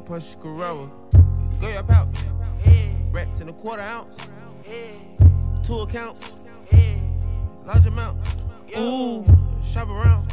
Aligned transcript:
push 0.00 0.34
Corolla. 0.36 0.88
Go 1.60 1.68
your 1.68 1.82
pouch. 1.82 2.16
Racks 3.12 3.40
in 3.40 3.48
a 3.48 3.52
quarter 3.52 3.82
ounce. 3.82 4.16
Two 5.62 5.80
accounts. 5.80 6.32
Large 7.66 7.86
amount. 7.86 8.24
Ooh, 8.76 9.24
shop 9.62 9.88
around. 9.88 10.32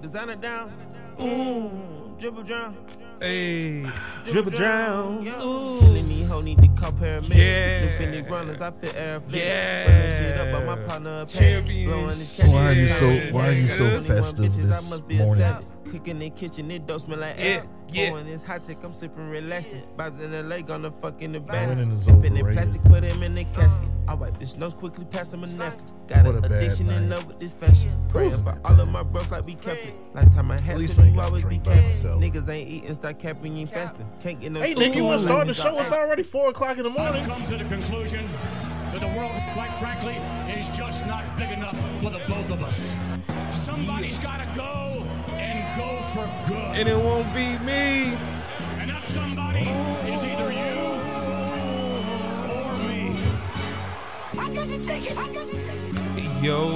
Designer 0.00 0.36
down. 0.36 0.72
Ooh, 1.20 2.14
dribble 2.18 2.42
drown. 2.44 2.76
Hey, 3.20 3.84
dribble 4.30 4.52
drown. 4.52 5.26
Ooh. 5.42 5.80
Killing 5.80 6.08
these 6.08 6.28
hoe 6.28 6.40
need 6.40 6.58
to 6.62 6.68
call 6.68 6.92
paramedics. 6.92 7.34
Yeah. 7.36 7.82
Infinity 7.92 8.30
runners, 8.30 8.60
I 8.62 8.70
feel 8.70 8.90
airflow. 8.92 9.22
Yeah. 9.32 10.18
Shit 10.18 10.40
up, 10.40 10.52
but 10.52 10.64
my 10.66 10.84
partner 10.86 11.22
a 11.22 11.26
Champion 11.26 11.90
Blowing 11.90 12.06
this 12.10 12.36
shit. 12.36 12.44
cash. 12.46 12.54
Why 12.54 12.66
are 12.68 12.72
you 12.72 12.86
so- 12.88 13.32
why 13.34 13.48
are 13.48 13.52
you 13.52 13.66
so 13.66 14.00
festive 14.02 14.54
this 14.56 14.90
must 14.90 15.08
be 15.08 15.18
a 15.18 15.24
morning? 15.24 15.44
Savage. 15.88 16.00
Cooking 16.00 16.10
in 16.16 16.18
the 16.20 16.30
kitchen, 16.30 16.70
it 16.70 16.86
don't 16.86 17.00
smell 17.00 17.18
like 17.18 17.36
Yeah, 17.38 17.44
ass. 17.44 17.64
yeah. 17.90 18.08
Pouring 18.10 18.26
this 18.26 18.42
high 18.42 18.58
tech, 18.58 18.82
I'm 18.84 18.94
sipping 18.94 19.28
relaxing. 19.28 19.82
Vibes 19.96 20.20
in 20.20 20.48
LA, 20.48 20.60
gonna 20.60 20.90
fuck 20.90 21.20
in 21.22 21.32
the 21.32 21.40
Winning 21.40 21.88
back. 21.90 21.96
is 21.98 22.04
Sipping 22.04 22.36
in 22.36 22.46
plastic, 22.46 22.82
put 22.84 23.02
him 23.04 23.22
in 23.22 23.34
the 23.34 23.44
casket. 23.44 23.88
I 24.06 24.14
wipe 24.14 24.38
this 24.38 24.56
nose 24.56 24.72
quickly, 24.72 25.04
pass 25.04 25.32
him 25.32 25.44
a 25.44 25.46
napkin. 25.46 25.84
Got 26.06 26.24
What 26.24 26.36
an 26.36 26.44
addiction 26.46 26.88
in 26.90 27.10
love 27.10 27.26
with 27.26 27.38
this 27.38 27.52
fashion. 27.52 27.92
Praying 28.08 28.30
Wasn't 28.30 28.48
for 28.48 28.58
all 28.64 28.80
of 28.80 28.88
my 28.88 29.02
bros 29.02 29.30
like 29.30 29.44
we 29.44 29.54
kept 29.54 29.82
it. 29.84 29.94
Lifetime 30.14 30.50
I 30.50 30.58
had 30.60 30.74
At 30.76 30.78
least 30.78 30.94
to 30.96 31.02
I 31.02 31.04
ain't 31.04 31.10
you 31.12 31.16
gotta 31.16 31.28
always 31.28 31.42
be 31.42 31.48
drink 31.48 31.64
by 31.64 31.72
capping. 31.74 31.88
myself. 31.88 32.22
Niggas 32.22 32.48
ain't 32.48 32.70
eating, 32.70 32.94
start 32.94 33.18
capping, 33.18 33.52
you 33.54 33.60
ain't 33.60 33.70
fasting. 33.70 34.06
Can't 34.22 34.40
get 34.40 34.52
no 34.52 34.60
Hey, 34.60 34.72
food, 34.74 34.80
Nick, 34.80 34.94
you 34.94 35.04
want 35.04 35.20
to 35.20 35.26
my 35.28 35.32
start 35.34 35.46
the 35.48 35.52
niggas 35.52 35.62
show? 35.62 35.76
are 35.76 35.82
It's 35.82 35.92
already 35.92 36.22
four 36.22 36.48
o'clock 36.48 36.78
in 36.78 36.84
the 36.84 36.90
I've 36.90 36.96
morning. 36.96 37.26
come 37.26 37.44
to 37.46 37.58
the 37.58 37.64
conclusion 37.64 38.26
that 38.92 39.00
the 39.02 39.08
world, 39.08 39.32
quite 39.52 39.72
frankly, 39.78 40.14
is 40.58 40.66
just 40.74 41.04
not 41.06 41.24
big 41.36 41.50
enough 41.50 41.76
for 42.02 42.08
the 42.08 42.20
both 42.26 42.50
of 42.50 42.62
us. 42.62 42.94
Somebody's 43.52 44.18
got 44.20 44.38
to 44.38 44.46
go 44.56 44.97
and 46.08 46.14
for 46.14 46.26
good. 46.48 46.76
And 46.76 46.88
it 46.88 46.96
won't 46.96 47.32
be 47.34 47.58
me. 47.58 48.16
And 48.78 48.88
that 48.90 49.04
somebody 49.04 49.68
is 50.10 50.24
either 50.24 50.50
you 50.52 50.74
or 52.52 52.76
me. 52.88 53.16
I 54.38 54.50
got 54.54 54.68
to 54.68 54.78
take 54.84 55.10
it. 55.10 55.16
I 55.16 55.32
got 55.32 55.48
to 55.48 55.54
take 55.54 55.64
it. 55.64 56.42
Yo, 56.42 56.70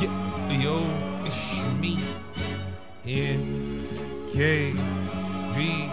yo, 0.00 0.10
yo, 0.50 0.84
it's 1.24 1.36
me. 1.80 1.98
N 3.06 3.86
K 4.32 4.72
V 5.54 5.88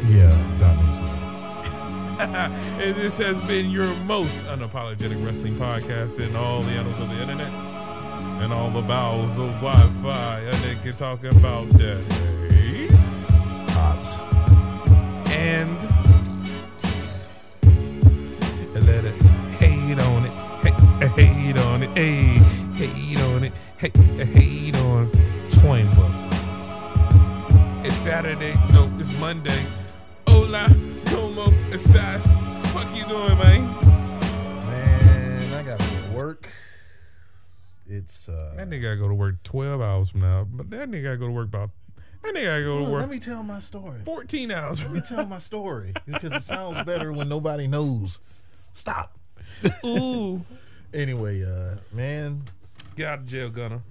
Yeah, 0.08 0.40
got 0.58 0.78
me 0.78 0.88
and 2.86 2.96
this 2.96 3.18
has 3.18 3.42
been 3.42 3.70
your 3.70 3.94
most 4.06 4.46
unapologetic 4.46 5.22
wrestling 5.26 5.58
podcast 5.58 6.18
in 6.22 6.34
all 6.38 6.64
the 6.64 6.72
annals 6.72 6.98
of 6.98 7.10
the 7.10 7.22
internet 7.22 7.52
and 8.42 8.54
all 8.54 8.70
the 8.70 8.82
bowels 8.82 9.32
of 9.32 9.50
Wi-Fi. 9.56 10.40
And 10.40 10.64
they 10.64 10.76
can 10.76 10.94
talk 10.96 11.26
about 11.26 11.68
that. 11.72 12.02
Pops. 13.68 14.16
and 15.32 15.85
Saturday, 28.26 28.56
no, 28.74 28.92
it's 28.98 29.12
Monday. 29.20 29.64
Hola, 30.28 30.68
como 31.06 31.52
estás? 31.70 32.24
Fuck 32.74 32.98
you 32.98 33.06
doing, 33.06 33.38
man? 33.38 33.62
Man, 34.66 35.54
I 35.54 35.62
got 35.62 35.78
to 35.78 35.86
go 35.86 36.08
to 36.08 36.12
work. 36.12 36.50
It's 37.86 38.28
uh. 38.28 38.54
That 38.58 38.68
nigga 38.68 38.82
gotta 38.82 38.96
go 38.96 39.08
to 39.10 39.14
work 39.14 39.44
12 39.44 39.80
hours 39.80 40.10
from 40.10 40.22
now, 40.22 40.44
but 40.44 40.72
that 40.72 40.90
nigga 40.90 41.04
gotta 41.04 41.18
go 41.18 41.28
to 41.28 41.34
work 41.34 41.50
about, 41.50 41.70
that 42.24 42.34
nigga 42.34 42.46
gotta 42.48 42.64
go 42.64 42.78
to 42.80 42.84
Look, 42.86 42.94
work 42.94 43.02
let 43.02 43.10
me 43.12 43.20
tell 43.20 43.44
my 43.44 43.60
story. 43.60 44.02
14 44.04 44.50
hours 44.50 44.82
Let 44.82 44.92
me 44.92 45.02
tell 45.02 45.26
my 45.28 45.38
story 45.38 45.94
because 46.08 46.32
it 46.32 46.44
sounds 46.44 46.84
better 46.84 47.14
when 47.14 47.30
nobody 47.30 47.68
knows. 47.68 48.18
Stop. 48.54 49.20
Ooh. 49.86 50.44
Anyway, 50.94 51.44
uh, 51.44 51.76
man, 51.92 52.42
Get 52.96 53.10
out 53.10 53.20
of 53.20 53.26
jail, 53.26 53.50
Gunner. 53.50 53.82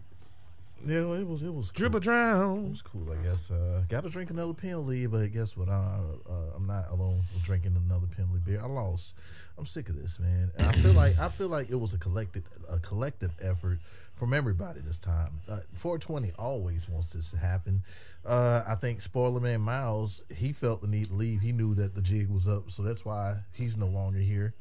Yeah, 0.86 1.02
well, 1.02 1.14
it 1.14 1.26
was 1.26 1.42
it 1.42 1.52
was 1.52 1.70
cool. 1.70 1.78
Dribble 1.78 1.96
It 1.98 2.02
drown. 2.02 2.70
was 2.70 2.82
cool, 2.82 3.06
I 3.12 3.16
guess. 3.26 3.50
Uh, 3.50 3.82
got 3.88 4.04
to 4.04 4.10
drink 4.10 4.30
another 4.30 4.52
penalty, 4.54 5.06
but 5.06 5.32
guess 5.32 5.56
what? 5.56 5.68
I, 5.68 5.98
uh, 6.28 6.32
I'm 6.56 6.66
not 6.66 6.90
alone 6.90 7.22
drinking 7.42 7.76
another 7.76 8.06
penalty 8.06 8.40
beer. 8.44 8.60
I 8.62 8.66
lost. 8.66 9.14
I'm 9.56 9.66
sick 9.66 9.88
of 9.88 10.00
this, 10.00 10.18
man. 10.18 10.50
And 10.56 10.66
I 10.66 10.72
feel 10.72 10.92
like 10.92 11.18
I 11.18 11.28
feel 11.28 11.48
like 11.48 11.70
it 11.70 11.76
was 11.80 11.94
a 11.94 11.98
collective 11.98 12.44
a 12.68 12.78
collective 12.78 13.32
effort 13.40 13.78
from 14.14 14.32
everybody 14.32 14.80
this 14.80 14.98
time. 14.98 15.40
Uh, 15.48 15.58
420 15.74 16.32
always 16.38 16.88
wants 16.88 17.12
this 17.12 17.30
to 17.30 17.36
happen. 17.36 17.82
Uh, 18.24 18.62
I 18.66 18.74
think 18.76 19.00
Spoiler 19.00 19.40
Man 19.40 19.60
Miles 19.60 20.22
he 20.34 20.52
felt 20.52 20.80
the 20.82 20.88
need 20.88 21.06
to 21.08 21.14
leave. 21.14 21.40
He 21.40 21.52
knew 21.52 21.74
that 21.74 21.94
the 21.94 22.02
jig 22.02 22.28
was 22.28 22.46
up, 22.48 22.70
so 22.70 22.82
that's 22.82 23.04
why 23.04 23.38
he's 23.52 23.76
no 23.76 23.86
longer 23.86 24.18
here. 24.18 24.54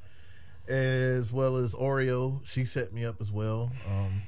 As 0.67 1.31
well 1.33 1.57
as 1.57 1.73
Oreo, 1.73 2.39
she 2.45 2.63
set 2.63 2.93
me 2.93 3.03
up 3.03 3.19
as 3.19 3.31
well. 3.31 3.69
Um, 3.89 4.21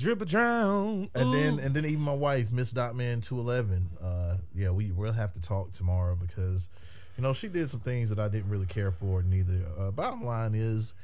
Dribble 0.00 0.26
drown. 0.26 1.10
and 1.14 1.34
then 1.34 1.58
and 1.58 1.74
then 1.74 1.84
even 1.84 2.00
my 2.00 2.14
wife, 2.14 2.50
Miss 2.50 2.72
Dotman 2.72 3.22
two 3.22 3.38
eleven. 3.38 3.90
Uh, 4.02 4.36
yeah, 4.54 4.70
we 4.70 4.90
will 4.92 5.12
have 5.12 5.32
to 5.34 5.40
talk 5.40 5.72
tomorrow 5.72 6.16
because 6.16 6.68
you 7.16 7.22
know 7.22 7.34
she 7.34 7.48
did 7.48 7.68
some 7.68 7.80
things 7.80 8.08
that 8.08 8.18
I 8.18 8.28
didn't 8.28 8.48
really 8.48 8.66
care 8.66 8.90
for. 8.92 9.22
Neither. 9.22 9.66
Uh, 9.78 9.90
bottom 9.90 10.24
line 10.24 10.54
is, 10.54 10.94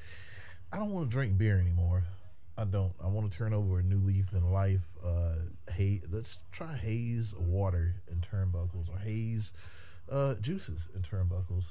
I 0.72 0.78
don't 0.78 0.92
want 0.92 1.10
to 1.10 1.12
drink 1.12 1.36
beer 1.36 1.58
anymore. 1.60 2.04
I 2.56 2.64
don't. 2.64 2.94
I 3.02 3.08
want 3.08 3.30
to 3.30 3.36
turn 3.36 3.52
over 3.52 3.80
a 3.80 3.82
new 3.82 3.98
leaf 3.98 4.32
in 4.32 4.50
life. 4.50 4.96
Uh, 5.04 5.34
hey, 5.70 6.00
let's 6.10 6.42
try 6.50 6.74
haze 6.74 7.34
water 7.34 7.96
in 8.10 8.20
turnbuckles 8.20 8.88
or 8.88 8.98
haze 8.98 9.52
uh, 10.10 10.34
juices 10.34 10.88
in 10.94 11.02
turnbuckles. 11.02 11.64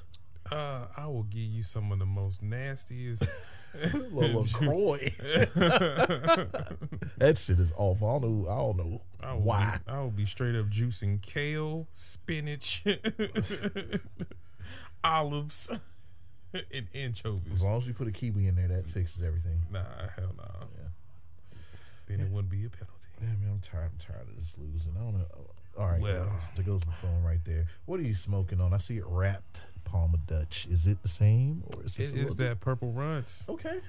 Uh, 0.51 0.85
I 0.95 1.07
will 1.07 1.23
give 1.23 1.41
you 1.41 1.63
some 1.63 1.91
of 1.91 1.99
the 1.99 2.05
most 2.05 2.41
nastiest. 2.43 3.23
LaCroix. 4.11 5.11
that 7.17 7.37
shit 7.37 7.59
is 7.59 7.73
awful. 7.75 8.07
I 8.09 8.19
don't 8.19 8.43
know. 8.43 8.49
I 8.49 8.57
don't 8.57 8.77
know 8.77 9.01
I 9.21 9.33
why. 9.33 9.79
Be, 9.85 9.91
I 9.91 9.99
will 10.01 10.11
be 10.11 10.25
straight 10.25 10.55
up 10.55 10.67
juicing 10.69 11.21
kale, 11.21 11.87
spinach, 11.93 12.83
olives, 15.03 15.69
and 16.53 16.87
anchovies. 16.93 17.53
As 17.53 17.61
long 17.63 17.79
as 17.79 17.87
you 17.87 17.93
put 17.93 18.07
a 18.07 18.11
kiwi 18.11 18.47
in 18.47 18.55
there, 18.55 18.67
that 18.67 18.87
fixes 18.87 19.23
everything. 19.23 19.59
Nah, 19.71 19.79
hell 20.15 20.33
no. 20.37 20.43
Yeah. 20.77 21.57
Then 22.07 22.19
it 22.19 22.29
wouldn't 22.29 22.51
be 22.51 22.65
a 22.65 22.69
penalty. 22.69 22.91
Yeah, 23.19 23.27
man, 23.41 23.49
I'm 23.53 23.59
tired. 23.59 23.91
I'm 23.93 23.97
tired 23.97 24.29
of 24.29 24.35
this 24.35 24.55
losing. 24.57 24.93
I 24.95 25.03
don't 25.03 25.17
know. 25.17 25.25
All 25.77 25.87
right, 25.87 25.99
Well. 25.99 26.25
guys, 26.25 26.41
there 26.55 26.63
goes 26.63 26.85
my 26.85 26.93
phone 26.93 27.23
right 27.23 27.43
there. 27.43 27.65
What 27.85 27.99
are 27.99 28.03
you 28.03 28.13
smoking 28.13 28.61
on? 28.61 28.73
I 28.73 28.77
see 28.77 28.97
it 28.97 29.03
wrapped 29.07 29.61
Palmer 29.85 30.19
Dutch. 30.27 30.67
Is 30.69 30.87
it 30.87 31.01
the 31.01 31.07
same 31.07 31.63
or 31.67 31.85
is 31.85 31.97
It 31.97 32.15
is 32.15 32.35
that 32.37 32.59
purple 32.59 32.91
runs. 32.91 33.45
Okay. 33.47 33.79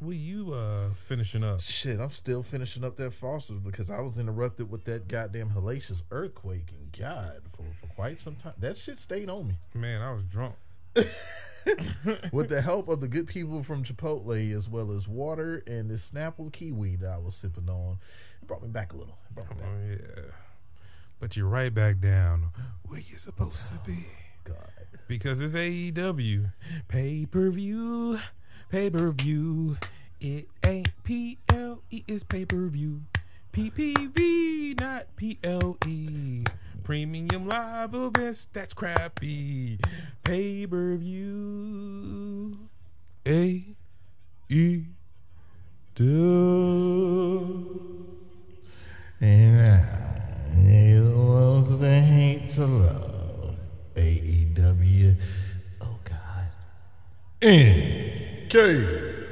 What 0.00 0.16
you 0.16 0.54
uh 0.54 0.90
finishing 1.06 1.44
up? 1.44 1.60
Shit, 1.60 2.00
I'm 2.00 2.10
still 2.10 2.42
finishing 2.42 2.84
up 2.84 2.96
that 2.96 3.12
Foster's 3.12 3.60
because 3.60 3.90
I 3.90 4.00
was 4.00 4.18
interrupted 4.18 4.70
with 4.70 4.84
that 4.84 5.08
goddamn 5.08 5.50
hellacious 5.50 6.02
earthquake 6.10 6.72
and 6.72 6.90
God 6.98 7.42
for, 7.54 7.64
for 7.80 7.92
quite 7.94 8.18
some 8.18 8.36
time. 8.36 8.54
That 8.58 8.76
shit 8.78 8.98
stayed 8.98 9.28
on 9.28 9.48
me. 9.48 9.58
Man, 9.74 10.00
I 10.00 10.12
was 10.12 10.24
drunk. 10.24 10.54
with 12.32 12.48
the 12.48 12.62
help 12.62 12.88
of 12.88 13.00
the 13.00 13.08
good 13.08 13.26
people 13.26 13.62
from 13.62 13.84
Chipotle, 13.84 14.56
as 14.56 14.68
well 14.68 14.90
as 14.90 15.06
water 15.06 15.62
and 15.66 15.90
this 15.90 16.10
Snapple 16.10 16.50
kiwi 16.52 16.96
that 16.96 17.10
I 17.10 17.18
was 17.18 17.34
sipping 17.34 17.68
on, 17.68 17.98
it 18.40 18.48
brought 18.48 18.62
me 18.62 18.68
back 18.68 18.92
a 18.92 18.96
little. 18.96 19.18
It 19.28 19.34
brought 19.34 19.50
me 19.50 19.56
back. 19.56 19.68
Oh 19.68 19.90
yeah. 19.90 20.32
But 21.18 21.36
you're 21.36 21.46
right 21.46 21.72
back 21.72 22.00
down 22.00 22.50
where 22.84 23.00
you're 23.00 23.18
supposed 23.18 23.66
to 23.66 23.74
be. 23.86 24.06
God. 24.44 24.70
Because 25.08 25.40
it's 25.40 25.54
AEW. 25.54 26.52
Pay 26.88 27.26
per 27.26 27.50
view. 27.50 28.18
Pay 28.70 28.90
per 28.90 29.10
view. 29.10 29.76
It 30.20 30.48
ain't 30.64 30.90
PLE, 31.02 31.78
it's 31.90 32.24
pay 32.24 32.44
per 32.44 32.68
view. 32.68 33.02
PPV, 33.52 34.78
not 34.78 35.06
PLE. 35.16 36.44
Premium 36.84 37.48
live 37.48 37.94
events, 37.94 38.46
that's 38.52 38.74
crappy. 38.74 39.78
Pay 40.22 40.66
per 40.66 40.96
view. 40.96 42.68
A 43.26 43.64
E. 44.50 44.84
And 49.20 49.69
NKB4. 57.50 59.26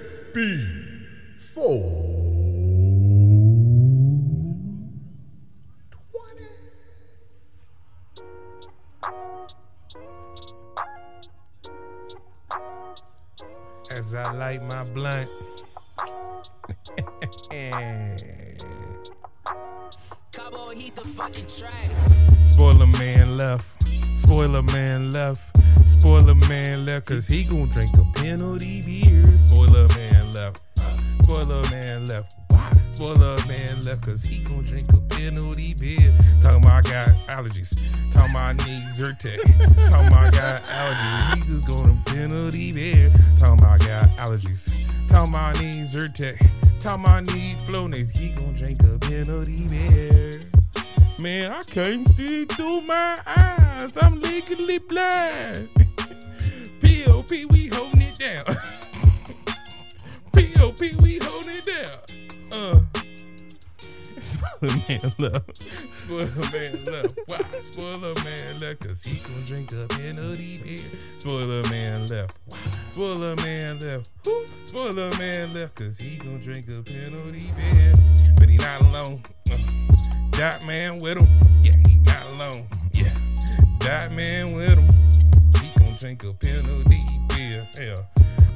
As 13.93 14.15
I 14.15 14.33
light 14.33 14.63
my 14.65 14.83
blunt. 14.93 15.29
Spoiler 22.47 22.87
man 22.87 23.37
left. 23.37 23.67
Spoiler 24.17 24.63
man 24.63 25.13
left. 25.13 25.58
Spoiler 25.99 26.35
man 26.35 26.85
left. 26.85 27.07
Cause 27.07 27.27
he 27.27 27.43
gon' 27.43 27.69
drink 27.71 27.91
a 27.99 28.05
penalty 28.21 28.83
beer. 28.83 29.37
Spoiler 29.37 29.89
man 29.89 30.33
left. 30.33 30.63
Spoiler 31.23 31.63
man 31.71 32.07
left. 32.07 32.35
Spoiler 32.93 33.37
man 33.47 33.85
left. 33.85 34.07
Cause 34.07 34.23
he 34.23 34.39
gon' 34.39 34.65
drink 34.65 34.93
a 34.93 35.01
penalty 35.01 35.75
beer. 35.75 36.13
Talking 36.41 36.63
about 36.63 36.87
I 36.87 36.91
got 36.91 37.09
allergies. 37.27 37.77
Talking 38.13 38.31
about 38.31 38.45
I 38.45 38.53
need 38.53 38.85
Zyrtec. 38.97 39.39
Talking 39.91 40.07
about 40.07 40.27
I 40.27 40.31
got 40.31 40.63
allergies. 40.63 41.35
He 41.35 41.53
just 41.53 41.67
to 41.67 42.13
penalty 42.13 42.73
beer. 42.73 43.11
Talking 43.37 43.59
about 43.59 43.83
I 43.83 43.87
got 43.87 44.09
allergies. 44.19 44.73
Talking 45.09 45.35
about 45.35 45.57
I 45.57 45.61
need 45.61 45.87
Zyrtec. 45.89 46.39
Talking 46.79 47.05
about 47.05 47.17
I 47.17 47.21
need 47.21 47.57
Flonase. 47.67 48.17
He 48.17 48.29
gon' 48.31 48.55
drink 48.55 48.83
a 48.85 48.99
penalty 48.99 49.67
beer. 49.67 50.43
Man, 51.19 51.51
I 51.51 51.65
can't 51.65 52.07
see 52.15 52.45
through 52.45 52.83
my 52.83 53.19
eyes. 53.27 53.97
I'm 54.01 54.21
legally 54.21 54.79
blind. 54.79 55.78
POP, 56.81 57.31
we 57.51 57.69
holding 57.69 58.03
it 58.03 58.19
down. 58.19 58.45
POP, 60.33 60.81
we 61.01 61.19
holding 61.19 61.57
it 61.57 61.67
down. 61.67 61.99
Uh. 62.53 62.81
Spoiler 64.21 64.75
man 64.89 65.13
left. 65.19 65.63
Spoiler 65.99 66.51
man 66.53 66.85
left. 66.85 67.19
Why? 67.27 67.61
Spoiler 67.61 68.15
man 68.25 68.59
left. 68.59 68.87
Cause 68.87 69.03
he 69.03 69.19
gon' 69.19 69.45
drink 69.45 69.73
a 69.73 69.87
penalty 69.87 70.61
beer. 70.63 70.85
Spoiler 71.19 71.63
man 71.65 72.07
left. 72.09 72.37
Why? 72.47 72.59
Spoiler 72.93 73.37
man 73.37 73.81
left. 73.81 74.11
Who? 74.25 74.45
Spoiler 74.67 75.11
man 75.19 75.55
left. 75.55 75.77
Cause 75.77 75.99
he 75.99 76.17
gon' 76.17 76.41
drink 76.41 76.69
a 76.69 76.83
penalty 76.83 77.53
beer. 77.57 77.95
But 78.37 78.49
he 78.49 78.57
not 78.57 78.81
alone. 78.83 79.23
Uh. 79.51 79.57
That 80.33 80.65
man 80.65 80.99
with 80.99 81.19
him. 81.19 81.27
Yeah, 81.63 81.77
he 81.87 81.97
not 81.97 82.33
alone. 82.33 82.67
Yeah. 82.93 83.15
That 83.81 84.13
man 84.13 84.55
with 84.55 84.79
him. 84.79 85.28
Drink 85.99 86.23
a 86.25 86.33
penalty 86.33 87.03
beer. 87.29 87.67
Yeah. 87.77 87.97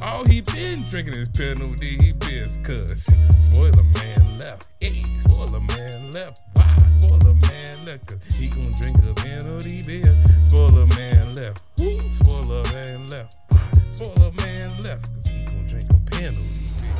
All 0.00 0.24
he 0.24 0.40
been 0.42 0.84
drinking 0.88 1.14
is 1.14 1.28
penalty 1.28 2.12
beers. 2.12 2.56
Cause 2.62 3.06
spoiler 3.40 3.82
man 3.82 4.38
left. 4.38 4.68
Hey, 4.80 5.04
spoiler 5.20 5.60
man 5.60 6.12
left. 6.12 6.40
Why? 6.54 6.78
Spoiler 6.88 7.34
man 7.34 7.84
left. 7.84 8.06
Cause 8.06 8.18
he 8.36 8.46
gon' 8.48 8.72
drink 8.78 8.96
a 8.98 9.14
penalty 9.14 9.82
beer. 9.82 10.14
Spoiler 10.46 10.86
man 10.86 11.34
left. 11.34 11.62
Woo. 11.78 12.00
Spoiler 12.14 12.62
man 12.72 13.06
left. 13.08 13.36
Spoiler 13.94 14.30
man 14.32 14.80
left. 14.82 15.04
Cause 15.12 15.26
he 15.26 15.44
gon' 15.44 15.66
drink 15.66 15.90
a 15.90 16.10
penalty 16.10 16.60
beer. 16.80 16.90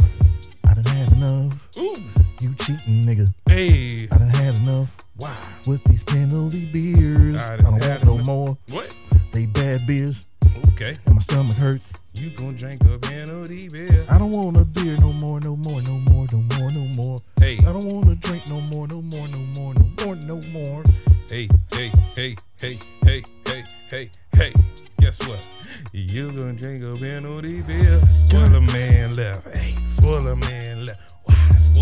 I 0.65 0.75
done 0.75 0.85
had 0.87 1.13
enough. 1.13 1.69
Ooh. 1.79 1.97
You 2.41 2.55
cheating, 2.57 3.05
nigga. 3.05 3.33
Hey. 3.49 4.09
I 4.11 4.19
done 4.19 4.29
had 4.29 4.57
enough 4.57 4.89
Wow. 5.17 5.37
with 5.67 5.85
these 5.85 6.03
penalty 6.03 6.65
beers. 6.73 7.41
I 7.41 7.55
I, 7.55 7.57
don't 7.59 7.79
want 7.79 8.05
no 8.05 8.19
more. 8.19 8.59
What? 8.71 8.95
They 9.33 9.47
bad 9.47 9.87
beers, 9.87 10.27
Okay. 10.69 10.99
and 11.07 11.15
my 11.15 11.21
stomach 11.21 11.57
hurt. 11.57 11.81
You 12.15 12.31
gon' 12.31 12.57
drink 12.57 12.85
a 12.85 12.99
penalty 12.99 13.69
beer. 13.69 14.05
I 14.11 14.19
don't 14.19 14.33
want 14.33 14.57
a 14.57 14.65
beer 14.65 14.97
no 14.99 15.13
more, 15.13 15.41
no 15.41 15.57
more, 15.57 15.81
no 15.81 15.95
more, 15.99 16.27
no 16.31 16.39
more, 16.59 16.71
no 16.71 16.81
more. 16.95 17.19
Hey. 17.39 17.59
I 17.59 17.73
don't 17.73 17.85
want 17.85 18.07
to 18.07 18.15
drink 18.17 18.47
no 18.49 18.61
more, 18.61 18.87
no 18.87 19.01
more, 19.01 19.29
no 19.29 19.39
more, 19.39 19.75
no 19.75 20.05
more, 20.05 20.15
no 20.17 20.41
more. 20.49 20.83
Hey, 21.29 21.49
hey, 21.73 21.91
hey, 22.15 22.37
hey, 22.61 22.79
hey, 23.03 23.23
hey, 23.47 23.65
hey, 23.91 24.11
hey. 24.35 24.53
Guess 24.99 25.27
what? 25.27 25.49
You 25.93 26.31
gonna 26.33 26.53
drink 26.53 26.85
a 26.85 26.95
penalty 26.97 27.63
beer. 27.63 28.01
Spoiler 28.07 28.61
man 28.61 29.17
left. 29.17 29.57
Hey, 29.57 29.75
spoiler 29.87 30.37
man 30.37 30.85
left. 30.85 31.12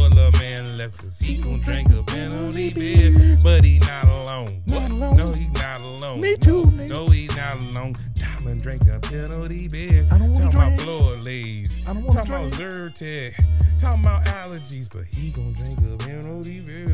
Why? 0.01 0.09
Spoiler 0.09 0.31
man 0.33 0.77
left. 0.77 0.99
Cause 0.99 1.19
he 1.19 1.37
gonna 1.37 1.59
drink 1.59 1.91
a 1.91 2.03
penalty 2.03 2.73
beer. 2.73 3.37
But 3.43 3.65
he 3.65 3.79
not 3.81 4.05
alone. 4.05 4.63
What? 4.67 4.89
No, 4.93 5.33
he 5.33 5.47
not 5.49 5.81
alone. 5.81 6.21
Me 6.21 6.37
too, 6.37 6.65
No, 6.67 6.85
no 6.85 7.07
he 7.09 7.27
not 7.29 7.57
alone. 7.57 7.97
Diamond 8.15 8.63
drink 8.63 8.87
a 8.89 8.99
penalty 9.01 9.69
beer. 9.69 10.07
I 10.11 10.19
don't 10.19 10.33
wanna 10.33 10.51
Talking 10.51 10.81
about 10.81 11.09
drink. 11.11 11.25
lays. 11.25 11.81
I 11.87 11.93
don't 11.93 12.05
wanna 12.05 12.19
Talking 12.25 12.35
about 12.35 12.53
drink. 12.53 12.95
Zyrtec. 12.97 13.35
Talking 13.79 14.03
about 14.05 14.25
allergies. 14.27 14.89
But 14.91 15.05
he 15.07 15.31
gonna 15.31 15.53
drink 15.53 15.79
a 15.81 15.97
penalty 15.99 16.61
beer. 16.61 16.89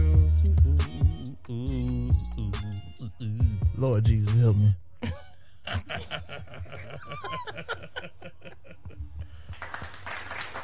Ooh, 1.51 2.11
ooh. 2.41 2.51
Lord 3.77 4.05
Jesus, 4.05 4.35
help 4.41 4.57
me. 4.57 4.75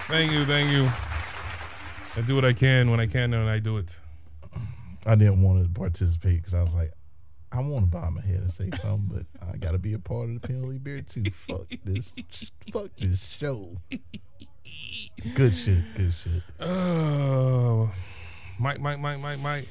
Thank 0.08 0.32
you, 0.32 0.44
thank 0.44 0.70
you. 0.70 0.88
I 2.14 2.20
do 2.20 2.34
what 2.34 2.44
I 2.44 2.52
can 2.52 2.90
when 2.90 3.00
I 3.00 3.06
can 3.06 3.32
and 3.32 3.48
I 3.48 3.58
do 3.58 3.78
it. 3.78 3.96
I 5.06 5.14
didn't 5.14 5.42
want 5.42 5.62
to 5.62 5.68
participate 5.70 6.36
because 6.38 6.54
I 6.54 6.60
was 6.62 6.74
like, 6.74 6.92
I 7.50 7.60
want 7.60 7.84
to 7.84 7.90
bob 7.90 8.12
my 8.12 8.22
head 8.22 8.40
and 8.40 8.52
say 8.52 8.70
something, 8.82 9.08
but 9.10 9.46
I 9.46 9.56
got 9.56 9.72
to 9.72 9.78
be 9.78 9.94
a 9.94 9.98
part 9.98 10.28
of 10.28 10.40
the 10.40 10.46
penalty 10.46 10.78
beer 10.78 11.00
too. 11.00 11.24
Fuck 11.32 11.66
this. 11.84 12.14
Fuck 12.72 12.90
this 12.98 13.20
show. 13.20 13.78
Good 15.34 15.54
shit. 15.54 15.82
Good 15.96 16.12
shit. 16.12 16.42
Oh, 16.60 17.90
Mike, 18.58 18.80
Mike, 18.80 19.00
Mike, 19.00 19.20
Mike, 19.20 19.40
Mike. 19.40 19.68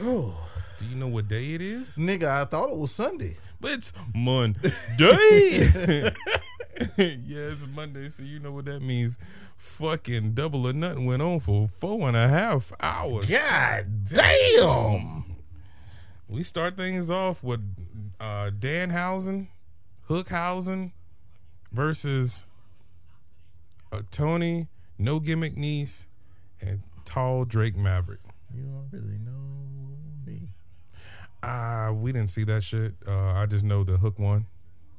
Oh, 0.00 0.34
Do 0.78 0.84
you 0.84 0.94
know 0.94 1.08
what 1.08 1.26
day 1.28 1.54
it 1.54 1.60
is? 1.60 1.94
nigga, 1.94 2.28
I 2.28 2.44
thought 2.44 2.70
it 2.70 2.76
was 2.76 2.92
Sunday. 2.92 3.36
But 3.60 3.72
it's 3.72 3.92
Monday. 4.14 4.72
yeah, 6.96 7.50
it's 7.50 7.66
Monday, 7.66 8.08
so 8.08 8.22
you 8.22 8.38
know 8.38 8.52
what 8.52 8.66
that 8.66 8.80
means. 8.80 9.18
Fucking 9.56 10.34
double 10.34 10.68
or 10.68 10.72
nothing 10.72 11.06
went 11.06 11.22
on 11.22 11.40
for 11.40 11.68
four 11.80 12.06
and 12.06 12.16
a 12.16 12.28
half 12.28 12.72
hours. 12.80 13.28
God 13.28 14.04
damn. 14.04 15.36
We 16.28 16.44
start 16.44 16.76
things 16.76 17.10
off 17.10 17.42
with 17.42 17.60
uh, 18.20 18.50
Danhausen, 18.56 19.48
Hookhausen 20.08 20.92
versus 21.72 22.46
uh, 23.90 24.02
Tony, 24.12 24.68
No 24.98 25.18
Gimmick 25.18 25.56
Nese, 25.56 26.06
and 26.60 26.82
Tall 27.04 27.44
Drake 27.44 27.76
Maverick. 27.76 28.20
You 28.54 28.62
don't 28.62 28.88
really 28.92 29.18
know 29.18 29.96
me. 30.24 30.50
Ah, 31.42 31.90
we 31.92 32.12
didn't 32.12 32.30
see 32.30 32.44
that 32.44 32.62
shit. 32.62 32.94
Uh, 33.06 33.32
I 33.32 33.46
just 33.46 33.64
know 33.64 33.82
the 33.82 33.96
Hook 33.96 34.18
one. 34.18 34.46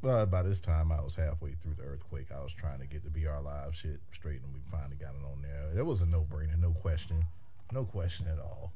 Well, 0.01 0.25
by 0.25 0.44
this 0.44 0.60
time, 0.62 0.91
I 0.91 1.01
was 1.01 1.15
halfway 1.15 1.51
through 1.56 1.74
the 1.77 1.84
earthquake. 1.84 2.27
I 2.34 2.41
was 2.41 2.53
trying 2.53 2.79
to 2.79 2.86
get 2.86 3.03
the 3.03 3.10
BR 3.10 3.39
Live 3.44 3.75
shit 3.75 4.00
straight, 4.13 4.41
and 4.41 4.53
we 4.53 4.60
finally 4.72 4.96
got 4.96 5.10
it 5.10 5.25
on 5.25 5.41
there. 5.41 5.77
It 5.79 5.86
was 5.86 6.01
a 6.01 6.06
no 6.06 6.22
brainer, 6.32 6.58
no 6.60 6.72
question. 6.72 7.25
No 7.74 7.84
question 7.84 8.25
at 8.32 8.39
all. 8.39 8.72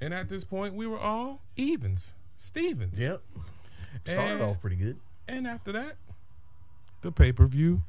And 0.00 0.12
at 0.12 0.28
this 0.28 0.44
point, 0.44 0.74
we 0.74 0.86
were 0.86 0.98
all 0.98 1.40
evens, 1.56 2.12
Stevens. 2.36 2.98
Yep. 2.98 3.22
Started 4.04 4.32
And- 4.34 4.42
off 4.42 4.60
pretty 4.60 4.76
good. 4.76 4.98
And 5.26 5.46
after 5.46 5.72
that, 5.72 5.96
the 7.00 7.10
pay 7.10 7.32
per 7.32 7.46
view 7.46 7.82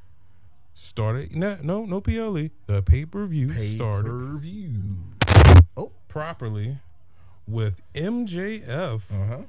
started. 0.74 1.36
No, 1.36 1.58
no, 1.62 1.84
no 1.84 2.00
PLE. 2.00 2.48
The 2.66 2.80
pay 2.82 3.04
per 3.04 3.26
view 3.26 3.52
started 3.74 4.08
Pay-per-view. 4.10 4.96
Oh, 5.76 5.92
properly 6.08 6.78
with 7.46 7.82
MJF. 7.94 9.02
uh 9.12 9.26
huh. 9.26 9.42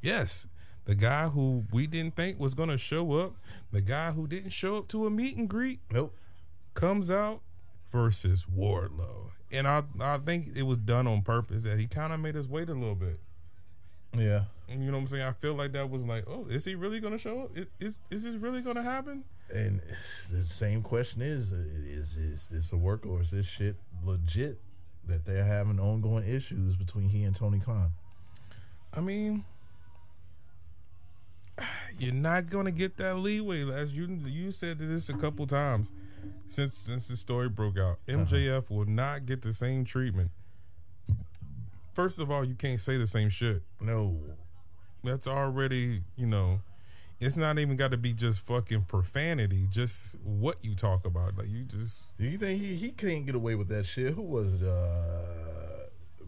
Yes, 0.00 0.46
the 0.86 0.94
guy 0.94 1.28
who 1.28 1.64
we 1.72 1.86
didn't 1.86 2.16
think 2.16 2.40
was 2.40 2.54
going 2.54 2.68
to 2.70 2.78
show 2.78 3.12
up, 3.12 3.34
the 3.72 3.80
guy 3.80 4.12
who 4.12 4.26
didn't 4.26 4.50
show 4.50 4.78
up 4.78 4.88
to 4.88 5.06
a 5.06 5.10
meet 5.10 5.36
and 5.36 5.48
greet, 5.48 5.80
Nope. 5.92 6.14
comes 6.74 7.10
out 7.10 7.40
versus 7.92 8.46
Wardlow. 8.46 9.30
And 9.52 9.68
I, 9.68 9.82
I 10.00 10.18
think 10.18 10.56
it 10.56 10.62
was 10.62 10.78
done 10.78 11.06
on 11.06 11.22
purpose 11.22 11.62
that 11.64 11.78
he 11.78 11.86
kind 11.86 12.12
of 12.12 12.20
made 12.20 12.36
us 12.36 12.46
wait 12.46 12.68
a 12.68 12.74
little 12.74 12.94
bit. 12.96 13.20
Yeah. 14.16 14.44
You 14.68 14.78
know 14.78 14.92
what 14.92 14.98
I'm 14.98 15.06
saying? 15.08 15.22
I 15.22 15.32
feel 15.32 15.54
like 15.54 15.72
that 15.72 15.90
was 15.90 16.02
like, 16.04 16.24
oh, 16.26 16.46
is 16.48 16.64
he 16.64 16.74
really 16.74 17.00
going 17.00 17.12
to 17.12 17.18
show 17.18 17.42
up? 17.42 17.56
Is, 17.56 17.66
is, 17.78 18.00
is 18.10 18.22
this 18.24 18.34
really 18.36 18.60
going 18.62 18.76
to 18.76 18.82
happen? 18.82 19.24
And 19.54 19.80
the 20.32 20.44
same 20.44 20.82
question 20.82 21.22
is: 21.22 21.52
uh, 21.52 21.56
Is 21.88 22.16
is 22.16 22.48
this 22.48 22.72
a 22.72 22.76
work 22.76 23.06
or 23.06 23.20
is 23.20 23.30
this 23.30 23.46
shit 23.46 23.76
legit? 24.04 24.58
That 25.06 25.24
they're 25.24 25.44
having 25.44 25.78
ongoing 25.78 26.26
issues 26.28 26.74
between 26.74 27.10
he 27.10 27.22
and 27.22 27.36
Tony 27.36 27.60
Khan. 27.60 27.92
I 28.92 29.00
mean, 29.00 29.44
you're 31.98 32.14
not 32.14 32.50
gonna 32.50 32.70
get 32.70 32.96
that 32.98 33.16
leeway. 33.16 33.70
As 33.70 33.92
you 33.92 34.06
you 34.26 34.52
said 34.52 34.78
this 34.78 35.08
a 35.08 35.14
couple 35.14 35.46
times 35.46 35.90
since 36.48 36.76
since 36.76 37.08
the 37.08 37.16
story 37.16 37.48
broke 37.48 37.78
out, 37.78 37.98
MJF 38.06 38.70
will 38.70 38.84
not 38.84 39.26
get 39.26 39.42
the 39.42 39.52
same 39.52 39.84
treatment. 39.84 40.30
First 41.94 42.20
of 42.20 42.30
all, 42.30 42.44
you 42.44 42.54
can't 42.54 42.80
say 42.80 42.98
the 42.98 43.06
same 43.06 43.30
shit. 43.30 43.62
No. 43.80 44.18
That's 45.02 45.26
already 45.26 46.02
you 46.16 46.26
know 46.26 46.60
it's 47.20 47.36
not 47.36 47.58
even 47.58 47.76
got 47.76 47.92
to 47.92 47.96
be 47.96 48.12
just 48.12 48.40
fucking 48.40 48.82
profanity. 48.82 49.68
Just 49.70 50.16
what 50.22 50.62
you 50.62 50.74
talk 50.74 51.06
about. 51.06 51.38
Like 51.38 51.48
you 51.48 51.64
just 51.64 52.16
Do 52.18 52.24
you 52.24 52.38
think 52.38 52.60
he, 52.60 52.74
he 52.74 52.90
can't 52.90 53.24
get 53.24 53.34
away 53.34 53.54
with 53.54 53.68
that 53.68 53.86
shit? 53.86 54.14
Who 54.14 54.22
was 54.22 54.62
it? 54.62 54.68
Uh, 54.68 55.75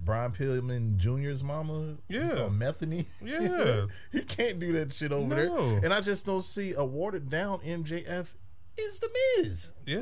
Brian 0.09 0.33
Pillman 0.33 0.97
Jr.'s 0.97 1.45
mama? 1.45 1.97
Yeah. 2.09 2.49
Melanie? 2.49 3.07
Yeah. 3.23 3.85
he 4.11 4.23
can't 4.23 4.59
do 4.59 4.73
that 4.73 4.95
shit 4.95 5.13
over 5.13 5.35
No. 5.37 5.71
there. 5.75 5.85
And 5.85 5.93
I 5.93 6.01
just 6.01 6.25
don't 6.25 6.45
see 6.45 6.73
a 6.73 6.83
watered 6.83 7.29
down 7.29 7.59
MJF 7.59 8.29
is 8.79 8.99
the 9.01 9.09
Miz. 9.43 9.71
yeah. 9.87 10.01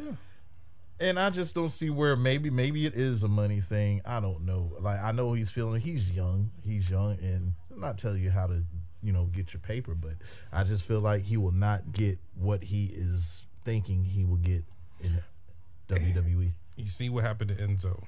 And 1.01 1.19
I 1.19 1.31
just 1.31 1.57
don't 1.57 1.71
see 1.71 1.91
where 1.91 2.15
maybe 2.15 2.51
maybe 2.51 2.87
it 2.87 2.95
is 2.95 3.25
a 3.25 3.29
money 3.29 3.61
thing. 3.61 4.01
I 4.07 4.21
don't 4.21 4.47
know. 4.47 4.73
Like 4.81 5.03
I 5.03 5.11
know 5.11 5.33
he's 5.33 5.51
feeling 5.51 5.81
he's 5.81 6.09
young. 6.11 6.53
He's 6.63 6.89
young 6.89 7.19
and 7.21 7.55
I'm 7.73 7.81
not 7.81 7.99
telling 7.99 8.23
you 8.23 8.31
how 8.31 8.47
to, 8.47 8.63
you 9.03 9.13
know, 9.13 9.25
get 9.25 9.53
your 9.53 9.61
paper, 9.61 9.95
but 9.97 10.13
I 10.53 10.63
just 10.63 10.85
feel 10.85 11.01
like 11.01 11.25
he 11.25 11.37
will 11.37 11.51
not 11.53 11.91
get 11.93 12.19
what 12.37 12.63
he 12.63 12.87
is 12.87 13.47
thinking 13.65 14.05
he 14.05 14.25
will 14.25 14.37
get 14.37 14.65
in. 15.03 15.21
WWE. 15.89 16.53
You 16.77 16.89
see 16.91 17.09
what 17.11 17.25
happened 17.25 17.49
to 17.51 17.57
Enzo. 17.57 18.05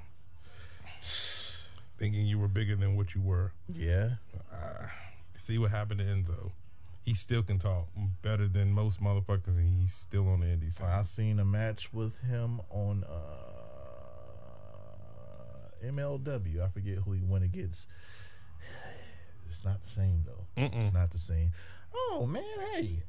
Thinking 1.98 2.26
you 2.26 2.38
were 2.38 2.48
bigger 2.48 2.76
than 2.76 2.96
what 2.96 3.14
you 3.14 3.20
were. 3.20 3.52
Yeah. 3.68 4.10
See 5.34 5.58
what 5.58 5.70
happened 5.70 6.00
to 6.00 6.06
Enzo. 6.06 6.52
He 7.04 7.14
still 7.14 7.42
can 7.42 7.58
talk 7.58 7.88
better 8.22 8.46
than 8.46 8.72
most 8.72 9.02
motherfuckers, 9.02 9.56
and 9.56 9.80
he's 9.80 9.94
still 9.94 10.28
on 10.28 10.40
the 10.40 10.46
indie 10.46 10.72
side. 10.72 10.90
I 10.90 11.02
seen 11.02 11.40
a 11.40 11.44
match 11.44 11.92
with 11.92 12.20
him 12.20 12.60
on 12.70 13.04
uh, 13.04 13.14
MLW. 15.86 16.60
I 16.62 16.68
forget 16.68 16.98
who 16.98 17.12
he 17.12 17.22
went 17.22 17.44
against. 17.44 17.86
It's 19.48 19.64
not 19.64 19.82
the 19.82 19.88
same 19.88 20.24
though. 20.26 20.44
It's 20.62 20.92
not 20.92 21.10
the 21.10 21.18
same. 21.18 21.50
Oh 21.94 22.26
man, 22.26 22.44
hey, 22.72 23.02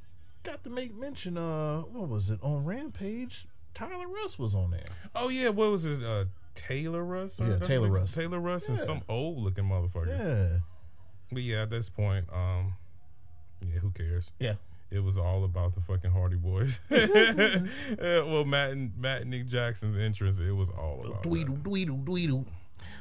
got 0.43 0.63
to 0.63 0.69
make 0.69 0.95
mention. 0.95 1.37
Uh, 1.37 1.81
what 1.81 2.07
was 2.07 2.29
it 2.29 2.39
on 2.41 2.63
Rampage? 2.63 3.45
Tyler 3.73 4.07
Russ 4.07 4.39
was 4.39 4.55
on 4.55 4.71
there. 4.71 4.87
Oh 5.13 5.27
yeah, 5.29 5.49
what 5.49 5.69
was 5.69 5.83
his 5.83 5.99
uh, 5.99 6.25
Taylor 6.55 7.03
Russ? 7.03 7.39
Yeah, 7.39 7.57
Taylor 7.59 7.89
Russ. 7.89 8.13
Taylor 8.13 8.39
Russ 8.39 8.67
and 8.69 8.77
Yeah. 8.77 8.83
some 8.85 9.01
old 9.09 9.37
looking 9.39 9.65
motherfucker. 9.65 10.07
Yeah, 10.07 10.59
But 11.31 11.43
yeah, 11.43 11.61
at 11.63 11.69
this 11.69 11.89
point, 11.89 12.25
um, 12.33 12.73
yeah, 13.61 13.79
who 13.79 13.91
cares? 13.91 14.31
yeah. 14.39 14.55
It 14.91 15.03
was 15.03 15.19
all 15.19 15.43
about 15.43 15.75
the 15.75 15.81
fucking 15.81 16.09
Hardy 16.09 16.35
Boys. 16.35 16.79
Well, 16.89 18.43
Matt 18.45 18.71
and 18.71 18.97
Matt 18.97 19.21
and 19.21 19.29
Nick 19.29 19.47
Jackson's 19.47 19.95
entrance, 19.95 20.39
it 20.39 20.51
was 20.51 20.69
all 20.71 21.01
about. 21.05 21.23
that. 21.23 21.29
Dweedle, 21.29 21.61
dweedle, 21.61 22.03
dweedle. 22.03 22.45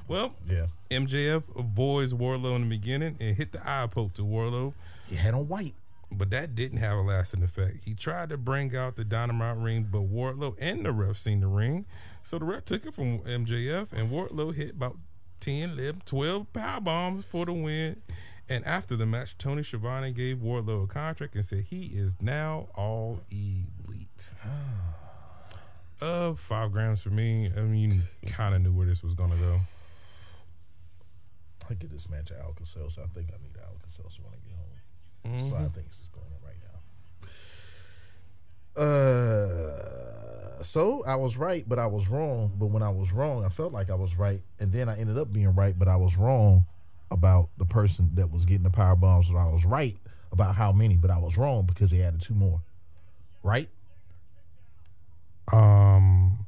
Well, 0.06 0.34
Yeah, 0.46 0.66
MJF 0.90 1.44
avoids 1.56 2.12
Wardlow 2.14 2.56
in 2.56 2.62
the 2.62 2.68
beginning 2.68 3.16
and 3.20 3.36
hit 3.36 3.52
the 3.52 3.60
eye 3.68 3.86
poke 3.90 4.12
to 4.14 4.22
Wardlow, 4.22 4.74
he 5.06 5.16
had 5.16 5.32
on 5.34 5.48
white. 5.48 5.74
But 6.10 6.30
that 6.30 6.54
didn't 6.54 6.78
have 6.78 6.96
a 6.96 7.02
lasting 7.02 7.42
effect. 7.42 7.84
He 7.84 7.94
tried 7.94 8.30
to 8.30 8.36
bring 8.36 8.74
out 8.74 8.96
the 8.96 9.04
dynamite 9.04 9.58
ring, 9.58 9.88
but 9.90 10.10
Wardlow 10.10 10.54
and 10.58 10.84
the 10.84 10.92
ref 10.92 11.18
seen 11.18 11.40
the 11.40 11.46
ring, 11.46 11.86
so 12.22 12.38
the 12.38 12.44
ref 12.44 12.64
took 12.64 12.86
it 12.86 12.94
from 12.94 13.20
MJF, 13.20 13.92
and 13.92 14.10
Wardlow 14.10 14.54
hit 14.54 14.70
about 14.70 14.96
10, 15.40 15.70
11, 15.70 16.02
12 16.04 16.52
power 16.52 16.80
bombs 16.80 17.24
for 17.24 17.46
the 17.46 17.52
win. 17.52 18.02
And 18.50 18.64
after 18.64 18.96
the 18.96 19.04
match, 19.04 19.36
Tony 19.36 19.62
Schiavone 19.62 20.10
gave 20.12 20.38
Wardlow 20.38 20.84
a 20.84 20.86
contract 20.86 21.34
and 21.34 21.44
said 21.44 21.66
he 21.68 21.86
is 21.86 22.16
now 22.20 22.68
all 22.74 23.20
elite. 23.30 24.32
Uh, 26.00 26.32
five 26.34 26.70
grams 26.70 27.02
for 27.02 27.10
me. 27.10 27.50
I 27.56 27.62
mean, 27.62 28.04
you 28.22 28.30
kind 28.30 28.54
of 28.54 28.62
knew 28.62 28.70
where 28.70 28.86
this 28.86 29.02
was 29.02 29.14
gonna 29.14 29.34
go. 29.34 29.58
I 31.68 31.74
get 31.74 31.90
this 31.90 32.08
match 32.08 32.30
at 32.30 32.38
Alka 32.38 32.64
Seltzer. 32.64 33.02
I 33.02 33.08
think 33.08 33.30
I 33.30 33.42
need 33.42 33.56
Alka 33.60 33.90
Seltzer 33.90 34.22
when 34.22 34.32
I 34.32 34.37
home. 35.28 35.50
So 35.50 35.56
I 35.56 35.68
think 35.68 35.86
it's 35.86 35.98
just 35.98 36.12
going 36.12 36.26
on 36.26 36.40
right 36.44 36.56
now. 38.76 38.82
Uh, 40.58 40.62
so 40.62 41.04
I 41.06 41.16
was 41.16 41.36
right, 41.36 41.68
but 41.68 41.78
I 41.78 41.86
was 41.86 42.08
wrong. 42.08 42.52
But 42.58 42.66
when 42.66 42.82
I 42.82 42.90
was 42.90 43.12
wrong, 43.12 43.44
I 43.44 43.48
felt 43.48 43.72
like 43.72 43.90
I 43.90 43.94
was 43.94 44.16
right, 44.16 44.42
and 44.60 44.72
then 44.72 44.88
I 44.88 44.98
ended 44.98 45.18
up 45.18 45.32
being 45.32 45.54
right, 45.54 45.78
but 45.78 45.88
I 45.88 45.96
was 45.96 46.16
wrong 46.16 46.64
about 47.10 47.48
the 47.58 47.64
person 47.64 48.10
that 48.14 48.30
was 48.30 48.44
getting 48.44 48.64
the 48.64 48.70
power 48.70 48.96
bombs. 48.96 49.28
So 49.28 49.36
I 49.36 49.46
was 49.46 49.64
right 49.64 49.96
about 50.32 50.54
how 50.56 50.72
many, 50.72 50.96
but 50.96 51.10
I 51.10 51.18
was 51.18 51.36
wrong 51.36 51.64
because 51.66 51.90
they 51.90 52.02
added 52.02 52.20
two 52.20 52.34
more. 52.34 52.60
Right? 53.42 53.68
Um, 55.52 56.44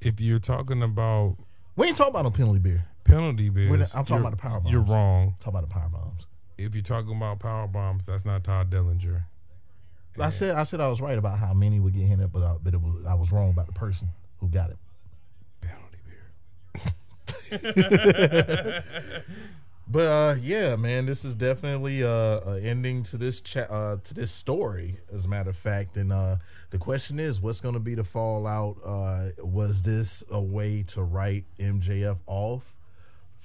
if 0.00 0.20
you're 0.20 0.38
talking 0.38 0.82
about 0.82 1.36
We 1.76 1.88
ain't 1.88 1.96
talking 1.96 2.12
about 2.12 2.22
no 2.24 2.30
penalty 2.30 2.58
beer. 2.60 2.86
penalty 3.04 3.50
not- 3.50 3.94
I'm 3.94 4.04
talking 4.04 4.20
about 4.22 4.30
the 4.30 4.36
power 4.38 4.60
bombs. 4.60 4.72
You're 4.72 4.80
wrong. 4.82 5.34
Talk 5.40 5.48
about 5.48 5.68
the 5.68 5.74
power 5.74 5.88
bombs. 5.90 6.26
If 6.64 6.74
you're 6.74 6.82
talking 6.82 7.16
about 7.16 7.40
power 7.40 7.66
bombs, 7.66 8.06
that's 8.06 8.24
not 8.24 8.44
Todd 8.44 8.70
Dillinger. 8.70 9.24
I 10.18 10.30
said 10.30 10.54
I 10.54 10.64
said 10.64 10.80
I 10.80 10.88
was 10.88 11.00
right 11.00 11.16
about 11.16 11.38
how 11.38 11.54
many 11.54 11.80
would 11.80 11.94
get 11.94 12.02
hit, 12.02 12.32
but 12.32 12.42
I, 12.42 12.56
but 12.62 12.74
it 12.74 12.80
was, 12.80 13.06
I 13.06 13.14
was 13.14 13.32
wrong 13.32 13.50
about 13.50 13.66
the 13.66 13.72
person 13.72 14.08
who 14.38 14.48
got 14.48 14.70
it. 14.70 14.78
Penalty 15.60 15.98
beer. 17.50 18.84
But 19.92 20.06
uh, 20.06 20.36
yeah, 20.40 20.76
man, 20.76 21.06
this 21.06 21.24
is 21.24 21.34
definitely 21.34 22.04
uh, 22.04 22.08
a 22.46 22.60
ending 22.62 23.02
to 23.04 23.16
this 23.16 23.40
cha- 23.40 23.62
uh, 23.62 23.96
to 24.04 24.14
this 24.14 24.30
story. 24.30 25.00
As 25.12 25.24
a 25.24 25.28
matter 25.28 25.50
of 25.50 25.56
fact, 25.56 25.96
and 25.96 26.12
uh, 26.12 26.36
the 26.70 26.78
question 26.78 27.18
is, 27.18 27.40
what's 27.40 27.60
going 27.60 27.74
to 27.74 27.80
be 27.80 27.96
the 27.96 28.04
fallout? 28.04 28.76
Uh, 28.84 29.30
was 29.38 29.82
this 29.82 30.22
a 30.30 30.40
way 30.40 30.84
to 30.84 31.02
write 31.02 31.44
MJF 31.58 32.18
off 32.28 32.72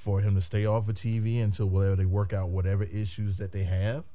for 0.06 0.22
him 0.22 0.36
to 0.36 0.42
stay 0.42 0.66
off 0.66 0.88
of 0.88 0.96
TV 0.96 1.44
until 1.44 1.66
whatever 1.68 1.98
they 1.98 2.06
work 2.06 2.32
out 2.32 2.50
whatever 2.50 2.84
issues 2.86 3.36
that 3.38 3.52
they 3.52 3.64
have, 3.64 4.06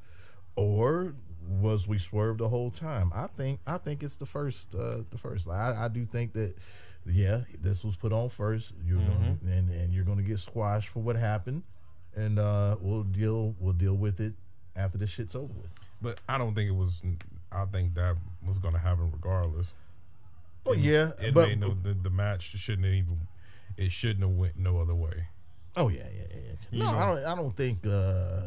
or 0.56 1.14
was 1.46 1.86
we 1.86 1.98
swerved 1.98 2.40
the 2.40 2.48
whole 2.48 2.70
time? 2.70 3.12
I 3.14 3.26
think 3.26 3.60
I 3.66 3.76
think 3.76 4.02
it's 4.02 4.16
the 4.16 4.26
first. 4.26 4.74
Uh, 4.74 5.02
the 5.10 5.18
first. 5.18 5.48
I, 5.48 5.84
I 5.84 5.88
do 5.88 6.06
think 6.06 6.32
that. 6.32 6.54
Yeah, 7.06 7.40
this 7.60 7.82
was 7.82 7.96
put 7.96 8.12
on 8.12 8.28
first. 8.28 8.72
You're 8.86 8.98
gonna, 8.98 9.36
and 9.44 9.70
and 9.70 9.92
you're 9.92 10.04
going 10.04 10.18
to 10.18 10.24
get 10.24 10.38
squashed 10.38 10.90
for 10.90 11.00
what 11.00 11.16
happened 11.16 11.62
and 12.16 12.38
uh, 12.38 12.76
we'll 12.80 13.02
deal 13.02 13.54
we'll 13.58 13.72
deal 13.72 13.94
with 13.94 14.20
it 14.20 14.34
after 14.76 14.98
this 14.98 15.10
shit's 15.10 15.34
over 15.34 15.52
with. 15.52 15.70
But 16.00 16.20
I 16.28 16.38
don't 16.38 16.54
think 16.54 16.68
it 16.68 16.74
was. 16.74 17.02
I 17.52 17.64
think 17.66 17.94
that 17.94 18.16
was 18.46 18.58
going 18.58 18.74
to 18.74 18.80
happen 18.80 19.10
regardless. 19.12 19.74
Oh 20.66 20.72
yeah, 20.72 21.12
It 21.20 21.34
but 21.34 21.56
no. 21.58 21.76
The, 21.82 21.94
the 21.94 22.10
match 22.10 22.52
shouldn't 22.56 22.86
even. 22.86 23.26
It 23.76 23.92
shouldn't 23.92 24.20
have 24.20 24.36
went 24.36 24.58
no 24.58 24.80
other 24.80 24.94
way. 24.94 25.28
Oh 25.76 25.88
yeah, 25.88 26.00
yeah, 26.14 26.22
yeah. 26.30 26.52
yeah. 26.70 26.84
No, 26.84 26.92
know. 26.92 26.98
I 26.98 27.06
don't. 27.06 27.24
I 27.26 27.34
don't 27.34 27.56
think. 27.56 27.86
Uh, 27.86 28.42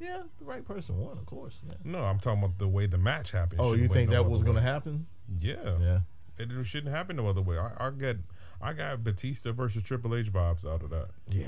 yeah, 0.00 0.22
the 0.38 0.44
right 0.44 0.66
person 0.66 0.98
won, 0.98 1.16
of 1.16 1.26
course. 1.26 1.54
Yeah. 1.66 1.74
No, 1.84 2.00
I'm 2.02 2.18
talking 2.18 2.42
about 2.42 2.58
the 2.58 2.66
way 2.66 2.86
the 2.86 2.98
match 2.98 3.30
happened. 3.30 3.60
Oh, 3.60 3.74
you 3.74 3.88
think 3.88 4.10
no 4.10 4.16
that 4.22 4.28
was 4.28 4.42
going 4.42 4.56
to 4.56 4.62
happen? 4.62 5.06
Yeah. 5.40 5.78
Yeah. 5.80 6.00
It 6.38 6.48
shouldn't 6.66 6.92
happen 6.92 7.16
no 7.16 7.28
other 7.28 7.40
way. 7.42 7.56
I, 7.58 7.70
I 7.78 7.90
get. 7.90 8.16
I 8.60 8.72
got 8.72 9.02
Batista 9.04 9.52
versus 9.52 9.82
Triple 9.82 10.14
H 10.14 10.32
vibes 10.32 10.64
out 10.64 10.82
of 10.82 10.90
that. 10.90 11.08
Yeah. 11.30 11.46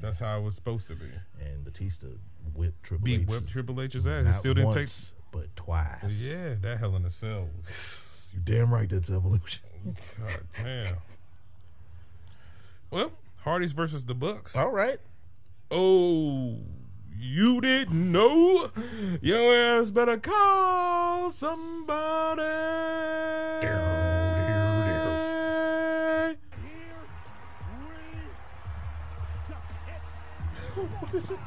That's 0.00 0.18
how 0.18 0.38
it 0.38 0.42
was 0.42 0.54
supposed 0.54 0.86
to 0.88 0.94
be. 0.94 1.06
And 1.40 1.64
Batista 1.64 2.06
whipped 2.54 2.82
Triple 2.82 3.04
Beat 3.04 3.22
H. 3.22 3.28
whipped 3.28 3.48
Triple 3.48 3.80
H's 3.80 4.06
ass. 4.06 4.26
It 4.26 4.32
still 4.34 4.54
didn't 4.54 4.68
once, 4.74 5.12
but 5.30 5.54
twice. 5.56 6.22
Yeah, 6.22 6.54
that 6.60 6.78
Hell 6.78 6.96
in 6.96 7.04
a 7.04 7.10
Cell. 7.10 7.48
was- 7.66 8.30
You 8.34 8.40
damn 8.42 8.72
right. 8.72 8.88
That's 8.88 9.10
evolution. 9.10 9.62
God 10.18 10.40
damn. 10.62 10.96
Well, 12.90 13.12
Hardy's 13.44 13.72
versus 13.72 14.06
the 14.06 14.14
Bucks. 14.14 14.56
All 14.56 14.70
right. 14.70 14.98
Oh, 15.70 16.56
you 17.14 17.60
didn't 17.60 18.10
know? 18.10 18.70
Your 19.20 19.54
ass 19.54 19.90
better 19.90 20.16
call 20.16 21.30
somebody. 21.30 22.42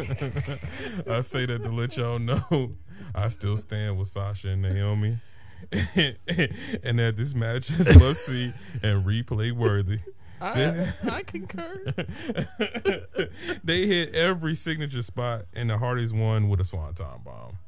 I 1.08 1.20
say 1.22 1.46
that 1.46 1.62
to 1.62 1.70
let 1.70 1.96
y'all 1.96 2.18
know 2.18 2.72
I 3.14 3.28
still 3.28 3.56
stand 3.56 3.98
with 3.98 4.08
Sasha 4.08 4.48
and 4.48 4.62
Naomi. 4.62 5.18
and 5.72 6.98
that 6.98 7.14
this 7.16 7.34
match 7.34 7.70
is 7.70 7.98
must 7.98 8.24
see 8.24 8.52
and 8.82 9.04
replay 9.04 9.50
worthy. 9.52 9.98
I, 10.40 10.92
I 11.10 11.22
concur. 11.24 11.94
they 13.64 13.86
hit 13.86 14.14
every 14.14 14.54
signature 14.54 15.02
spot, 15.02 15.46
and 15.54 15.68
the 15.68 15.78
Hardys 15.78 16.12
won 16.12 16.48
with 16.48 16.60
a 16.60 16.64
swanton 16.64 17.22
bomb. 17.24 17.58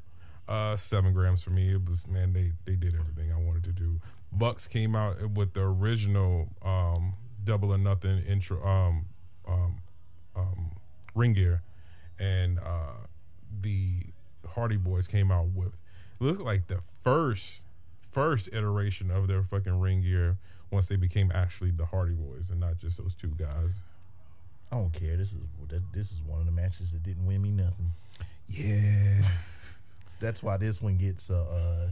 Uh, 0.49 0.77
seven 0.77 1.13
grams 1.13 1.43
for 1.43 1.51
me. 1.51 1.75
It 1.75 1.89
was 1.89 2.07
man, 2.07 2.33
they 2.33 2.53
they 2.65 2.77
did 2.77 2.95
everything 2.95 3.33
I 3.33 3.39
wanted 3.39 3.65
to 3.65 3.73
do. 3.73 4.01
Bucks 4.33 4.69
came 4.69 4.95
out 4.95 5.31
with 5.31 5.55
the 5.55 5.63
original 5.63 6.49
um, 6.63 7.15
double 7.43 7.73
or 7.73 7.79
nothing 7.79 8.23
intro 8.25 8.65
um, 8.65 9.07
um, 9.47 9.81
um, 10.37 10.71
ring 11.15 11.33
gear, 11.33 11.63
and 12.21 12.59
uh, 12.59 13.07
the 13.63 14.05
Hardy 14.55 14.77
Boys 14.77 15.07
came 15.07 15.33
out 15.33 15.49
with 15.49 15.73
looked 16.21 16.43
like 16.43 16.69
the 16.69 16.83
first 17.03 17.63
first 18.13 18.49
iteration 18.53 19.11
of 19.11 19.27
their 19.27 19.43
fucking 19.43 19.81
ring 19.81 20.03
gear 20.03 20.37
once 20.71 20.87
they 20.87 20.97
became 20.97 21.33
actually 21.35 21.71
the 21.71 21.87
Hardy 21.87 22.13
Boys 22.13 22.51
and 22.51 22.61
not 22.61 22.79
just 22.79 22.99
those 22.99 23.15
two 23.15 23.33
guys. 23.39 23.81
I 24.71 24.77
don't 24.77 24.93
care. 24.93 25.17
This 25.17 25.33
is 25.33 25.39
this 25.93 26.13
is 26.13 26.21
one 26.25 26.39
of 26.39 26.47
the 26.47 26.53
matches 26.53 26.93
that 26.93 27.03
didn't 27.03 27.27
win 27.27 27.43
me 27.43 27.51
nothing. 27.51 27.93
Yeah. 28.49 29.23
That's 30.21 30.43
why 30.43 30.59
this 30.59 30.83
one 30.83 30.97
gets 30.97 31.31
uh, 31.31 31.43
uh 31.43 31.91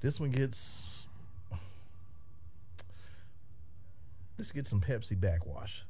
this 0.00 0.20
one 0.20 0.30
gets 0.30 0.86
let's 4.38 4.52
get 4.52 4.66
some 4.66 4.80
Pepsi 4.80 5.18
backwash. 5.18 5.82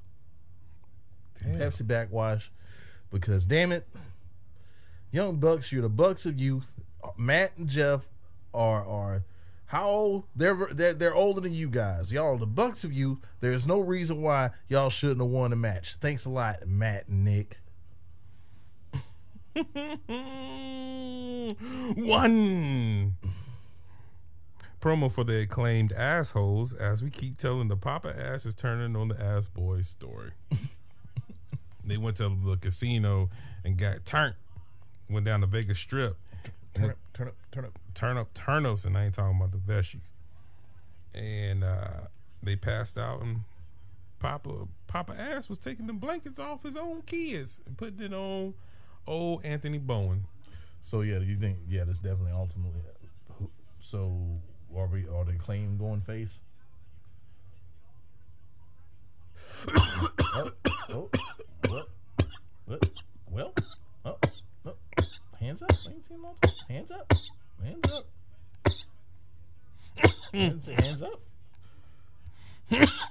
Damn. 1.43 1.59
Pepsi 1.59 1.87
backwash 1.87 2.51
because 3.11 3.45
damn 3.45 3.73
it, 3.73 3.89
Young 5.11 5.37
Bucks, 5.37 5.73
you're 5.73 5.83
the 5.83 5.89
Bucks 5.89 6.27
of 6.27 6.39
youth. 6.39 6.73
Matt 7.17 7.57
and 7.57 7.69
Jeff 7.69 8.09
are 8.53 8.87
are 8.87 9.25
how 9.67 9.89
old? 9.89 10.25
They're 10.35 10.69
they're 10.73 10.95
they're 10.95 11.15
older 11.15 11.41
than 11.41 11.53
you 11.53 11.69
guys. 11.69 12.13
Y'all 12.13 12.35
are 12.35 12.39
the 12.39 12.47
Bucks 12.47 12.85
of 12.85 12.93
youth. 12.93 13.19
There's 13.41 13.67
no 13.67 13.81
reason 13.81 14.23
why 14.23 14.51
y'all 14.69 14.91
shouldn't 14.91 15.21
have 15.21 15.29
won 15.29 15.51
the 15.51 15.57
match. 15.57 15.97
Thanks 15.97 16.25
a 16.25 16.31
lot, 16.31 16.67
Matt 16.67 17.09
and 17.09 17.25
Nick. 17.25 17.59
One 21.97 23.17
promo 24.81 25.11
for 25.11 25.25
the 25.25 25.41
acclaimed 25.41 25.93
assholes 25.95 26.73
as 26.73 27.03
we 27.03 27.11
keep 27.11 27.39
telling 27.39 27.67
the 27.67 27.77
Papa 27.77 28.15
ass 28.17 28.47
is 28.47 28.55
turning 28.55 28.95
on 28.95 29.09
the 29.09 29.21
ass 29.21 29.49
boys 29.49 29.89
story. 29.89 30.31
they 31.87 31.97
went 31.97 32.17
to 32.19 32.37
the 32.45 32.57
casino 32.57 33.31
and 33.65 33.77
got 33.77 34.05
turned. 34.05 34.35
Went 35.09 35.25
down 35.25 35.41
to 35.41 35.47
Vegas 35.47 35.79
Strip. 35.79 36.17
Turn 36.75 36.91
up, 36.91 36.97
turn 37.15 37.29
up, 37.29 37.35
turn 37.53 37.65
up. 37.65 37.79
turn 37.95 38.17
up 38.19 38.35
turnips, 38.35 38.85
and 38.85 38.99
I 38.99 39.05
ain't 39.05 39.15
talking 39.15 39.37
about 39.37 39.53
the 39.53 39.59
veggies. 39.59 40.01
And 41.15 41.65
uh, 41.65 42.09
they 42.43 42.57
passed 42.57 42.99
out, 42.99 43.23
and 43.23 43.43
Papa 44.19 44.67
Papa 44.87 45.15
Ass 45.19 45.49
was 45.49 45.59
taking 45.59 45.87
the 45.87 45.93
blankets 45.93 46.39
off 46.39 46.63
his 46.63 46.77
own 46.77 47.03
kids 47.03 47.61
and 47.67 47.77
putting 47.77 48.01
it 48.01 48.13
on 48.13 48.55
old 49.07 49.45
Anthony 49.45 49.79
Bowen. 49.79 50.27
So 50.83 51.01
yeah, 51.01 51.19
you 51.19 51.37
think 51.37 51.59
yeah, 51.69 51.85
that's 51.85 52.01
definitely 52.01 52.33
ultimately. 52.33 52.81
So 53.81 54.41
are 54.77 54.87
we 54.87 55.07
are 55.09 55.25
the 55.25 55.33
Acclaimed 55.33 55.79
going 55.79 56.01
face? 56.01 56.39
oh, 59.69 60.51
oh, 60.91 61.11
well, 61.69 61.89
well, 62.67 62.79
well, 63.31 63.53
oh, 64.05 64.17
oh, 64.67 64.75
hands 65.59 65.63
up! 65.63 65.79
I 65.87 65.91
ain't 65.91 66.07
seen 66.09 66.23
no 66.23 66.35
time. 66.43 66.53
Hands 66.69 66.91
up! 66.91 67.13
Hands 67.63 67.93
up! 67.93 68.07
hands, 70.33 70.67
hands 70.67 71.03
up! 71.03 71.21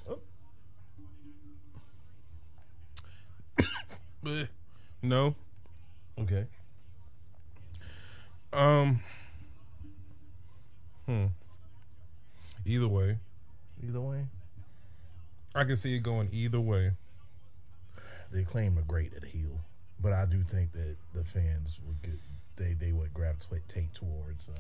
Oh, 0.08 0.20
No, 5.02 5.36
okay. 6.20 6.46
um, 8.54 9.00
hmm. 11.06 11.26
Either 12.66 12.88
way, 12.88 13.18
Either 13.88 14.02
way, 14.02 14.26
I 15.54 15.64
can 15.64 15.78
see 15.78 15.96
it 15.96 16.00
going 16.00 16.30
either 16.32 16.60
way. 16.60 16.92
the 18.32 18.40
Acclaimed 18.42 18.80
are 18.80 18.82
great 18.82 19.14
at 19.14 19.24
heel, 19.26 19.60
but 20.02 20.12
I 20.12 20.26
do 20.26 20.42
think 20.44 20.72
that 20.74 20.96
the 21.14 21.24
fans 21.24 21.80
would 21.86 22.02
get 22.02 22.20
they 22.58 22.74
they 22.74 22.92
would 22.92 23.14
gravitate 23.14 23.94
towards. 23.94 24.48
Uh, 24.50 24.54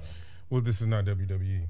Well, 0.49 0.61
this 0.61 0.81
is 0.81 0.87
not 0.87 1.05
WWE, 1.05 1.67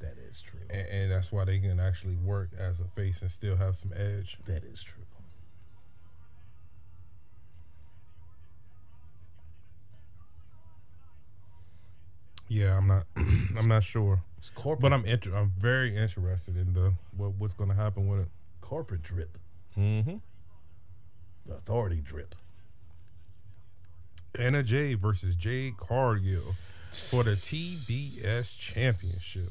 that 0.00 0.14
is 0.30 0.42
true. 0.42 0.60
and, 0.70 0.86
and 0.88 1.10
that's 1.10 1.32
why 1.32 1.44
they 1.44 1.58
can 1.58 1.80
actually 1.80 2.16
work 2.16 2.50
as 2.58 2.80
a 2.80 2.84
face 2.94 3.22
and 3.22 3.30
still 3.30 3.56
have 3.56 3.76
some 3.76 3.92
edge. 3.96 4.38
That 4.46 4.62
is 4.64 4.82
true. 4.82 5.02
Yeah, 12.48 12.76
I'm 12.76 12.86
not. 12.86 13.06
I'm 13.16 13.68
not 13.68 13.82
sure. 13.82 14.22
It's 14.38 14.50
corporate, 14.50 14.82
But 14.82 14.92
I'm 14.92 15.04
inter- 15.04 15.34
I'm 15.34 15.52
very 15.58 15.96
interested 15.96 16.56
in 16.56 16.72
the 16.74 16.92
what, 17.16 17.32
what's 17.38 17.54
going 17.54 17.70
to 17.70 17.76
happen 17.76 18.06
with 18.06 18.20
it. 18.20 18.28
corporate 18.60 19.02
drip, 19.02 19.38
Mm-hmm. 19.76 20.16
the 21.46 21.54
authority 21.54 22.00
drip. 22.04 22.34
Anna 24.38 24.62
Jay 24.62 24.94
versus 24.94 25.34
Jade 25.34 25.76
Cargill 25.76 26.54
for 27.10 27.22
the 27.22 27.32
TBS 27.32 28.58
Championship. 28.58 29.50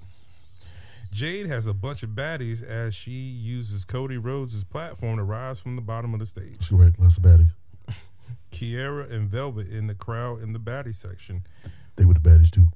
Jade 1.11 1.47
has 1.47 1.67
a 1.67 1.73
bunch 1.73 2.03
of 2.03 2.09
baddies 2.09 2.61
as 2.63 2.93
she 2.93 3.11
uses 3.11 3.85
Cody 3.85 4.17
Rhodes' 4.17 4.63
platform 4.63 5.17
to 5.17 5.23
rise 5.23 5.59
from 5.59 5.75
the 5.75 5.81
bottom 5.81 6.13
of 6.13 6.19
the 6.19 6.25
stage. 6.25 6.67
Correct, 6.67 6.99
lots 6.99 7.17
of 7.17 7.23
baddies. 7.23 7.51
Kiera 8.51 9.09
and 9.11 9.29
Velvet 9.29 9.69
in 9.69 9.87
the 9.87 9.95
crowd 9.95 10.41
in 10.41 10.53
the 10.53 10.59
baddie 10.59 10.95
section. 10.95 11.45
They 11.95 12.05
were 12.05 12.13
the 12.13 12.19
baddies 12.19 12.51
too. 12.51 12.67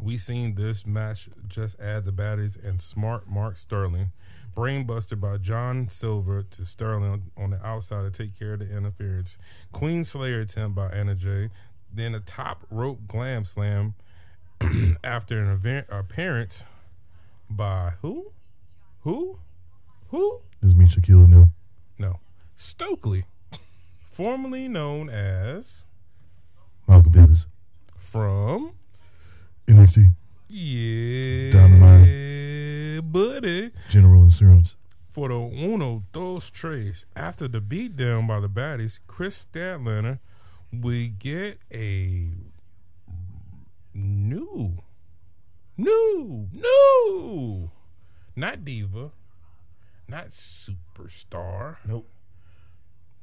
We 0.00 0.18
seen 0.18 0.54
this 0.56 0.84
match 0.84 1.28
just 1.46 1.78
add 1.80 2.04
the 2.04 2.12
baddies 2.12 2.62
and 2.62 2.80
smart 2.80 3.28
Mark 3.28 3.56
Sterling. 3.56 4.12
Brainbuster 4.54 5.18
by 5.18 5.36
John 5.38 5.88
Silver 5.88 6.42
to 6.42 6.64
Sterling 6.64 7.30
on 7.36 7.50
the 7.50 7.66
outside 7.66 8.02
to 8.02 8.10
take 8.10 8.38
care 8.38 8.54
of 8.54 8.60
the 8.60 8.70
interference. 8.76 9.36
Queen 9.72 10.04
Slayer 10.04 10.40
attempt 10.40 10.74
by 10.76 10.88
Anna 10.88 11.14
Jay. 11.14 11.50
Then 11.92 12.14
a 12.14 12.20
top 12.20 12.64
rope 12.70 13.06
glam 13.06 13.44
slam 13.44 13.94
after 15.04 15.40
an 15.42 15.50
event 15.50 15.86
appearance 15.90 16.64
by 17.50 17.92
who? 18.02 18.32
Who? 19.02 19.38
Who? 20.08 20.40
Is 20.62 20.74
me, 20.74 20.86
Shaquille 20.86 21.24
O'Neal. 21.24 21.48
No. 21.98 22.20
Stokely. 22.56 23.26
Formerly 24.10 24.68
known 24.68 25.10
as 25.10 25.82
Malcolm 26.86 27.12
Davis. 27.12 27.46
from 27.98 28.72
NXT. 29.66 30.06
Yeah 30.48 31.52
Dynamite. 31.52 32.06
Buddy. 33.02 33.70
General 33.88 34.24
Insurance. 34.24 34.76
For 35.10 35.28
the 35.28 35.34
uno 35.36 36.02
dos 36.12 36.50
tres, 36.50 37.06
after 37.14 37.46
the 37.46 37.60
beatdown 37.60 38.26
by 38.26 38.40
the 38.40 38.48
baddies, 38.48 38.98
Kris 39.06 39.46
Statlander, 39.52 40.18
we 40.72 41.06
get 41.08 41.60
a 41.72 42.30
new, 43.94 44.78
new, 45.76 46.48
new, 46.52 47.70
not 48.34 48.64
diva, 48.64 49.12
not 50.08 50.30
superstar, 50.30 51.76
Nope. 51.86 52.08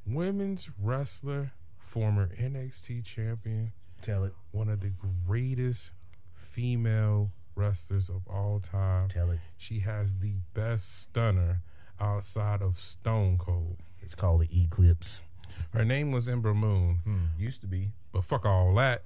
women's 0.06 0.70
wrestler, 0.80 1.52
former 1.78 2.28
NXT 2.40 3.04
champion, 3.04 3.72
Tell 4.00 4.24
it. 4.24 4.32
one 4.50 4.68
of 4.70 4.80
the 4.80 4.92
greatest 5.26 5.90
female 6.34 7.30
wrestlers 7.54 8.08
of 8.08 8.22
all 8.28 8.60
time. 8.60 9.08
Tell 9.08 9.30
it. 9.30 9.40
She 9.56 9.80
has 9.80 10.14
the 10.20 10.34
best 10.54 11.02
stunner 11.02 11.60
outside 12.00 12.62
of 12.62 12.78
Stone 12.78 13.38
Cold. 13.38 13.76
It's 14.00 14.14
called 14.14 14.42
the 14.42 14.62
Eclipse. 14.62 15.22
Her 15.72 15.84
name 15.84 16.10
was 16.12 16.28
Ember 16.28 16.54
Moon, 16.54 17.00
Hmm. 17.04 17.24
Used 17.38 17.60
to 17.60 17.66
be. 17.66 17.92
but 18.12 18.24
fuck 18.24 18.44
all 18.44 18.74
that. 18.74 19.02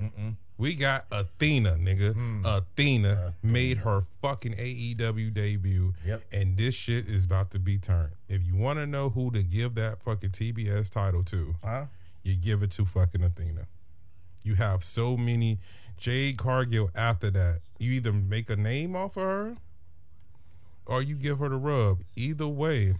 We 0.59 0.75
got 0.75 1.05
Athena, 1.13 1.73
nigga. 1.75 2.15
Hmm. 2.15 2.45
Athena 2.47 3.35
made 3.43 3.79
her 3.79 4.05
fucking 4.23 4.55
AEW 4.55 5.31
debut, 5.33 5.95
Yep. 6.05 6.25
and 6.33 6.57
this 6.57 6.75
shit 6.75 7.07
is 7.09 7.25
about 7.25 7.51
to 7.51 7.59
be 7.59 7.79
turned. 7.79 8.13
If 8.29 8.45
you 8.47 8.57
want 8.57 8.79
to 8.79 8.87
know 8.87 9.11
who 9.11 9.31
to 9.33 9.43
give 9.43 9.75
that 9.75 10.03
fucking 10.03 10.31
TBS 10.31 10.89
title 10.91 11.23
to, 11.25 11.57
Huh? 11.63 11.87
you 12.23 12.37
give 12.37 12.63
it 12.63 12.71
to 12.73 12.85
fucking 12.85 13.23
Athena. 13.23 13.67
You 14.43 14.55
have 14.55 14.83
so 14.83 15.17
many 15.17 15.59
Jade 15.97 16.39
Cargill 16.39 16.91
after 16.95 17.31
that. 17.31 17.61
You 17.79 17.93
either 17.93 18.13
make 18.13 18.51
a 18.51 18.57
name 18.57 18.97
off 18.97 19.17
of 19.17 19.23
her 19.23 19.57
or 20.87 21.03
you 21.03 21.17
give 21.17 21.39
her 21.39 21.49
the 21.49 21.57
rub. 21.57 21.99
Either 22.15 22.47
way, 22.47 22.95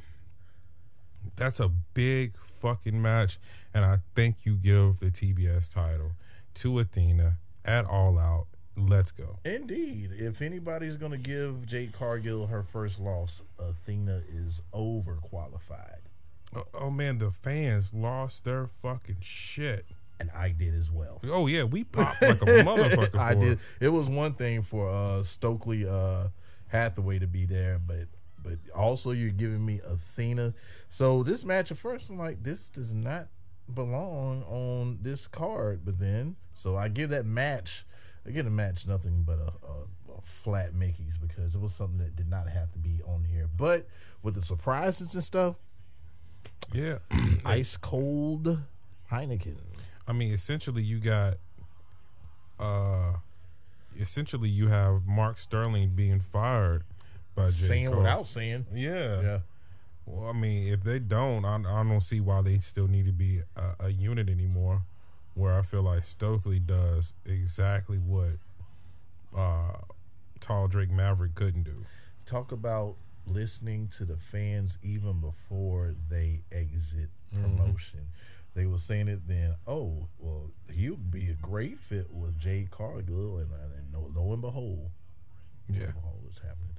that's 1.37 1.61
a 1.61 1.71
big 1.95 2.35
fucking 2.61 3.01
match. 3.01 3.39
And 3.73 3.85
I 3.85 3.99
think 4.15 4.37
you 4.45 4.57
give 4.57 5.01
the 5.01 5.11
TBS 5.11 5.73
title 5.73 6.13
to 6.55 6.79
Athena 6.79 7.37
at 7.65 7.85
All 7.85 8.19
Out. 8.19 8.47
Let's 8.77 9.11
go. 9.11 9.39
Indeed. 9.45 10.11
If 10.19 10.43
anybody's 10.43 10.97
going 10.97 11.13
to 11.13 11.19
give 11.19 11.67
Jade 11.67 11.93
Cargill 11.93 12.49
her 12.49 12.63
first 12.63 13.01
loss, 13.01 13.43
Athena 13.59 14.23
is 14.31 14.63
overqualified. 14.75 16.01
Oh, 16.55 16.65
oh 16.75 16.91
man, 16.91 17.19
the 17.19 17.31
fans 17.31 17.95
lost 17.95 18.45
their 18.45 18.69
fucking 18.83 19.19
shit. 19.21 19.87
And 20.19 20.31
I 20.35 20.51
did 20.51 20.75
as 20.75 20.91
well. 20.91 21.21
Oh 21.25 21.47
yeah, 21.47 21.65
we 21.65 21.85
popped 21.85 22.23
like 22.23 22.41
a 22.41 22.45
motherfucker. 22.65 23.19
I 23.19 23.35
did. 23.35 23.59
It 23.81 23.89
was 23.89 24.09
one 24.09 24.33
thing 24.35 24.63
for 24.63 24.89
uh, 24.91 25.23
Stokely 25.23 25.87
uh, 25.87 26.29
Hathaway 26.69 27.19
to 27.19 27.27
be 27.27 27.45
there, 27.45 27.79
but 27.85 28.09
but 28.43 28.59
also 28.75 29.11
you're 29.11 29.31
giving 29.31 29.65
me 29.65 29.81
Athena. 29.87 30.55
So 30.89 31.23
this 31.23 31.45
match 31.45 31.71
at 31.71 31.77
first, 31.77 32.09
I'm 32.09 32.19
like, 32.19 32.43
this 32.43 32.71
does 32.71 32.95
not 32.95 33.27
belong 33.75 34.43
on 34.45 34.99
this 35.03 35.27
card. 35.27 35.81
But 35.85 35.99
then, 35.99 36.37
so 36.55 36.77
I 36.77 36.89
give 36.89 37.11
that 37.11 37.27
match, 37.27 37.85
I 38.27 38.31
give 38.31 38.45
the 38.45 38.51
match 38.51 38.87
nothing 38.87 39.25
but 39.27 39.39
a, 39.39 39.53
a, 39.67 40.21
flat 40.23 40.75
Mickey's 40.75 41.19
because 41.19 41.55
it 41.55 41.61
was 41.61 41.75
something 41.75 41.99
that 41.99 42.17
did 42.17 42.29
not 42.29 42.49
have 42.49 42.73
to 42.73 42.79
be 42.79 43.01
on 43.07 43.25
here. 43.25 43.49
But 43.55 43.87
with 44.23 44.35
the 44.35 44.43
surprises 44.43 45.15
and 45.15 45.23
stuff, 45.23 45.57
Yeah. 46.73 46.99
ice 47.45 47.77
cold 47.77 48.61
Heineken. 49.11 49.57
I 50.09 50.13
mean, 50.13 50.33
essentially, 50.33 50.83
you 50.83 51.01
got, 51.01 51.35
uh, 52.61 53.15
essentially, 53.99 54.49
you 54.49 54.69
have 54.69 55.07
Mark 55.07 55.39
Sterling 55.39 55.91
being 55.95 56.21
fired 56.21 56.85
by 57.35 57.47
J. 57.47 57.53
Saying 57.67 57.89
Cole. 57.89 57.99
without 57.99 58.27
saying. 58.27 58.67
Yeah. 58.73 59.21
Yeah. 59.21 59.39
Well, 60.07 60.31
I 60.31 60.33
mean, 60.33 60.73
if 60.73 60.85
they 60.85 61.01
don't, 61.01 61.45
I, 61.45 61.57
I 61.57 61.83
don't 61.83 62.01
see 62.03 62.21
why 62.21 62.41
they 62.43 62.59
still 62.59 62.87
need 62.87 63.07
to 63.07 63.13
be 63.13 63.43
a, 63.57 63.87
a 63.87 63.89
unit 63.91 64.29
anymore. 64.29 64.83
Where 65.35 65.59
I 65.59 65.63
feel 65.63 65.83
like 65.83 66.05
Stokely 66.05 66.59
does 66.61 67.13
exactly 67.27 67.99
what 67.99 68.39
uh, 69.37 69.73
Tall 70.41 70.67
Drake 70.67 70.91
Maverick 70.91 71.35
couldn't 71.35 71.65
do. 71.65 71.85
Talk 72.25 72.53
about 72.53 72.95
listening 73.27 73.89
to 73.99 74.05
the 74.07 74.17
fans 74.17 74.79
even 74.83 75.21
before 75.21 75.95
they 76.09 76.41
exit 76.51 77.11
promotion. 77.35 78.07
They 78.57 78.65
were 78.67 78.79
saying 78.79 79.09
it 79.09 79.29
then. 79.29 79.55
Oh, 79.67 80.09
well, 80.19 80.51
he 80.73 80.89
would 80.89 81.11
be 81.11 81.29
a 81.29 81.35
great 81.35 81.79
fit 81.79 82.11
with 82.11 82.39
Jade 82.39 82.71
Cargill, 82.71 83.37
and, 83.37 83.53
uh, 83.53 83.57
and 83.77 83.93
lo, 83.93 84.11
lo 84.15 84.33
and 84.33 84.41
behold, 84.41 84.91
lo 85.69 85.77
Yeah. 85.79 85.85
and 85.85 85.95
behold, 85.95 86.23
it's 86.31 86.39
happening. 86.39 86.75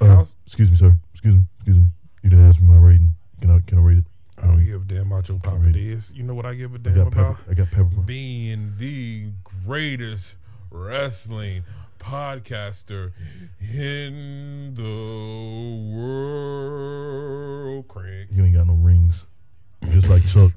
How's- 0.00 0.36
excuse 0.46 0.70
me, 0.70 0.76
sir. 0.76 0.96
Excuse 1.12 1.34
me. 1.36 1.44
Excuse 1.56 1.76
me. 1.78 1.86
You 2.22 2.30
didn't 2.30 2.46
ask 2.46 2.60
me 2.60 2.66
my 2.68 2.76
rating. 2.76 3.14
Can 3.40 3.50
I 3.50 3.60
can 3.60 3.78
I 3.78 3.80
rate 3.80 3.98
it? 3.98 4.04
I 4.36 4.46
don't 4.48 4.62
give 4.64 4.82
a 4.82 4.84
damn 4.84 5.06
about 5.10 5.28
your 5.28 5.38
Papa 5.38 5.56
Alright. 5.56 5.72
Diaz. 5.72 6.12
You 6.14 6.24
know 6.24 6.34
what 6.34 6.44
I 6.44 6.54
give 6.54 6.72
a 6.74 6.78
I 6.78 6.78
damn 6.82 6.94
got 6.94 7.06
about? 7.06 7.36
pepper. 7.38 7.50
I 7.50 7.54
got 7.54 7.70
pepper. 7.70 7.84
being 8.04 8.74
the 8.76 9.30
greatest 9.64 10.34
wrestling 10.70 11.62
podcaster 11.98 13.12
in 13.60 14.74
the 14.74 14.82
world, 15.96 16.83
Just 19.92 20.08
like 20.08 20.26
Chuck. 20.26 20.52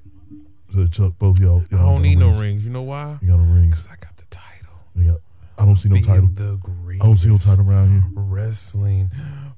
So 0.74 0.88
Chuck, 0.88 1.14
both 1.20 1.40
y'all. 1.40 1.64
I 1.72 1.76
y'all 1.76 1.90
don't 1.94 2.02
need 2.02 2.18
no 2.18 2.28
rings. 2.30 2.40
rings. 2.42 2.66
You 2.66 2.72
know 2.72 2.82
why? 2.84 3.18
You 3.22 3.30
got 3.30 3.40
no 3.40 3.54
rings. 3.54 3.72
Because 3.72 3.88
I 3.88 3.96
got 4.04 4.16
the 4.18 4.26
title. 4.30 4.74
You 4.96 5.12
got, 5.12 5.22
I 5.58 5.66
don't 5.66 5.76
see 5.76 5.90
no 5.90 5.94
being 5.96 6.06
title. 6.06 6.30
the 6.34 6.58
greatest 6.58 7.04
I 7.04 7.08
don't 7.08 7.18
see 7.18 7.30
no 7.30 7.38
title 7.38 7.70
around 7.70 7.92
here. 7.92 8.04
wrestling 8.16 9.12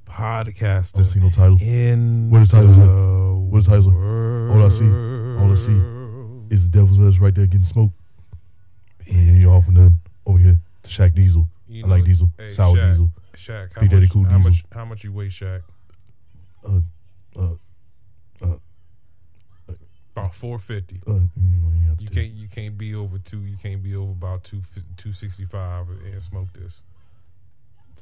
podcaster 0.07 0.95
I 0.95 0.97
don't 0.99 1.05
see 1.07 1.19
no 1.19 1.29
title. 1.29 1.57
in 1.61 2.29
What 2.29 2.41
is 2.41 2.49
titles 2.49 2.77
the? 2.77 2.85
What 3.49 3.57
is 3.59 3.65
titles 3.65 3.87
at? 3.87 3.93
All 3.93 4.65
I 4.65 4.69
see- 4.69 5.39
all 5.39 5.51
I 5.51 5.55
see. 5.55 6.55
Is 6.55 6.63
the 6.69 6.69
devil's 6.79 6.97
lettuce 6.99 7.19
right 7.19 7.33
there 7.33 7.45
getting 7.45 7.63
smoked? 7.65 7.93
And 9.07 9.39
you're 9.41 9.51
off 9.53 9.67
and 9.67 9.77
then 9.77 9.99
over 10.25 10.39
here 10.39 10.59
to 10.83 10.89
Shaq 10.89 11.13
Diesel. 11.15 11.47
You 11.67 11.85
I 11.85 11.87
like 11.89 12.05
Diesel. 12.05 12.31
hey, 12.37 12.49
Sour 12.51 12.75
Shaq, 12.75 12.89
Diesel. 12.91 13.11
Shaq, 13.37 13.69
how 13.75 13.81
Big 13.81 13.89
Daddy 13.91 14.01
much, 14.05 14.11
Cool 14.11 14.23
how 14.25 14.37
Diesel. 14.37 14.49
much? 14.51 14.63
How 14.73 14.85
much 14.85 15.03
you 15.03 15.13
weigh, 15.13 15.27
Shaq? 15.27 15.61
Uh, 16.67 16.79
uh, 17.35 17.53
About 20.19 20.35
four 20.35 20.59
fifty. 20.59 21.01
uh, 21.07 21.13
you, 21.13 21.29
you, 21.35 21.87
have 21.87 21.97
to 21.97 22.03
You 22.03 22.09
do- 22.09 22.15
can't 22.15 22.33
you 22.33 22.47
can't 22.47 22.77
be 22.77 22.93
over 22.95 23.17
two. 23.17 23.43
You 23.45 23.57
can't 23.57 23.81
be 23.83 23.95
over 23.95 24.11
about 24.11 24.43
two 24.43 24.61
two 24.97 25.13
sixty 25.13 25.45
five 25.45 25.87
and 25.89 26.21
smoke 26.23 26.53
this. 26.53 26.81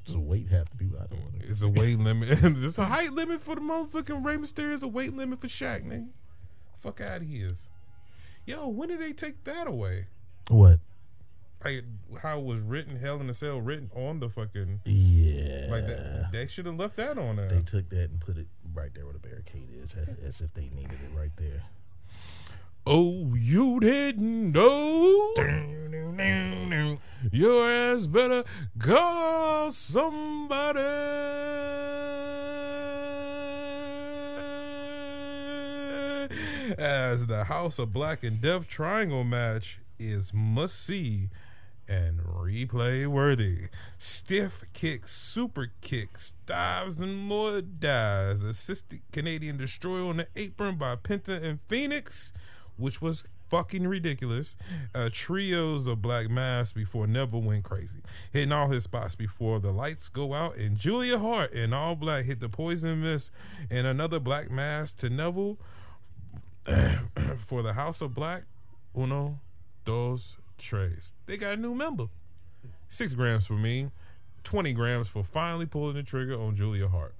Does 0.05 0.13
the 0.15 0.19
weight 0.21 0.47
have 0.49 0.69
to 0.69 0.77
do? 0.77 0.91
I 0.97 1.05
don't 1.07 1.21
want 1.21 1.39
to. 1.41 1.47
It's 1.49 1.61
a 1.61 1.67
weight 1.67 1.99
limit. 1.99 2.29
it's 2.41 2.77
a 2.77 2.85
height 2.85 3.11
limit 3.11 3.41
for 3.41 3.55
the 3.55 3.61
motherfucking 3.61 4.23
Rey 4.25 4.37
Mysterio. 4.37 4.73
It's 4.73 4.83
a 4.83 4.87
weight 4.87 5.13
limit 5.15 5.41
for 5.41 5.47
Shaq, 5.47 5.83
nigga. 5.85 6.07
Fuck 6.81 7.01
out 7.01 7.17
of 7.21 7.27
here. 7.27 7.51
Yo, 8.45 8.67
when 8.69 8.87
did 8.87 9.01
they 9.01 9.11
take 9.11 9.43
that 9.43 9.67
away? 9.67 10.05
What? 10.47 10.79
Like 11.65 11.83
how 12.21 12.37
it 12.39 12.45
was 12.45 12.59
written, 12.61 12.97
Hell 12.99 13.19
in 13.19 13.29
a 13.29 13.33
Cell 13.33 13.59
written 13.59 13.89
on 13.93 14.19
the 14.21 14.29
fucking 14.29 14.79
Yeah. 14.85 15.67
like 15.69 15.85
that. 15.87 16.29
They 16.31 16.47
should 16.47 16.67
have 16.67 16.75
left 16.77 16.95
that 16.95 17.17
on 17.17 17.35
there. 17.35 17.49
They 17.49 17.61
took 17.61 17.89
that 17.89 18.09
and 18.11 18.21
put 18.21 18.37
it 18.37 18.47
right 18.73 18.91
there 18.93 19.03
where 19.03 19.13
the 19.13 19.19
barricade 19.19 19.67
is, 19.83 19.93
as, 19.95 20.07
as 20.23 20.39
if 20.41 20.53
they 20.53 20.69
needed 20.69 20.99
it 21.03 21.17
right 21.17 21.31
there. 21.35 21.63
Oh, 22.89 23.35
you 23.35 23.81
didn't 23.81 24.53
know? 24.53 25.33
Your 27.33 27.69
ass 27.69 28.07
better 28.07 28.45
call 28.79 29.73
somebody. 29.73 30.79
As 36.77 37.25
the 37.25 37.43
House 37.49 37.77
of 37.77 37.91
Black 37.91 38.23
and 38.23 38.39
Death 38.39 38.69
Triangle 38.69 39.25
match 39.25 39.81
is 39.99 40.31
must 40.33 40.81
see 40.85 41.27
and 41.89 42.21
replay 42.21 43.05
worthy. 43.05 43.67
Stiff 43.97 44.63
kicks, 44.71 45.11
super 45.11 45.73
kicks, 45.81 46.35
dives, 46.45 46.95
and 47.01 47.17
more 47.17 47.59
dives. 47.61 48.43
Assisted 48.43 49.01
Canadian 49.11 49.57
Destroyer 49.57 50.05
on 50.05 50.17
the 50.17 50.27
apron 50.37 50.77
by 50.77 50.95
Penta 50.95 51.43
and 51.43 51.59
Fénix, 51.67 52.31
which 52.77 53.01
was 53.01 53.23
fucking 53.49 53.87
ridiculous. 53.87 54.55
Uh, 54.93 55.09
trios 55.11 55.87
of 55.87 56.01
Black 56.01 56.29
Mass 56.29 56.73
before 56.73 57.07
Neville 57.07 57.41
went 57.41 57.63
crazy, 57.63 58.01
hitting 58.31 58.51
all 58.51 58.69
his 58.69 58.83
spots 58.83 59.15
before 59.15 59.59
the 59.59 59.71
lights 59.71 60.09
go 60.09 60.33
out. 60.33 60.57
And 60.57 60.77
Julia 60.77 61.19
Hart 61.19 61.53
in 61.53 61.73
all 61.73 61.95
black 61.95 62.25
hit 62.25 62.39
the 62.39 62.49
poison 62.49 63.01
mist 63.01 63.31
and 63.69 63.87
another 63.87 64.19
Black 64.19 64.49
Mass 64.49 64.93
to 64.93 65.09
Neville 65.09 65.57
for 67.39 67.63
the 67.63 67.73
House 67.73 68.01
of 68.01 68.13
Black. 68.13 68.43
Uno, 68.95 69.39
dos, 69.85 70.37
tres. 70.57 71.13
They 71.25 71.37
got 71.37 71.53
a 71.53 71.57
new 71.57 71.75
member. 71.75 72.07
Six 72.89 73.13
grams 73.13 73.45
for 73.45 73.53
me, 73.53 73.91
20 74.43 74.73
grams 74.73 75.07
for 75.07 75.23
finally 75.23 75.65
pulling 75.65 75.95
the 75.95 76.03
trigger 76.03 76.39
on 76.39 76.55
Julia 76.55 76.87
Hart. 76.87 77.13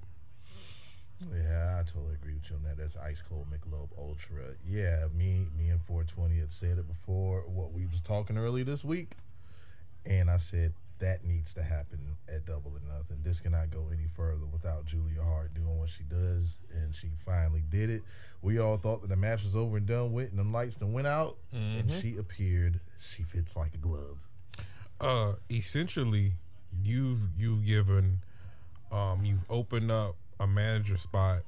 Yeah, 1.34 1.78
I 1.80 1.82
totally 1.82 2.14
agree 2.14 2.34
with 2.34 2.48
you 2.50 2.56
on 2.56 2.62
that. 2.64 2.76
That's 2.78 2.96
ice 2.96 3.22
cold 3.28 3.46
Michelob 3.50 3.88
Ultra. 3.98 4.54
Yeah, 4.66 5.06
me, 5.16 5.46
me 5.56 5.68
and 5.70 5.80
420 5.82 6.38
had 6.38 6.52
said 6.52 6.78
it 6.78 6.86
before. 6.86 7.42
What 7.46 7.72
we 7.72 7.86
was 7.86 8.00
talking 8.00 8.38
early 8.38 8.62
this 8.62 8.84
week, 8.84 9.12
and 10.06 10.30
I 10.30 10.36
said 10.36 10.74
that 11.00 11.24
needs 11.24 11.54
to 11.54 11.62
happen 11.62 12.16
at 12.28 12.44
Double 12.44 12.72
or 12.72 12.80
Nothing. 12.96 13.18
This 13.22 13.40
cannot 13.40 13.70
go 13.70 13.86
any 13.92 14.06
further 14.14 14.46
without 14.52 14.84
Julia 14.86 15.22
Hart 15.22 15.54
doing 15.54 15.78
what 15.78 15.88
she 15.90 16.02
does, 16.04 16.58
and 16.72 16.94
she 16.94 17.08
finally 17.24 17.62
did 17.68 17.90
it. 17.90 18.02
We 18.42 18.58
all 18.60 18.76
thought 18.78 19.02
that 19.02 19.08
the 19.08 19.16
match 19.16 19.42
was 19.44 19.54
over 19.56 19.76
and 19.78 19.86
done 19.86 20.12
with, 20.12 20.30
and 20.30 20.38
the 20.38 20.44
lights 20.44 20.76
done 20.76 20.92
went 20.92 21.06
out, 21.08 21.36
and 21.52 21.90
she 21.90 22.16
appeared. 22.16 22.80
She 23.00 23.22
fits 23.24 23.56
like 23.56 23.74
a 23.74 23.78
glove. 23.78 24.18
uh 25.00 25.34
essentially 25.50 26.32
you've 26.82 27.20
you've 27.36 27.64
given 27.64 28.18
um 28.92 29.24
you've 29.24 29.44
opened 29.48 29.90
up 29.90 30.16
a 30.40 30.46
manager 30.46 30.96
spot 30.96 31.40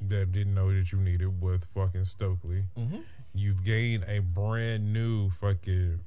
that 0.00 0.32
didn't 0.32 0.54
know 0.54 0.72
that 0.72 0.92
you 0.92 0.98
needed 0.98 1.40
with 1.40 1.64
fucking 1.64 2.04
Stokely. 2.04 2.64
Mm-hmm. 2.78 2.98
You've 3.34 3.64
gained 3.64 4.04
a 4.06 4.20
brand 4.20 4.92
new 4.92 5.30
fucking 5.30 6.00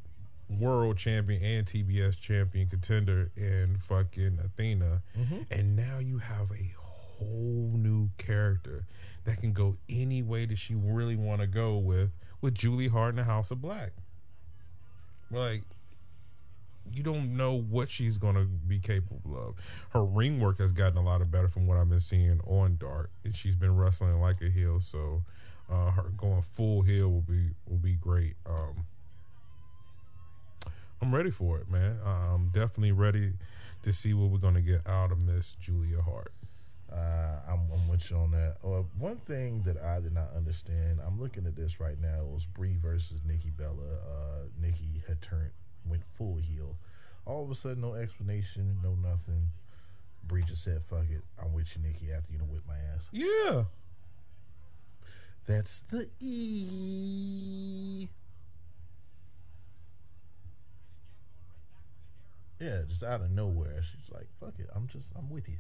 world 0.49 0.97
champion 0.97 1.43
and 1.43 1.65
TBS 1.65 2.19
champion 2.19 2.67
contender 2.67 3.31
in 3.35 3.77
fucking 3.81 4.39
Athena. 4.43 5.01
Mm-hmm. 5.17 5.39
And 5.51 5.75
now 5.75 5.99
you 5.99 6.17
have 6.17 6.51
a 6.51 6.73
whole 6.77 7.71
new 7.75 8.09
character 8.17 8.85
that 9.25 9.39
can 9.39 9.53
go 9.53 9.77
any 9.89 10.21
way 10.21 10.45
that 10.45 10.57
she 10.57 10.73
really 10.73 11.15
want 11.15 11.41
to 11.41 11.47
go 11.47 11.77
with 11.77 12.11
with 12.41 12.55
Julia 12.55 12.89
Hart 12.89 13.11
in 13.11 13.15
the 13.17 13.23
House 13.23 13.51
of 13.51 13.61
Black. 13.61 13.91
Like 15.29 15.63
you 16.93 17.03
don't 17.03 17.35
know 17.35 17.53
what 17.53 17.89
she's 17.89 18.17
going 18.17 18.35
to 18.35 18.45
be 18.45 18.79
capable 18.79 19.37
of. 19.37 19.55
Her 19.89 20.03
ring 20.03 20.39
work 20.39 20.59
has 20.59 20.71
gotten 20.71 20.97
a 20.97 21.03
lot 21.03 21.21
of 21.21 21.31
better 21.31 21.47
from 21.47 21.67
what 21.67 21.77
I've 21.77 21.89
been 21.89 21.99
seeing 21.99 22.39
on 22.45 22.77
Dark, 22.77 23.11
and 23.23 23.35
she's 23.35 23.55
been 23.55 23.75
wrestling 23.75 24.19
like 24.19 24.41
a 24.41 24.49
heel. 24.49 24.79
So, 24.81 25.23
uh, 25.69 25.91
her 25.91 26.11
going 26.17 26.41
full 26.41 26.81
heel 26.81 27.09
will 27.09 27.21
be 27.21 27.51
will 27.67 27.77
be 27.77 27.93
great. 27.93 28.35
Um, 28.45 28.85
I'm 31.01 31.13
ready 31.13 31.31
for 31.31 31.57
it, 31.57 31.69
man. 31.69 31.97
I'm 32.05 32.49
definitely 32.49 32.91
ready 32.91 33.33
to 33.83 33.91
see 33.91 34.13
what 34.13 34.29
we're 34.29 34.37
going 34.37 34.53
to 34.53 34.61
get 34.61 34.85
out 34.87 35.11
of 35.11 35.17
Miss 35.17 35.55
Julia 35.59 36.01
Hart. 36.01 36.31
Uh, 36.91 37.39
I'm, 37.47 37.61
I'm 37.73 37.87
with 37.87 38.11
you 38.11 38.17
on 38.17 38.31
that. 38.31 38.57
Uh, 38.63 38.83
one 38.99 39.17
thing 39.25 39.61
that 39.65 39.81
I 39.81 39.99
did 40.01 40.13
not 40.13 40.29
understand, 40.35 40.99
I'm 41.05 41.19
looking 41.19 41.47
at 41.47 41.55
this 41.55 41.79
right 41.79 41.99
now. 41.99 42.19
It 42.21 42.27
was 42.27 42.45
Brie 42.45 42.75
versus 42.81 43.21
Nikki 43.25 43.49
Bella. 43.49 43.71
Uh, 43.71 44.47
Nikki 44.61 45.01
had 45.07 45.21
turned, 45.21 45.51
went 45.85 46.03
full 46.17 46.37
heel. 46.37 46.77
All 47.25 47.43
of 47.43 47.51
a 47.51 47.55
sudden, 47.55 47.81
no 47.81 47.93
explanation, 47.93 48.77
no 48.83 48.95
nothing. 48.95 49.47
Brie 50.23 50.43
just 50.43 50.63
said, 50.63 50.81
"Fuck 50.83 51.09
it, 51.09 51.23
I'm 51.41 51.53
with 51.53 51.75
you, 51.75 51.81
Nikki." 51.83 52.11
After 52.11 52.31
you 52.33 52.39
know, 52.39 52.45
whip 52.45 52.63
my 52.67 52.77
ass. 52.77 53.07
Yeah, 53.11 53.65
That's 55.45 55.79
the 55.89 56.09
E. 56.19 58.09
Yeah, 62.59 62.83
just 62.87 63.03
out 63.03 63.21
of 63.21 63.31
nowhere, 63.31 63.81
she's 63.83 64.09
like, 64.11 64.27
"Fuck 64.39 64.59
it, 64.59 64.69
I'm 64.75 64.87
just, 64.87 65.11
I'm 65.15 65.29
with 65.29 65.49
you." 65.49 65.57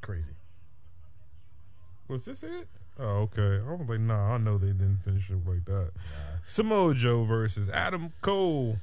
Crazy. 0.00 0.34
Was 2.12 2.26
this 2.26 2.42
it? 2.42 2.68
Oh, 2.98 3.26
okay. 3.32 3.62
I 3.66 3.72
was 3.72 3.88
like, 3.88 4.00
nah, 4.00 4.34
I 4.34 4.36
know 4.36 4.58
they 4.58 4.66
didn't 4.66 4.98
finish 5.02 5.30
it 5.30 5.48
like 5.48 5.64
that. 5.64 5.92
Samoa 6.44 6.94
Joe 6.94 7.24
versus 7.24 7.70
Adam 7.70 8.12
Cole. 8.20 8.76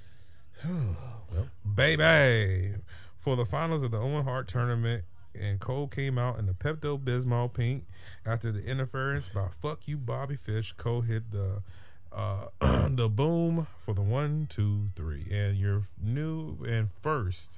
Baby. 1.75 2.73
For 3.19 3.35
the 3.35 3.45
finals 3.45 3.83
of 3.83 3.91
the 3.91 3.99
Owen 3.99 4.23
Hart 4.23 4.47
tournament, 4.47 5.03
and 5.39 5.59
Cole 5.59 5.87
came 5.87 6.17
out 6.17 6.39
in 6.39 6.47
the 6.47 6.53
Pepto 6.53 6.97
Bismol 6.97 7.53
pink 7.53 7.85
after 8.25 8.51
the 8.51 8.65
interference 8.65 9.29
by 9.29 9.49
"Fuck 9.61 9.87
You, 9.87 9.97
Bobby 9.97 10.35
Fish." 10.35 10.73
Cole 10.73 11.01
hit 11.01 11.29
the 11.29 11.61
uh, 12.11 12.47
the 12.89 13.07
boom 13.07 13.67
for 13.85 13.93
the 13.93 14.01
one, 14.01 14.47
two, 14.49 14.89
three, 14.95 15.27
and 15.29 15.55
your 15.55 15.83
new 16.01 16.57
and 16.67 16.89
first 17.03 17.51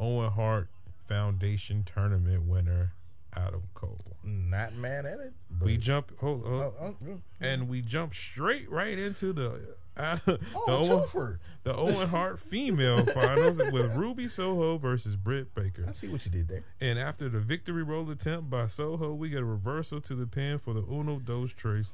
Owen 0.00 0.30
Hart 0.30 0.70
Foundation 1.06 1.84
tournament 1.84 2.44
winner, 2.44 2.94
Adam 3.34 3.62
Cole. 3.74 3.98
Not 4.24 4.74
mad 4.74 5.06
at 5.06 5.18
it. 5.20 5.32
But 5.50 5.66
We 5.66 5.76
jump, 5.76 6.12
hold, 6.20 6.46
hold, 6.46 6.74
Oh, 6.80 6.96
oh, 7.08 7.18
and 7.40 7.68
we 7.68 7.80
jump 7.80 8.14
straight 8.14 8.70
right 8.70 8.98
into 8.98 9.32
the 9.32 9.74
uh, 9.96 10.18
the, 10.26 10.38
Oh, 10.54 11.08
Owen, 11.14 11.38
the 11.64 11.74
Owen 11.74 12.08
Hart 12.08 12.38
female 12.40 13.04
finals 13.14 13.58
with 13.72 13.94
Ruby 13.94 14.28
Soho 14.28 14.78
versus 14.78 15.16
Britt 15.16 15.54
Baker. 15.54 15.86
I 15.88 15.92
see 15.92 16.08
what 16.08 16.24
you 16.24 16.30
did 16.30 16.48
there. 16.48 16.62
And 16.80 16.98
after 16.98 17.28
the 17.28 17.40
victory 17.40 17.82
roll 17.82 18.10
attempt 18.10 18.48
by 18.50 18.66
Soho, 18.68 19.12
we 19.14 19.28
get 19.28 19.40
a 19.40 19.44
reversal 19.44 20.00
to 20.02 20.14
the 20.14 20.26
pin 20.26 20.58
for 20.58 20.72
the 20.74 20.82
Uno 20.90 21.18
dos 21.18 21.52
Trace. 21.52 21.92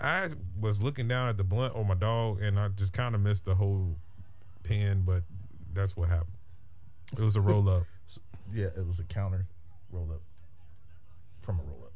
I 0.00 0.30
was 0.60 0.82
looking 0.82 1.06
down 1.08 1.28
at 1.28 1.36
the 1.36 1.44
blunt 1.44 1.74
on 1.76 1.86
my 1.86 1.94
dog, 1.94 2.40
and 2.42 2.58
I 2.58 2.68
just 2.68 2.92
kind 2.92 3.14
of 3.14 3.20
missed 3.20 3.44
the 3.44 3.54
whole 3.54 3.96
pin, 4.62 5.02
but 5.06 5.22
that's 5.72 5.96
what 5.96 6.08
happened. 6.08 6.32
It 7.16 7.20
was 7.22 7.36
a 7.36 7.40
roll 7.40 7.68
up. 7.68 7.84
Yeah, 8.52 8.66
it 8.66 8.86
was 8.86 9.00
a 9.00 9.04
counter 9.04 9.46
roll 9.90 10.08
up 10.12 10.20
from 11.42 11.58
a 11.58 11.62
roll 11.62 11.80
up. 11.84 11.92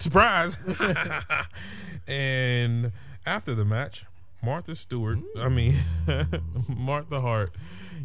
Surprise! 0.00 0.56
and 2.08 2.90
after 3.26 3.54
the 3.54 3.64
match, 3.66 4.06
Martha 4.42 4.74
Stewart, 4.74 5.18
I 5.38 5.50
mean, 5.50 5.76
Martha 6.68 7.20
Hart, 7.20 7.54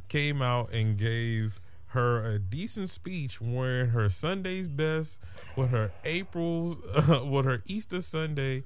came 0.09 0.41
out 0.41 0.73
and 0.73 0.97
gave 0.97 1.61
her 1.87 2.33
a 2.33 2.37
decent 2.37 2.89
speech 2.89 3.39
wearing 3.39 3.91
her 3.91 4.09
Sunday's 4.09 4.67
best 4.67 5.17
with 5.55 5.69
her 5.69 5.91
April, 6.03 6.77
with 7.25 7.45
her 7.45 7.63
Easter 7.65 8.01
Sunday, 8.01 8.63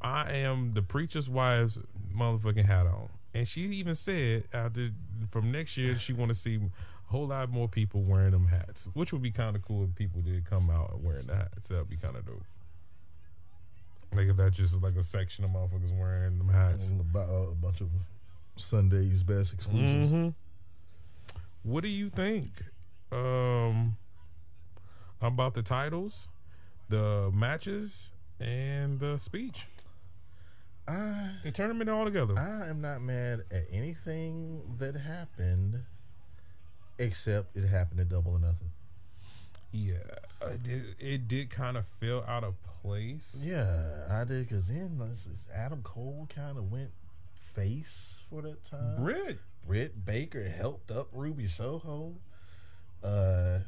I 0.00 0.30
am 0.32 0.74
the 0.74 0.82
preacher's 0.82 1.28
wife's 1.28 1.78
motherfucking 2.16 2.64
hat 2.64 2.86
on. 2.86 3.08
And 3.34 3.48
she 3.48 3.62
even 3.62 3.96
said 3.96 4.44
after 4.52 4.90
from 5.32 5.50
next 5.50 5.76
year 5.76 5.98
she 5.98 6.12
want 6.12 6.28
to 6.28 6.34
see 6.36 6.56
a 6.56 7.10
whole 7.10 7.26
lot 7.26 7.50
more 7.50 7.68
people 7.68 8.02
wearing 8.02 8.30
them 8.30 8.46
hats, 8.46 8.88
which 8.94 9.12
would 9.12 9.22
be 9.22 9.32
kind 9.32 9.56
of 9.56 9.62
cool 9.62 9.84
if 9.84 9.94
people 9.96 10.20
did 10.20 10.44
come 10.48 10.70
out 10.70 10.92
and 10.92 11.02
wearing 11.04 11.26
the 11.26 11.34
hats. 11.34 11.68
That'd 11.68 11.88
be 11.88 11.96
kind 11.96 12.16
of 12.16 12.24
dope. 12.24 12.44
Like 14.14 14.28
if 14.28 14.36
that 14.36 14.52
just 14.52 14.74
like 14.82 14.96
a 14.96 15.02
section 15.02 15.44
of 15.44 15.50
motherfuckers 15.50 15.96
wearing 15.98 16.38
them 16.38 16.48
hats. 16.48 16.88
And 16.88 17.00
about 17.00 17.28
uh, 17.30 17.50
a 17.50 17.54
bunch 17.54 17.80
of 17.80 17.88
Sunday's 18.56 19.22
best 19.22 19.52
exclusives. 19.54 20.10
hmm 20.10 20.28
What 21.62 21.82
do 21.82 21.88
you 21.88 22.10
think 22.10 22.50
um, 23.10 23.96
about 25.20 25.54
the 25.54 25.62
titles, 25.62 26.28
the 26.88 27.30
matches, 27.32 28.10
and 28.38 29.00
the 29.00 29.18
speech? 29.18 29.66
I 30.86 31.30
The 31.44 31.52
tournament 31.52 31.88
all 31.88 32.04
together. 32.04 32.38
I 32.38 32.68
am 32.68 32.80
not 32.80 33.00
mad 33.00 33.44
at 33.50 33.66
anything 33.70 34.76
that 34.78 34.96
happened, 34.96 35.84
except 36.98 37.56
it 37.56 37.66
happened 37.66 38.00
at 38.00 38.08
double 38.08 38.32
or 38.32 38.38
nothing. 38.40 38.70
yeah, 39.70 39.94
it 40.48 40.62
did, 40.62 40.96
it 40.98 41.28
did 41.28 41.50
kind 41.50 41.76
of 41.76 41.84
feel 42.00 42.24
out 42.26 42.44
of 42.44 42.54
place. 42.82 43.36
Yeah, 43.38 44.06
I 44.10 44.24
did 44.24 44.48
because 44.48 44.68
then 44.68 45.00
Adam 45.54 45.82
Cole 45.82 46.28
kind 46.34 46.58
of 46.58 46.70
went 46.70 46.90
face 47.54 48.20
for 48.28 48.42
that 48.42 48.64
time. 48.64 48.96
Britt, 48.96 49.38
Britt 49.66 50.04
Baker 50.04 50.48
helped 50.48 50.90
up 50.90 51.08
Ruby 51.12 51.46
Soho. 51.46 52.14
Uh, 53.02 53.60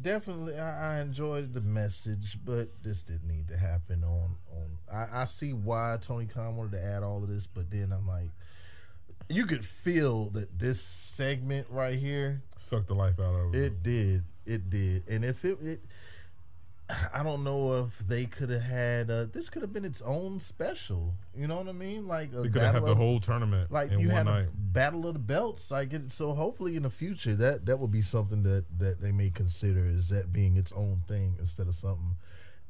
definitely, 0.00 0.58
I, 0.58 0.98
I 0.98 1.00
enjoyed 1.00 1.52
the 1.52 1.60
message, 1.60 2.38
but 2.44 2.82
this 2.82 3.02
didn't 3.02 3.28
need 3.28 3.48
to 3.48 3.56
happen. 3.56 4.04
On 4.04 4.36
on, 4.52 4.78
I, 4.92 5.22
I 5.22 5.24
see 5.24 5.52
why 5.52 5.98
Tony 6.00 6.26
Khan 6.26 6.56
wanted 6.56 6.72
to 6.72 6.84
add 6.84 7.02
all 7.02 7.22
of 7.22 7.28
this, 7.28 7.46
but 7.46 7.70
then 7.70 7.92
I'm 7.92 8.06
like, 8.06 8.30
you 9.28 9.46
could 9.46 9.64
feel 9.64 10.30
that 10.30 10.58
this 10.58 10.80
segment 10.80 11.66
right 11.70 11.98
here 11.98 12.42
sucked 12.58 12.88
the 12.88 12.94
life 12.94 13.18
out 13.18 13.34
of 13.34 13.54
it. 13.54 13.64
it 13.64 13.82
did. 13.82 14.24
It 14.44 14.70
did. 14.70 15.08
And 15.08 15.24
if 15.24 15.44
it, 15.44 15.58
it 15.62 15.80
I 17.14 17.22
don't 17.22 17.42
know 17.42 17.74
if 17.84 17.98
they 18.00 18.26
could 18.26 18.50
have 18.50 18.62
had 18.62 19.10
uh, 19.10 19.24
this 19.32 19.48
could 19.48 19.62
have 19.62 19.72
been 19.72 19.84
its 19.84 20.02
own 20.02 20.40
special. 20.40 21.14
You 21.34 21.46
know 21.46 21.56
what 21.56 21.68
I 21.68 21.72
mean? 21.72 22.06
Like 22.06 22.32
a 22.34 22.42
They 22.42 22.48
could 22.50 22.60
have 22.62 22.74
had 22.74 22.82
the 22.84 22.90
of- 22.92 22.98
whole 22.98 23.18
tournament 23.20 23.70
like 23.72 23.90
you 23.92 23.98
one 24.08 24.10
had 24.10 24.26
night. 24.26 24.44
a 24.48 24.50
battle 24.56 25.06
of 25.06 25.14
the 25.14 25.20
belts. 25.20 25.70
Like 25.70 25.92
it, 25.94 26.12
so, 26.12 26.34
hopefully 26.34 26.76
in 26.76 26.82
the 26.82 26.90
future 26.90 27.34
that 27.36 27.64
that 27.66 27.78
would 27.78 27.90
be 27.92 28.02
something 28.02 28.42
that 28.42 28.64
that 28.78 29.00
they 29.00 29.10
may 29.12 29.30
consider 29.30 29.86
is 29.86 30.08
that 30.10 30.32
being 30.32 30.56
its 30.56 30.72
own 30.72 31.02
thing 31.08 31.36
instead 31.38 31.66
of 31.68 31.74
something 31.74 32.16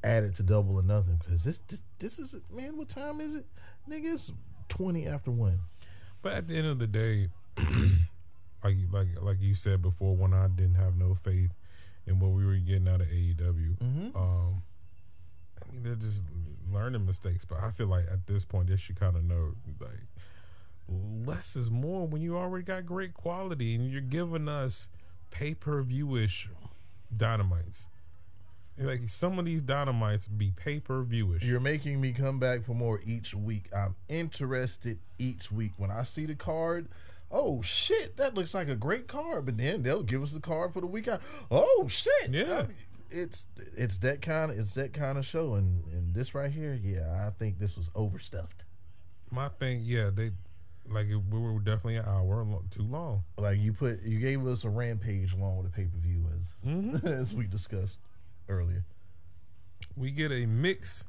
added 0.04 0.34
to 0.36 0.42
double 0.44 0.76
or 0.76 0.82
nothing. 0.82 1.16
Because 1.24 1.42
this, 1.42 1.58
this 1.66 1.80
this 1.98 2.18
is 2.20 2.36
man, 2.54 2.76
what 2.76 2.88
time 2.88 3.20
is 3.20 3.34
it? 3.34 3.46
Nigga, 3.88 4.12
it's 4.12 4.32
twenty 4.68 5.06
after 5.08 5.30
one. 5.32 5.60
But 6.20 6.34
at 6.34 6.46
the 6.48 6.56
end 6.56 6.68
of 6.68 6.78
the 6.78 6.86
day, 6.86 7.28
like 8.62 8.76
like 8.92 9.08
like 9.20 9.40
you 9.40 9.54
said 9.56 9.82
before, 9.82 10.14
when 10.16 10.32
I 10.32 10.46
didn't 10.48 10.76
have 10.76 10.96
no 10.96 11.14
faith 11.14 11.50
in 12.06 12.18
what 12.18 12.30
we 12.32 12.44
were 12.44 12.56
getting 12.56 12.88
out 12.88 13.00
of 13.00 13.06
AEW, 13.08 13.76
Mm-hmm. 13.78 14.16
um, 14.16 14.62
I 15.62 15.72
mean 15.72 15.82
they're 15.82 15.94
just 15.94 16.22
learning 16.70 17.06
mistakes. 17.06 17.44
But 17.44 17.60
I 17.62 17.70
feel 17.70 17.86
like 17.86 18.06
at 18.10 18.26
this 18.26 18.44
point 18.44 18.68
they 18.68 18.76
should 18.76 18.98
kind 18.98 19.16
of 19.16 19.24
know 19.24 19.52
like 19.80 19.90
less 21.26 21.56
is 21.56 21.70
more 21.70 22.06
when 22.06 22.20
you 22.22 22.36
already 22.36 22.64
got 22.64 22.84
great 22.84 23.14
quality 23.14 23.74
and 23.74 23.90
you're 23.90 24.00
giving 24.00 24.48
us 24.48 24.88
pay 25.30 25.54
per 25.54 25.80
view 25.82 26.16
ish 26.16 26.48
dynamites. 27.16 27.86
Like 28.78 29.08
some 29.10 29.38
of 29.38 29.44
these 29.44 29.62
dynamites 29.62 30.26
be 30.26 30.50
pay 30.56 30.80
per 30.80 31.02
view 31.02 31.34
ish. 31.34 31.42
You're 31.42 31.60
making 31.60 32.00
me 32.00 32.12
come 32.12 32.38
back 32.40 32.62
for 32.64 32.74
more 32.74 33.00
each 33.06 33.34
week. 33.34 33.66
I'm 33.74 33.94
interested 34.08 34.98
each 35.18 35.52
week. 35.52 35.72
When 35.76 35.90
I 35.90 36.02
see 36.04 36.26
the 36.26 36.34
card, 36.34 36.88
oh 37.32 37.62
shit, 37.62 38.16
that 38.18 38.34
looks 38.34 38.54
like 38.54 38.68
a 38.68 38.76
great 38.76 39.08
card. 39.08 39.46
But 39.46 39.56
then 39.58 39.82
they'll 39.82 40.02
give 40.02 40.22
us 40.22 40.32
the 40.32 40.40
card 40.40 40.72
for 40.72 40.80
the 40.80 40.86
week. 40.86 41.08
out. 41.08 41.20
Oh 41.50 41.86
shit, 41.88 42.28
Yeah. 42.30 42.58
I 42.58 42.62
mean, 42.62 42.76
it's 43.10 43.46
it's 43.76 43.98
that 43.98 44.22
kind 44.22 44.50
of 44.50 44.58
it's 44.58 44.74
that 44.74 44.92
kind 44.92 45.18
of 45.18 45.26
show. 45.26 45.54
And 45.54 45.84
and 45.92 46.14
this 46.14 46.34
right 46.34 46.50
here, 46.50 46.78
yeah, 46.82 47.26
I 47.26 47.30
think 47.30 47.58
this 47.58 47.76
was 47.76 47.90
overstuffed. 47.94 48.64
My 49.30 49.48
thing, 49.48 49.80
yeah, 49.82 50.10
they 50.12 50.30
like 50.88 51.06
it, 51.06 51.16
we 51.16 51.38
were 51.40 51.58
definitely 51.60 51.96
an 51.96 52.04
hour 52.06 52.44
too 52.70 52.82
long. 52.82 53.22
Like 53.38 53.58
you 53.58 53.72
put, 53.72 54.02
you 54.02 54.18
gave 54.18 54.44
us 54.46 54.64
a 54.64 54.68
rampage 54.68 55.32
along 55.32 55.56
with 55.58 55.66
the 55.66 55.72
pay 55.72 55.84
per 55.86 55.98
view 55.98 56.24
as 56.38 56.54
Mm-hmm. 56.68 57.06
as 57.20 57.32
we 57.34 57.46
discussed 57.46 57.98
earlier. 58.48 58.84
we 59.96 60.10
get 60.10 60.32
a 60.32 60.44
mixed 60.46 61.04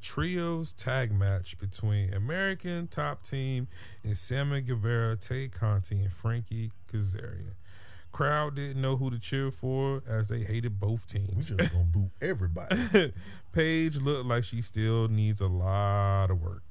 trios 0.00 0.72
tag 0.72 1.12
match 1.12 1.58
between 1.58 2.12
American 2.14 2.86
Top 2.88 3.22
Team 3.22 3.68
and 4.02 4.16
Sammy 4.16 4.60
Guevara, 4.60 5.16
Tay 5.16 5.48
Conti, 5.48 6.00
and 6.00 6.12
Frankie 6.12 6.72
Kazarian. 6.92 7.54
Crowd 8.12 8.56
didn't 8.56 8.82
know 8.82 8.96
who 8.96 9.10
to 9.10 9.18
cheer 9.18 9.50
for 9.50 10.02
as 10.08 10.28
they 10.28 10.40
hated 10.40 10.80
both 10.80 11.06
teams. 11.06 11.50
We 11.50 11.56
just 11.56 11.72
gonna 11.72 11.84
boot 11.84 12.10
everybody. 12.20 13.12
Paige 13.52 13.96
looked 13.98 14.26
like 14.26 14.44
she 14.44 14.62
still 14.62 15.08
needs 15.08 15.40
a 15.40 15.46
lot 15.46 16.30
of 16.30 16.40
work. 16.40 16.62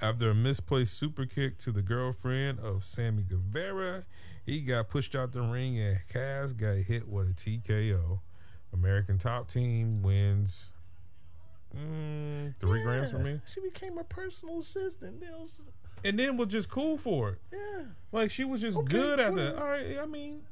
After 0.00 0.30
a 0.30 0.34
misplaced 0.34 0.96
super 0.96 1.24
kick 1.24 1.58
to 1.58 1.72
the 1.72 1.82
girlfriend 1.82 2.60
of 2.60 2.84
Sammy 2.84 3.22
Guevara, 3.22 4.04
he 4.44 4.60
got 4.60 4.88
pushed 4.88 5.14
out 5.14 5.32
the 5.32 5.40
ring 5.40 5.78
and 5.78 5.98
Kaz 6.12 6.56
got 6.56 6.76
hit 6.76 7.08
with 7.08 7.30
a 7.30 7.32
TKO. 7.32 8.20
American 8.72 9.18
Top 9.18 9.48
Team 9.50 10.02
wins 10.02 10.70
mm, 11.76 12.54
three 12.60 12.82
grams 12.82 13.10
for 13.10 13.18
me. 13.18 13.40
She 13.52 13.60
became 13.60 13.98
a 13.98 14.04
personal 14.04 14.60
assistant. 14.60 15.20
Then 15.20 15.32
was- 15.32 15.50
And 16.04 16.18
then 16.18 16.36
was 16.36 16.48
just 16.48 16.68
cool 16.70 16.96
for 16.98 17.30
it. 17.30 17.38
yeah. 17.52 17.84
Like 18.12 18.30
she 18.30 18.44
was 18.44 18.60
just 18.60 18.76
Okay, 18.78 18.88
good 18.88 19.20
at 19.20 19.34
that. 19.34 19.56
All 19.56 19.66
right, 19.68 19.98
I 19.98 20.06
mean, 20.06 20.42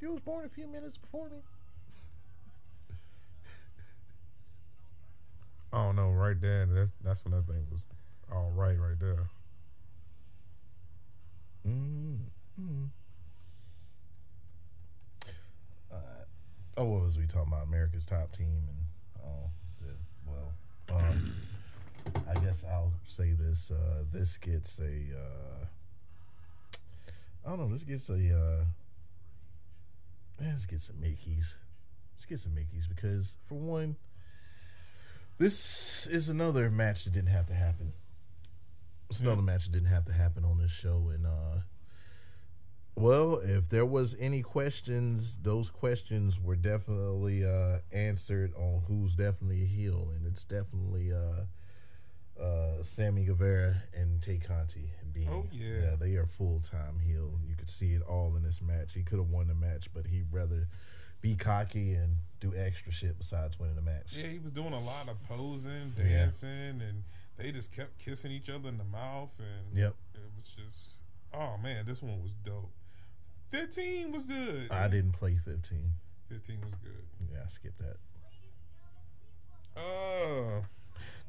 You 0.00 0.10
was 0.12 0.20
born 0.20 0.44
a 0.44 0.48
few 0.48 0.66
minutes 0.66 0.96
before 0.98 1.28
me. 1.30 1.38
I 5.72 5.78
don't 5.84 5.96
know. 5.96 6.10
Right 6.10 6.38
there, 6.40 6.66
that's 6.66 6.90
that's 7.02 7.24
when 7.24 7.32
that 7.32 7.46
thing 7.46 7.66
was 7.70 7.80
all 8.30 8.50
right, 8.54 8.78
right 8.78 8.98
there. 9.00 9.28
Mm, 11.66 12.18
mm. 12.60 12.88
Uh, 15.90 15.96
oh, 16.76 16.84
what 16.84 17.02
was 17.02 17.16
we 17.16 17.26
talking 17.26 17.52
about? 17.52 17.66
America's 17.66 18.04
top 18.04 18.36
team, 18.36 18.48
and 18.68 18.81
oh, 19.24 19.50
well, 20.26 20.52
um, 20.98 21.34
I 22.28 22.34
guess 22.40 22.64
I'll 22.64 22.92
say 23.06 23.32
this. 23.32 23.70
Uh, 23.70 24.04
this 24.12 24.36
gets 24.36 24.78
a, 24.78 24.84
uh, 24.84 25.66
I 27.44 27.48
don't 27.48 27.58
know. 27.58 27.68
This 27.68 27.82
gets 27.82 28.08
a, 28.08 28.14
Uh, 28.14 28.64
let's 30.40 30.64
get 30.66 30.82
some 30.82 31.00
Mickey's. 31.00 31.56
Let's 32.14 32.24
get 32.26 32.40
some 32.40 32.52
Mickeys 32.52 32.88
because 32.88 33.36
for 33.46 33.54
one, 33.54 33.96
this 35.38 36.06
is 36.06 36.28
another 36.28 36.70
match 36.70 37.04
that 37.04 37.12
didn't 37.12 37.30
have 37.30 37.46
to 37.48 37.54
happen. 37.54 37.92
It's 39.10 39.20
another 39.20 39.42
match 39.42 39.64
that 39.64 39.72
didn't 39.72 39.88
have 39.88 40.06
to 40.06 40.12
happen 40.12 40.44
on 40.44 40.58
this 40.58 40.70
show, 40.70 41.10
and 41.12 41.26
uh, 41.26 41.60
well, 42.94 43.36
if 43.42 43.68
there 43.68 43.86
was 43.86 44.14
any 44.18 44.42
questions, 44.42 45.38
those 45.42 45.70
questions 45.70 46.38
were 46.38 46.56
definitely 46.56 47.44
uh, 47.44 47.78
answered 47.90 48.52
on 48.54 48.82
who's 48.86 49.14
definitely 49.14 49.62
a 49.62 49.66
heel, 49.66 50.10
and 50.14 50.26
it's 50.26 50.44
definitely 50.44 51.12
uh, 51.12 52.40
uh, 52.42 52.82
Sammy 52.82 53.24
Guevara 53.24 53.82
and 53.94 54.20
Tay 54.20 54.38
Conti 54.38 54.90
being. 55.12 55.28
Oh, 55.28 55.46
yeah. 55.52 55.94
they 55.98 56.14
are 56.16 56.26
full 56.26 56.60
time 56.60 56.98
heel. 56.98 57.38
You 57.48 57.54
could 57.56 57.68
see 57.68 57.92
it 57.94 58.02
all 58.02 58.36
in 58.36 58.42
this 58.42 58.60
match. 58.60 58.92
He 58.94 59.02
could 59.02 59.18
have 59.18 59.28
won 59.28 59.48
the 59.48 59.54
match, 59.54 59.88
but 59.94 60.06
he'd 60.06 60.26
rather 60.30 60.68
be 61.20 61.34
cocky 61.34 61.92
and 61.94 62.16
do 62.40 62.52
extra 62.56 62.92
shit 62.92 63.16
besides 63.18 63.58
winning 63.58 63.76
the 63.76 63.82
match. 63.82 64.08
Yeah, 64.10 64.26
he 64.26 64.38
was 64.38 64.50
doing 64.52 64.72
a 64.72 64.80
lot 64.80 65.08
of 65.08 65.22
posing, 65.28 65.94
Yeah. 65.96 66.04
dancing, 66.26 66.80
and 66.82 67.04
they 67.36 67.52
just 67.52 67.72
kept 67.72 67.98
kissing 67.98 68.32
each 68.32 68.50
other 68.50 68.68
in 68.68 68.76
the 68.76 68.84
mouth, 68.84 69.30
and 69.38 69.78
Yep. 69.78 69.94
it 70.14 70.20
was 70.36 70.46
just, 70.48 70.94
oh 71.32 71.56
man, 71.62 71.86
this 71.86 72.02
one 72.02 72.20
was 72.22 72.32
dope. 72.44 72.72
Fifteen 73.52 74.10
was 74.10 74.24
good. 74.24 74.68
I 74.72 74.88
didn't 74.88 75.12
play 75.12 75.36
fifteen. 75.44 75.92
Fifteen 76.28 76.58
was 76.64 76.74
good. 76.82 77.04
Yeah, 77.32 77.40
I 77.44 77.48
skipped 77.48 77.78
that. 77.78 77.96
Uh, 79.76 80.62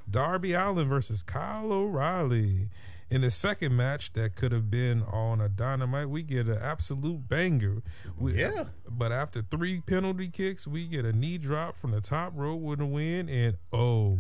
Darby 0.09 0.53
Allin 0.53 0.87
versus 0.89 1.21
Kyle 1.23 1.71
O'Reilly. 1.71 2.69
In 3.09 3.21
the 3.21 3.29
second 3.29 3.75
match 3.77 4.13
that 4.13 4.35
could 4.35 4.51
have 4.51 4.71
been 4.71 5.03
on 5.03 5.39
a 5.39 5.47
dynamite, 5.47 6.09
we 6.09 6.23
get 6.23 6.47
an 6.47 6.57
absolute 6.57 7.27
banger. 7.27 7.83
We- 8.17 8.39
Yeah. 8.39 8.65
But 8.89 9.11
after 9.11 9.41
three 9.43 9.81
penalty 9.81 10.29
kicks, 10.29 10.65
we 10.65 10.87
get 10.87 11.05
a 11.05 11.13
knee 11.13 11.37
drop 11.37 11.77
from 11.77 11.91
the 11.91 12.01
top 12.01 12.33
rope 12.35 12.61
with 12.61 12.79
a 12.81 12.85
win. 12.85 13.29
And 13.29 13.57
oh, 13.71 14.17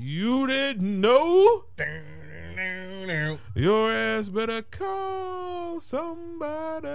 you 0.00 0.46
didn't 0.48 1.00
know? 1.00 1.66
Your 3.54 3.92
ass 3.92 4.28
better 4.28 4.62
call 4.62 5.80
somebody. 5.80 6.88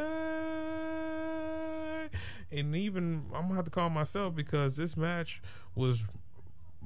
And 2.52 2.76
even 2.76 3.26
I'm 3.34 3.44
gonna 3.44 3.56
have 3.56 3.66
to 3.66 3.72
call 3.72 3.90
myself 3.90 4.36
because 4.36 4.78
this 4.78 4.96
match 4.96 5.42
was 5.76 6.08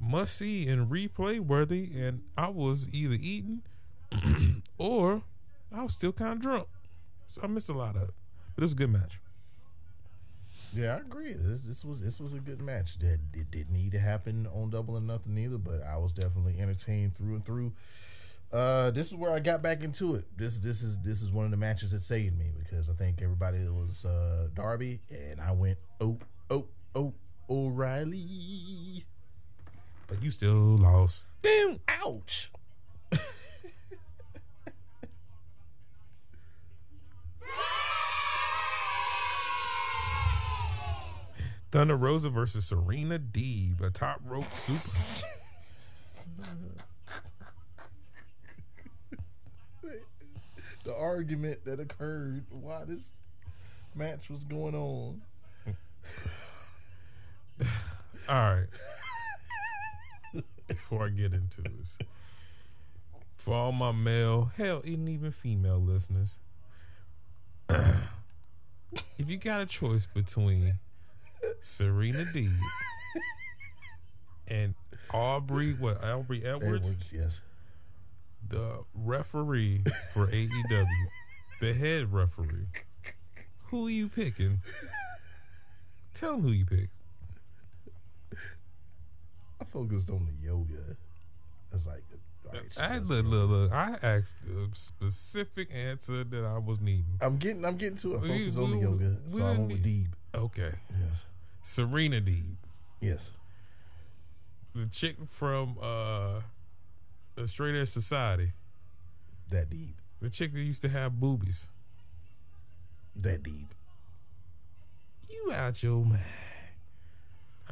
must 0.00 0.36
see 0.36 0.68
and 0.68 0.90
replay 0.90 1.40
worthy, 1.40 1.90
and 1.94 2.22
I 2.36 2.48
was 2.48 2.88
either 2.92 3.16
eating 3.20 3.62
or 4.78 5.22
I 5.72 5.82
was 5.82 5.92
still 5.92 6.12
kind 6.12 6.32
of 6.32 6.40
drunk, 6.40 6.68
so 7.30 7.42
I 7.42 7.46
missed 7.48 7.68
a 7.68 7.74
lot 7.74 7.96
of 7.96 8.02
it. 8.02 8.14
But 8.54 8.62
it 8.62 8.64
was 8.64 8.72
a 8.72 8.76
good 8.76 8.90
match. 8.90 9.20
Yeah, 10.74 10.96
I 10.96 10.98
agree. 10.98 11.32
This, 11.32 11.60
this 11.62 11.84
was 11.84 12.00
this 12.00 12.20
was 12.20 12.34
a 12.34 12.38
good 12.38 12.60
match. 12.60 12.98
That 12.98 13.20
it 13.34 13.50
didn't 13.50 13.72
need 13.72 13.92
to 13.92 13.98
happen 13.98 14.46
on 14.46 14.70
Double 14.70 14.96
or 14.96 15.00
Nothing 15.00 15.36
either, 15.38 15.58
but 15.58 15.82
I 15.82 15.96
was 15.96 16.12
definitely 16.12 16.58
entertained 16.60 17.14
through 17.16 17.36
and 17.36 17.44
through. 17.44 17.72
Uh, 18.52 18.90
this 18.92 19.08
is 19.08 19.14
where 19.14 19.32
I 19.32 19.40
got 19.40 19.62
back 19.62 19.82
into 19.82 20.14
it. 20.14 20.24
This 20.36 20.58
this 20.58 20.82
is 20.82 20.98
this 21.00 21.20
is 21.20 21.30
one 21.30 21.44
of 21.44 21.50
the 21.50 21.58
matches 21.58 21.90
that 21.92 22.00
saved 22.00 22.38
me 22.38 22.50
because 22.58 22.88
I 22.88 22.94
think 22.94 23.20
everybody 23.20 23.58
was 23.68 24.06
uh, 24.06 24.48
Darby, 24.54 25.00
and 25.10 25.38
I 25.40 25.52
went 25.52 25.78
oh 26.00 26.16
oh 26.50 26.66
oh 26.94 27.12
O'Reilly. 27.50 29.04
But 30.06 30.22
you 30.22 30.30
still 30.30 30.78
lost. 30.78 31.26
Damn! 31.42 31.80
Ouch! 31.88 32.50
Thunder 41.70 41.96
Rosa 41.98 42.30
versus 42.30 42.64
Serena 42.64 43.18
Deeb, 43.18 43.82
a 43.82 43.90
top 43.90 44.22
rope 44.24 44.46
super. 44.54 45.28
The 50.88 50.96
argument 50.96 51.66
that 51.66 51.78
occurred 51.80 52.46
while 52.48 52.86
this 52.86 53.12
match 53.94 54.30
was 54.30 54.42
going 54.44 54.74
on. 54.74 55.20
All 58.26 58.34
right. 58.34 58.68
Before 60.66 61.04
I 61.04 61.10
get 61.10 61.34
into 61.34 61.60
this, 61.60 61.98
for 63.36 63.52
all 63.52 63.72
my 63.72 63.92
male, 63.92 64.50
hell, 64.56 64.80
and 64.82 65.06
even 65.10 65.30
female 65.30 65.78
listeners, 65.78 66.38
if 67.68 69.26
you 69.26 69.36
got 69.36 69.60
a 69.60 69.66
choice 69.66 70.06
between 70.06 70.78
Serena 71.60 72.24
D 72.32 72.48
and 74.48 74.74
Aubrey, 75.12 75.74
what 75.74 76.02
Aubrey 76.02 76.46
Edwards, 76.46 76.86
Edwards, 76.86 77.12
yes. 77.12 77.40
The 78.48 78.84
referee 78.94 79.82
for 80.14 80.26
AEW, 80.28 80.86
the 81.60 81.74
head 81.74 82.12
referee, 82.12 82.66
who 83.66 83.86
are 83.86 83.90
you 83.90 84.08
picking? 84.08 84.60
Tell 86.14 86.32
them 86.32 86.42
who 86.42 86.50
you 86.52 86.64
pick. 86.64 86.88
I 89.60 89.64
focused 89.64 90.10
on 90.10 90.26
the 90.26 90.46
yoga. 90.46 90.96
It's 91.72 91.86
like 91.86 92.02
the 92.08 92.18
right, 92.50 92.62
I 92.78 92.98
look, 92.98 93.26
look, 93.26 93.50
look. 93.50 93.72
I 93.72 93.98
asked 94.02 94.34
a 94.48 94.74
specific 94.74 95.68
answer 95.72 96.24
that 96.24 96.44
I 96.44 96.58
was 96.58 96.80
needing. 96.80 97.18
I'm 97.20 97.36
getting 97.36 97.64
I'm 97.64 97.76
getting 97.76 97.98
to 97.98 98.14
it. 98.14 98.20
We- 98.22 98.28
Focus 98.28 98.56
on 98.56 98.70
the 98.70 98.78
yoga. 98.78 99.16
So 99.26 99.44
I 99.44 99.50
went 99.50 99.68
with 99.72 99.84
need- 99.84 100.08
Deeb. 100.34 100.38
Okay, 100.40 100.72
Yes. 100.90 101.24
Serena 101.64 102.20
Deeb, 102.20 102.56
Yes. 103.00 103.32
the 104.74 104.86
chick 104.86 105.16
from 105.30 105.76
uh, 105.80 106.40
the 107.42 107.48
Straight 107.48 107.74
Edge 107.76 107.88
Society, 107.90 108.52
That 109.50 109.70
deep. 109.70 109.96
the 110.20 110.28
chick 110.30 110.52
that 110.52 110.60
used 110.60 110.82
to 110.82 110.88
have 110.88 111.20
boobies. 111.20 111.68
That 113.16 113.42
deep. 113.42 113.74
You 115.28 115.52
out 115.52 115.82
your 115.82 116.04
man. 116.04 116.20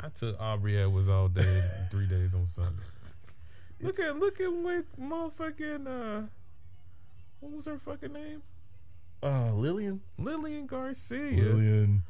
I 0.00 0.08
took 0.10 0.38
Aubrey 0.40 0.78
Edwards 0.78 1.08
all 1.08 1.28
day, 1.28 1.62
three 1.90 2.06
days 2.06 2.34
on 2.34 2.46
Sunday. 2.46 2.82
Look 3.80 3.98
at 3.98 4.18
look 4.18 4.40
at 4.40 4.52
what 4.52 4.84
motherfucking 5.00 5.86
uh, 5.86 6.26
what 7.40 7.52
was 7.52 7.66
her 7.66 7.78
fucking 7.78 8.12
name? 8.12 8.42
Uh 9.22 9.52
Lillian. 9.52 10.00
Lillian 10.18 10.66
Garcia 10.66 11.18
Lillian. 11.42 12.02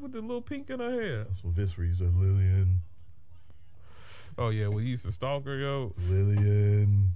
with 0.00 0.12
the 0.12 0.20
little 0.20 0.42
pink 0.42 0.70
in 0.70 0.80
her 0.80 0.90
hair. 0.90 1.24
That's 1.24 1.44
what 1.44 1.54
Vince 1.54 1.74
said. 1.98 2.14
Lillian. 2.16 2.80
Oh 4.38 4.50
yeah, 4.50 4.68
we 4.68 4.84
used 4.84 5.04
to 5.04 5.12
stalk 5.12 5.44
her, 5.46 5.56
yo. 5.56 5.94
Lillian. 6.08 7.10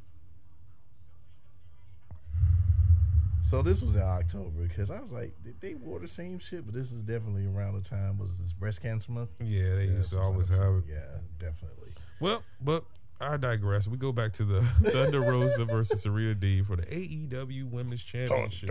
So 3.42 3.62
this 3.62 3.82
was 3.82 3.96
in 3.96 4.02
October 4.02 4.62
because 4.62 4.90
I 4.90 5.00
was 5.00 5.10
like, 5.12 5.34
they- 5.42 5.54
they 5.60 5.74
wore 5.74 5.98
the 5.98 6.06
same 6.08 6.38
shit, 6.38 6.64
but 6.64 6.72
this 6.72 6.92
is 6.92 7.02
definitely 7.02 7.46
around 7.46 7.74
the 7.82 7.88
time 7.88 8.16
was 8.16 8.38
this 8.38 8.52
breast 8.52 8.80
cancer 8.80 9.10
month. 9.10 9.30
Yeah, 9.40 9.74
they 9.74 9.86
Yeah, 9.86 9.92
used 9.98 10.10
to 10.10 10.20
always 10.20 10.50
like- 10.50 10.60
have 10.60 10.74
it. 10.76 10.84
Yeah, 10.88 11.18
definitely. 11.38 11.92
Well, 12.20 12.44
but 12.60 12.84
I 13.20 13.36
digress. 13.36 13.86
We 13.86 13.98
go 13.98 14.12
back 14.12 14.32
to 14.34 14.44
the 14.44 14.62
Thunder 14.90 15.20
Rosa 15.20 15.66
versus 15.66 16.02
Serena 16.02 16.34
D 16.34 16.62
for 16.62 16.76
the 16.76 16.82
AEW 16.84 17.70
Women's 17.70 18.02
Championship. 18.02 18.70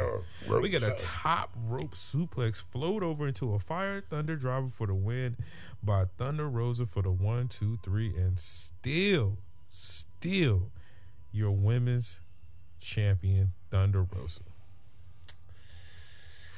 We 0.62 0.70
get 0.70 0.82
a 0.82 0.96
top 0.98 1.52
rope 1.68 1.94
suplex 1.94 2.56
float 2.72 3.04
over 3.04 3.28
into 3.28 3.54
a 3.54 3.60
fire 3.60 4.02
thunder 4.02 4.36
driver 4.36 4.70
for 4.76 4.88
the 4.88 4.96
win 4.96 5.38
by 5.84 6.06
Thunder 6.18 6.50
Rosa 6.50 6.88
for 6.88 7.04
the 7.04 7.12
one, 7.12 7.48
two, 7.48 7.78
three, 7.84 8.16
and 8.16 8.40
still, 8.40 9.38
still 9.68 10.72
your 11.32 11.52
women's 11.52 12.20
champion, 12.80 13.52
Thunder 13.70 14.02
Rosa. 14.16 14.42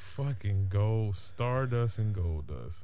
Fucking 0.02 0.68
gold, 0.70 1.18
Stardust 1.18 1.98
and 1.98 2.16
Goldust. 2.16 2.84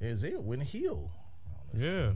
Is 0.00 0.22
it 0.24 0.42
win 0.42 0.60
heel? 0.60 1.10
Yeah. 1.74 2.12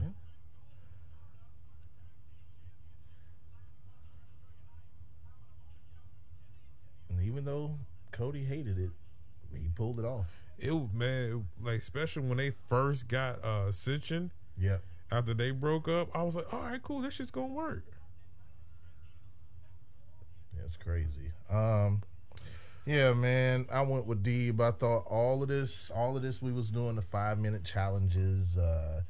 And 7.09 7.21
even 7.21 7.45
though 7.45 7.77
Cody 8.11 8.43
hated 8.45 8.77
it, 8.77 8.89
he 9.53 9.67
pulled 9.75 9.99
it 9.99 10.05
off. 10.05 10.27
It 10.57 10.71
was- 10.71 10.91
man, 10.93 11.31
it- 11.59 11.63
like 11.65 11.79
especially 11.79 12.23
when 12.27 12.37
they 12.37 12.51
first 12.51 13.07
got 13.07 13.43
uh 13.43 13.65
Ascension 13.69 14.31
Yep. 14.57 14.83
after 15.11 15.33
they 15.33 15.51
broke 15.51 15.87
up, 15.87 16.09
I 16.15 16.23
was 16.23 16.35
like, 16.35 16.51
all 16.53 16.61
right, 16.61 16.81
cool, 16.81 17.01
this 17.01 17.15
shit's 17.15 17.31
gonna 17.31 17.47
work. 17.53 17.85
That's 20.57 20.77
crazy. 20.77 21.31
Um, 21.49 22.03
yeah, 22.85 23.13
man. 23.13 23.67
I 23.71 23.81
went 23.81 24.05
with 24.05 24.23
Deeb. 24.23 24.59
I 24.59 24.71
thought 24.71 25.05
all 25.07 25.41
of 25.41 25.49
this, 25.49 25.91
all 25.95 26.15
of 26.15 26.23
this, 26.23 26.41
we 26.41 26.51
was 26.51 26.69
doing 26.69 26.95
the 26.95 27.01
five 27.01 27.39
minute 27.39 27.63
challenges. 27.63 28.57
Uh, 28.57 29.01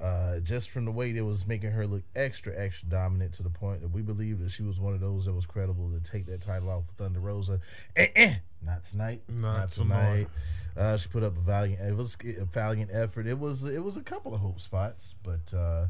uh, 0.00 0.38
just 0.40 0.70
from 0.70 0.86
the 0.86 0.90
way 0.90 1.12
they 1.12 1.20
was 1.20 1.46
making 1.46 1.70
her 1.70 1.86
look 1.86 2.02
extra, 2.16 2.58
extra 2.58 2.88
dominant 2.88 3.34
to 3.34 3.42
the 3.42 3.50
point 3.50 3.82
that 3.82 3.88
we 3.88 4.00
believed 4.00 4.42
that 4.42 4.50
she 4.50 4.62
was 4.62 4.80
one 4.80 4.94
of 4.94 5.00
those 5.00 5.26
that 5.26 5.32
was 5.34 5.44
credible 5.44 5.90
to 5.90 6.00
take 6.10 6.24
that 6.24 6.40
title 6.40 6.70
off 6.70 6.88
of 6.88 6.94
Thunder 6.96 7.20
Rosa. 7.20 7.60
Eh, 7.96 8.08
eh, 8.16 8.34
not 8.64 8.82
tonight. 8.84 9.20
Not 9.28 9.72
tonight. 9.72 10.28
Uh, 10.74 10.96
she 10.96 11.08
put 11.08 11.22
up 11.22 11.36
a 11.36 11.40
valiant. 11.40 11.82
It 11.82 11.94
was 11.94 12.16
a 12.24 12.44
valiant 12.46 12.90
effort. 12.92 13.26
It 13.26 13.38
was. 13.38 13.64
It 13.64 13.84
was 13.84 13.98
a 13.98 14.02
couple 14.02 14.34
of 14.34 14.40
hope 14.40 14.60
spots, 14.60 15.14
but 15.22 15.54
uh, 15.54 15.88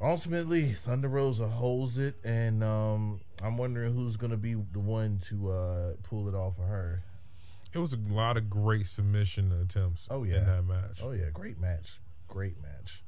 ultimately 0.00 0.72
Thunder 0.72 1.08
Rosa 1.08 1.48
holds 1.48 1.96
it, 1.96 2.16
and 2.24 2.62
um, 2.62 3.20
I'm 3.42 3.56
wondering 3.56 3.94
who's 3.94 4.16
going 4.16 4.30
to 4.30 4.36
be 4.36 4.54
the 4.54 4.80
one 4.80 5.18
to 5.26 5.50
uh, 5.50 5.92
pull 6.02 6.28
it 6.28 6.34
off 6.34 6.58
of 6.58 6.64
her. 6.64 7.02
It 7.72 7.78
was 7.78 7.92
a 7.92 7.98
lot 8.12 8.36
of 8.36 8.48
great 8.48 8.86
submission 8.86 9.50
attempts. 9.52 10.06
Oh, 10.10 10.24
yeah. 10.24 10.38
in 10.38 10.46
that 10.46 10.62
match. 10.62 11.00
Oh 11.02 11.12
yeah, 11.12 11.30
great 11.32 11.58
match, 11.58 11.98
great 12.28 12.56
match. 12.60 13.02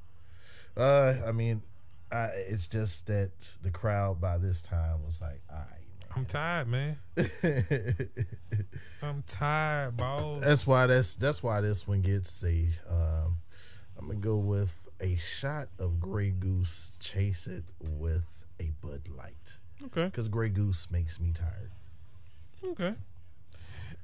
Uh, 0.76 1.14
I 1.24 1.32
mean, 1.32 1.62
I, 2.10 2.26
it's 2.48 2.66
just 2.66 3.06
that 3.06 3.30
the 3.62 3.70
crowd 3.70 4.20
by 4.20 4.38
this 4.38 4.62
time 4.62 5.04
was 5.04 5.20
like, 5.20 5.42
"All 5.52 5.58
I'm 6.16 6.26
tired, 6.26 6.68
man. 6.68 6.96
I'm 9.02 9.24
tired, 9.26 9.96
boss. 9.96 10.44
that's 10.44 10.66
why 10.66 10.86
that's 10.86 11.16
that's 11.16 11.42
why 11.42 11.60
this 11.60 11.88
one 11.88 12.02
gets 12.02 12.42
a. 12.44 12.68
Um, 12.88 13.38
I'm 13.98 14.06
gonna 14.06 14.20
go 14.20 14.36
with 14.36 14.72
a 15.00 15.16
shot 15.16 15.68
of 15.78 15.98
Grey 15.98 16.30
Goose. 16.30 16.92
Chase 17.00 17.48
it 17.48 17.64
with 17.80 18.46
a 18.60 18.70
Bud 18.80 19.08
Light 19.16 19.58
Okay, 19.86 20.06
because 20.06 20.28
Grey 20.28 20.48
Goose 20.48 20.88
makes 20.90 21.18
me 21.20 21.32
tired. 21.32 21.70
okay. 22.64 22.94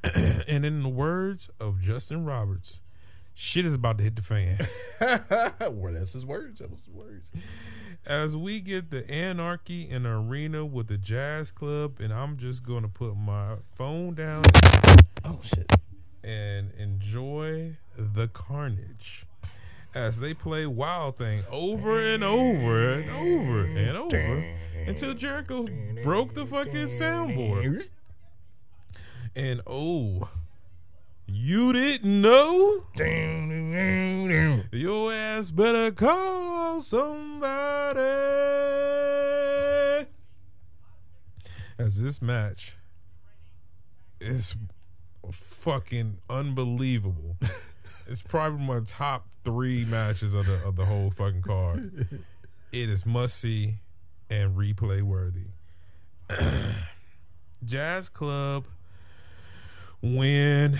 and 0.48 0.64
in 0.64 0.82
the 0.82 0.88
words 0.88 1.50
of 1.60 1.80
Justin 1.82 2.24
Roberts, 2.24 2.80
shit 3.34 3.66
is 3.66 3.74
about 3.74 3.98
to 3.98 4.04
hit 4.04 4.16
the 4.16 4.22
fan. 4.22 4.58
well, 5.74 5.92
that's 5.92 6.14
his 6.14 6.24
words. 6.24 6.60
That 6.60 6.70
was 6.70 6.82
the 6.82 6.90
words. 6.92 7.30
As 8.06 8.34
we 8.34 8.60
get 8.60 8.90
the 8.90 9.08
anarchy 9.10 9.88
in 9.88 10.04
the 10.04 10.10
arena 10.10 10.64
with 10.64 10.88
the 10.88 10.96
jazz 10.96 11.50
club, 11.50 12.00
and 12.00 12.12
I'm 12.14 12.38
just 12.38 12.62
gonna 12.62 12.88
put 12.88 13.14
my 13.14 13.56
phone 13.76 14.14
down 14.14 14.42
Oh 15.24 15.40
shit. 15.42 15.70
and 16.24 16.72
enjoy 16.78 17.76
the 17.98 18.28
carnage 18.28 19.26
as 19.95 20.20
they 20.20 20.34
play 20.34 20.66
Wild 20.66 21.18
Thing 21.18 21.43
over 21.51 22.01
and 22.01 22.22
over 22.22 22.93
and 22.93 23.11
over 23.11 23.64
and 23.64 23.97
over 23.97 24.45
until 24.86 25.14
Jericho 25.14 25.66
broke 26.03 26.34
the 26.34 26.47
fucking 26.47 26.88
soundboard. 26.88 27.88
And 29.34 29.61
oh, 29.66 30.28
you 31.26 31.72
didn't 31.72 32.20
know? 32.20 32.84
Your 34.72 35.12
ass 35.12 35.51
better 35.51 35.91
call 35.91 36.80
somebody. 36.82 38.01
As 41.78 42.01
this 42.01 42.20
match 42.20 42.76
is 44.20 44.57
fucking 45.30 46.18
unbelievable. 46.28 47.38
it's 48.11 48.22
probably 48.22 48.66
my 48.66 48.80
top 48.84 49.28
three 49.44 49.84
matches 49.84 50.34
of 50.34 50.44
the 50.46 50.61
of 50.64 50.74
the 50.74 50.84
whole 50.84 51.11
fucking 51.11 51.42
card. 51.42 52.08
It 52.72 52.88
is 52.88 53.06
must 53.06 53.38
see 53.38 53.76
and 54.28 54.56
replay 54.56 55.02
worthy. 55.02 55.46
Jazz 57.64 58.08
Club 58.08 58.64
when 60.02 60.78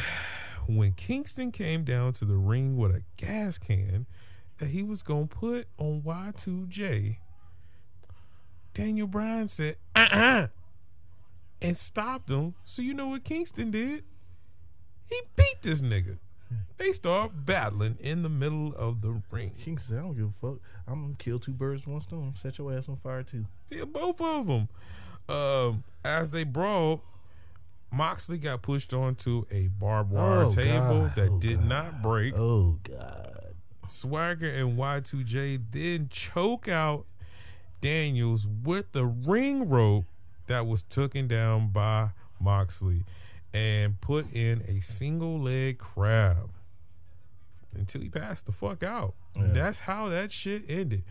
when 0.67 0.93
Kingston 0.93 1.53
came 1.53 1.85
down 1.85 2.13
to 2.15 2.25
the 2.25 2.37
ring 2.37 2.77
with 2.77 2.93
a 2.93 3.03
gas 3.17 3.59
can 3.59 4.07
that 4.59 4.71
he 4.71 4.83
was 4.83 5.03
gonna 5.03 5.27
put 5.27 5.69
on 5.79 6.03
Y2J, 6.03 7.17
Daniel 8.75 9.07
Bryan 9.07 9.47
said, 9.49 9.77
uh 9.95 10.09
uh 10.11 10.47
and 11.63 11.77
stopped 11.77 12.29
him. 12.29 12.55
So 12.65 12.83
you 12.83 12.95
know 12.95 13.09
what 13.09 13.25
Kingston 13.25 13.71
did? 13.71 14.05
He 15.07 15.21
beat 15.37 15.63
this 15.63 15.81
nigga. 15.81 16.19
They 16.79 16.93
start 16.93 17.33
battling 17.45 17.97
in 18.01 18.23
the 18.23 18.29
middle 18.29 18.75
of 18.75 19.01
the 19.03 19.21
ring. 19.31 19.53
King 19.59 19.79
said, 19.79 19.99
"I 19.99 20.03
don't 20.03 20.17
give 20.17 20.29
a 20.29 20.33
fuck. 20.33 20.59
I'm 20.87 21.03
gonna 21.03 21.15
kill 21.19 21.39
two 21.39 21.53
birds 21.53 21.85
with 21.87 21.93
one 21.93 22.01
stone. 22.01 22.33
Set 22.37 22.59
your 22.59 22.73
ass 22.77 22.89
on 22.89 22.97
fire 22.97 23.23
too." 23.23 23.47
Yeah, 23.71 23.85
both 23.85 24.21
of 24.21 24.47
them. 24.47 24.69
Um, 25.29 25.85
as 26.05 26.31
they 26.31 26.45
brawled, 26.45 27.01
Moxley 27.93 28.39
got 28.39 28.63
pushed 28.63 28.93
onto 28.95 29.45
a 29.51 29.69
barbed 29.69 30.11
wire 30.13 30.45
Oh, 30.45 30.55
table 30.55 31.03
God. 31.03 31.15
that 31.17 31.29
Oh, 31.31 31.39
did 31.39 31.59
God. 31.61 31.69
not 31.69 32.03
break. 32.03 32.35
Oh 32.35 32.79
God. 32.83 33.55
Swagger 33.89 34.49
and 34.49 34.77
Y2J 34.79 35.59
then 35.73 36.09
choke 36.09 36.67
out 36.69 37.07
Daniels 37.81 38.47
with 38.47 38.93
the 38.93 39.05
ring 39.07 39.69
rope 39.69 40.05
that 40.47 40.67
was 40.67 40.83
taken 40.85 41.27
down 41.29 41.69
by 41.69 42.11
Moxley 42.41 43.05
and 43.53 44.01
put 44.01 44.33
in 44.33 44.63
a 44.69 44.81
single 44.81 45.41
leg 45.41 45.79
crab 45.79 46.51
until 47.75 48.01
he 48.01 48.09
passed 48.09 48.47
the 48.47 48.53
fuck 48.53 48.83
out. 48.83 49.15
Yeah. 49.37 49.49
That's 49.53 49.81
how 49.81 50.09
that 50.09 50.33
shit 50.33 50.65
ended. 50.69 51.03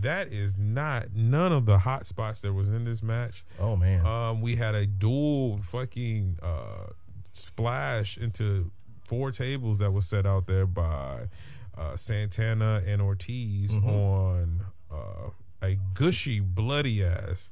That 0.00 0.28
is 0.32 0.56
not 0.56 1.14
none 1.14 1.52
of 1.52 1.66
the 1.66 1.78
hot 1.78 2.06
spots 2.06 2.40
that 2.42 2.54
was 2.54 2.68
in 2.68 2.84
this 2.84 3.02
match. 3.02 3.44
Oh 3.60 3.76
man. 3.76 4.04
Um, 4.06 4.40
we 4.40 4.56
had 4.56 4.74
a 4.74 4.86
dual 4.86 5.60
fucking 5.62 6.38
uh, 6.42 6.92
splash 7.32 8.16
into 8.16 8.70
four 9.06 9.30
tables 9.30 9.78
that 9.78 9.92
was 9.92 10.06
set 10.06 10.24
out 10.24 10.46
there 10.46 10.66
by 10.66 11.28
uh, 11.76 11.96
Santana 11.96 12.82
and 12.86 13.02
Ortiz 13.02 13.76
on 13.76 14.64
uh, 14.90 15.30
a 15.62 15.78
gushy, 15.94 16.40
bloody 16.40 17.04
ass. 17.04 17.50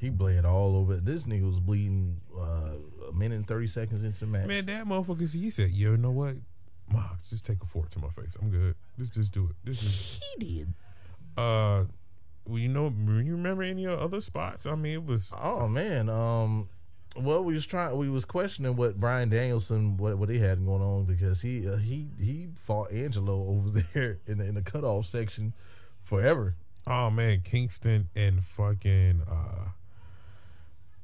He 0.00 0.08
bled 0.08 0.46
all 0.46 0.76
over. 0.76 0.96
This 0.96 1.24
nigga 1.24 1.44
was 1.46 1.60
bleeding 1.60 2.20
uh, 2.34 2.72
a 3.08 3.12
minute 3.12 3.36
and 3.36 3.46
thirty 3.46 3.66
seconds 3.66 4.02
into 4.02 4.20
the 4.20 4.26
match. 4.26 4.46
man, 4.46 4.64
that 4.66 4.86
motherfucker, 4.86 5.30
he 5.30 5.50
said, 5.50 5.70
"You 5.72 5.96
know 5.98 6.10
what, 6.10 6.36
Mox, 6.90 7.28
just 7.28 7.44
take 7.44 7.62
a 7.62 7.66
fork 7.66 7.90
to 7.90 7.98
my 7.98 8.08
face. 8.08 8.36
I'm 8.40 8.50
good. 8.50 8.74
Just, 8.98 9.12
just 9.12 9.32
do 9.32 9.50
it. 9.50 9.56
This 9.62 9.82
is." 9.82 10.20
he 10.38 10.44
did. 10.44 10.74
Uh, 11.36 11.84
well, 12.46 12.58
you 12.58 12.68
know, 12.68 12.86
you 12.86 13.32
remember 13.32 13.62
any 13.62 13.86
other 13.86 14.20
spots? 14.20 14.64
I 14.64 14.74
mean, 14.74 14.94
it 14.94 15.04
was 15.04 15.32
Oh 15.38 15.68
man. 15.68 16.08
Um. 16.08 16.68
Well, 17.16 17.44
we 17.44 17.54
was 17.54 17.66
trying. 17.66 17.96
We 17.96 18.08
was 18.08 18.24
questioning 18.24 18.76
what 18.76 18.98
Bryan 18.98 19.28
Danielson 19.28 19.96
what 19.96 20.16
what 20.16 20.28
he 20.28 20.38
had 20.38 20.64
going 20.64 20.80
on 20.80 21.04
because 21.04 21.42
he 21.42 21.68
uh, 21.68 21.76
he 21.76 22.08
he 22.18 22.48
fought 22.56 22.90
Angelo 22.90 23.34
over 23.48 23.82
there 23.94 24.20
in 24.26 24.38
the, 24.38 24.44
in 24.44 24.54
the 24.54 24.62
cutoff 24.62 25.06
section 25.06 25.52
forever. 26.02 26.54
Oh 26.86 27.10
man, 27.10 27.42
Kingston 27.44 28.08
and 28.16 28.42
fucking 28.42 29.22
uh, 29.30 29.70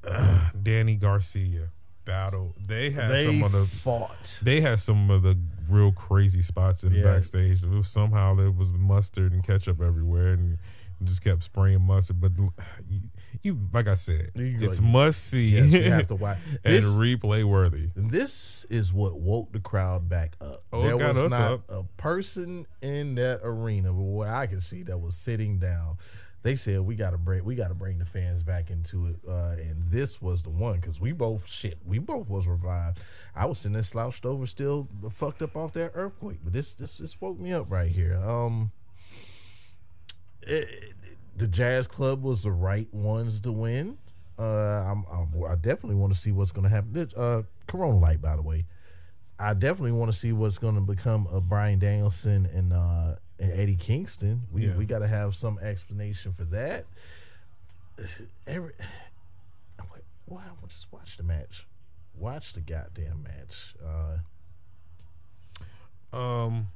Danny 0.62 0.96
Garcia 0.96 1.70
battle. 2.04 2.54
They 2.64 2.90
had 2.90 3.10
they 3.10 3.24
some 3.26 3.42
of 3.42 3.52
the 3.52 3.64
fought. 3.66 4.38
they 4.42 4.60
had 4.60 4.78
some 4.78 5.10
of 5.10 5.22
the 5.22 5.36
real 5.68 5.92
crazy 5.92 6.42
spots 6.42 6.82
in 6.82 6.90
the 6.92 6.98
Yeah. 6.98 7.04
backstage. 7.14 7.62
It 7.62 7.68
was, 7.68 7.88
somehow 7.88 8.34
there 8.34 8.50
was 8.50 8.70
mustard 8.72 9.32
and 9.32 9.42
ketchup 9.44 9.80
everywhere, 9.80 10.32
and 10.32 10.58
just 11.02 11.22
kept 11.22 11.42
spraying 11.42 11.82
mustard. 11.82 12.20
But 12.20 12.32
you, 12.38 12.52
you 13.42 13.58
like 13.72 13.88
I 13.88 13.96
said, 13.96 14.30
You- 14.36 14.56
it's 14.60 14.80
like- 14.80 14.88
must 14.88 15.24
see 15.24 15.48
Yes, 15.56 15.72
we 15.72 15.82
have 15.84 16.06
to 16.08 16.14
watch. 16.14 16.38
and 16.64 16.74
This, 16.74 16.84
replay 16.84 17.42
worthy. 17.44 17.90
this 17.96 18.64
is 18.70 18.92
what 18.92 19.18
woke 19.20 19.52
the 19.52 19.60
crowd 19.60 20.08
back 20.08 20.36
up. 20.40 20.62
Oh, 20.72 20.82
there 20.82 20.96
was 20.96 21.16
not 21.30 21.52
up. 21.52 21.64
a 21.68 21.82
person 21.96 22.66
in 22.80 23.16
that 23.16 23.40
arena, 23.42 23.88
but 23.92 24.00
what 24.02 24.28
I 24.28 24.46
could 24.46 24.62
see, 24.62 24.84
that 24.84 24.98
was 25.00 25.16
sitting 25.16 25.58
down. 25.58 25.96
They 26.46 26.54
said 26.54 26.82
we 26.82 26.94
got 26.94 27.10
to 27.10 27.18
bring 27.18 27.44
we 27.44 27.56
got 27.56 27.68
to 27.68 27.74
bring 27.74 27.98
the 27.98 28.04
fans 28.04 28.44
back 28.44 28.70
into 28.70 29.06
it, 29.06 29.16
uh, 29.28 29.56
and 29.58 29.90
this 29.90 30.22
was 30.22 30.42
the 30.42 30.50
one 30.50 30.76
because 30.76 31.00
we 31.00 31.10
both 31.10 31.44
shit 31.44 31.76
we 31.84 31.98
both 31.98 32.28
was 32.28 32.46
revived. 32.46 33.00
I 33.34 33.46
was 33.46 33.58
sitting 33.58 33.72
there 33.72 33.82
slouched 33.82 34.24
over, 34.24 34.46
still 34.46 34.86
fucked 35.10 35.42
up 35.42 35.56
off 35.56 35.72
that 35.72 35.90
earthquake, 35.94 36.38
but 36.44 36.52
this 36.52 36.76
this 36.76 36.98
this 36.98 37.20
woke 37.20 37.40
me 37.40 37.52
up 37.52 37.68
right 37.68 37.90
here. 37.90 38.14
Um, 38.14 38.70
it, 40.42 40.94
the 41.36 41.48
Jazz 41.48 41.88
Club 41.88 42.22
was 42.22 42.44
the 42.44 42.52
right 42.52 42.86
ones 42.94 43.40
to 43.40 43.50
win. 43.50 43.98
Uh, 44.38 44.42
I'm, 44.44 45.04
I'm, 45.10 45.44
I 45.48 45.56
definitely 45.56 45.96
want 45.96 46.14
to 46.14 46.18
see 46.20 46.30
what's 46.30 46.52
to 46.62 46.68
happen. 46.68 46.92
This, 46.92 47.12
uh, 47.14 47.42
Corona 47.66 47.98
Light, 47.98 48.22
by 48.22 48.36
the 48.36 48.42
way. 48.42 48.66
I 49.36 49.52
definitely 49.54 49.92
want 49.92 50.12
to 50.12 50.16
see 50.16 50.32
what's 50.32 50.58
to 50.76 50.80
become 50.80 51.26
of 51.26 51.48
Bryan 51.48 51.80
Danielson 51.80 52.46
and 52.46 52.72
uh, 52.72 53.16
and 53.38 53.52
Eddie 53.52 53.76
Kingston. 53.76 54.42
We 54.52 54.66
Yeah. 54.66 54.76
we 54.76 54.86
got 54.86 55.00
to 55.00 55.08
have 55.08 55.34
some 55.34 55.58
explanation 55.58 56.32
for 56.32 56.44
that. 56.44 56.86
Every, 58.46 58.72
I'm 59.78 59.86
like, 59.92 60.04
why? 60.26 60.42
Well, 60.60 60.68
just 60.68 60.90
watch 60.92 61.16
the 61.16 61.22
match. 61.22 61.66
Watch 62.18 62.52
the 62.54 62.60
goddamn 62.60 63.22
match. 63.24 63.74
Uh, 63.84 64.18
Um, 66.16 66.68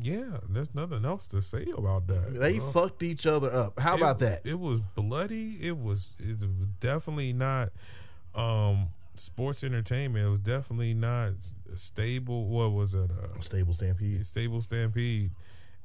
yeah, 0.00 0.38
there's 0.48 0.74
nothing 0.74 1.04
else 1.04 1.26
to 1.28 1.42
say 1.42 1.66
about 1.76 2.06
that. 2.06 2.38
they 2.38 2.58
Uh, 2.60 2.70
fucked 2.70 3.02
each 3.02 3.26
other 3.26 3.52
up. 3.52 3.80
How 3.80 3.94
it- 3.94 4.00
about 4.00 4.18
that? 4.20 4.42
It 4.44 4.58
was 4.60 4.80
bloody. 4.94 5.58
It 5.60 5.76
was 5.78 6.10
it 6.20 6.38
was 6.40 6.68
definitely 6.80 7.32
not 7.32 7.72
um 8.34 8.90
sports 9.16 9.64
entertainment. 9.64 10.24
It 10.24 10.30
was 10.30 10.38
definitely 10.40 10.94
not 10.94 11.32
stable. 11.74 12.46
What 12.46 12.72
was 12.72 12.94
it? 12.94 13.10
Uh, 13.10 13.40
Stable 13.40 13.72
Stampede. 13.72 14.24
stable 14.26 14.62
stampede. 14.62 15.32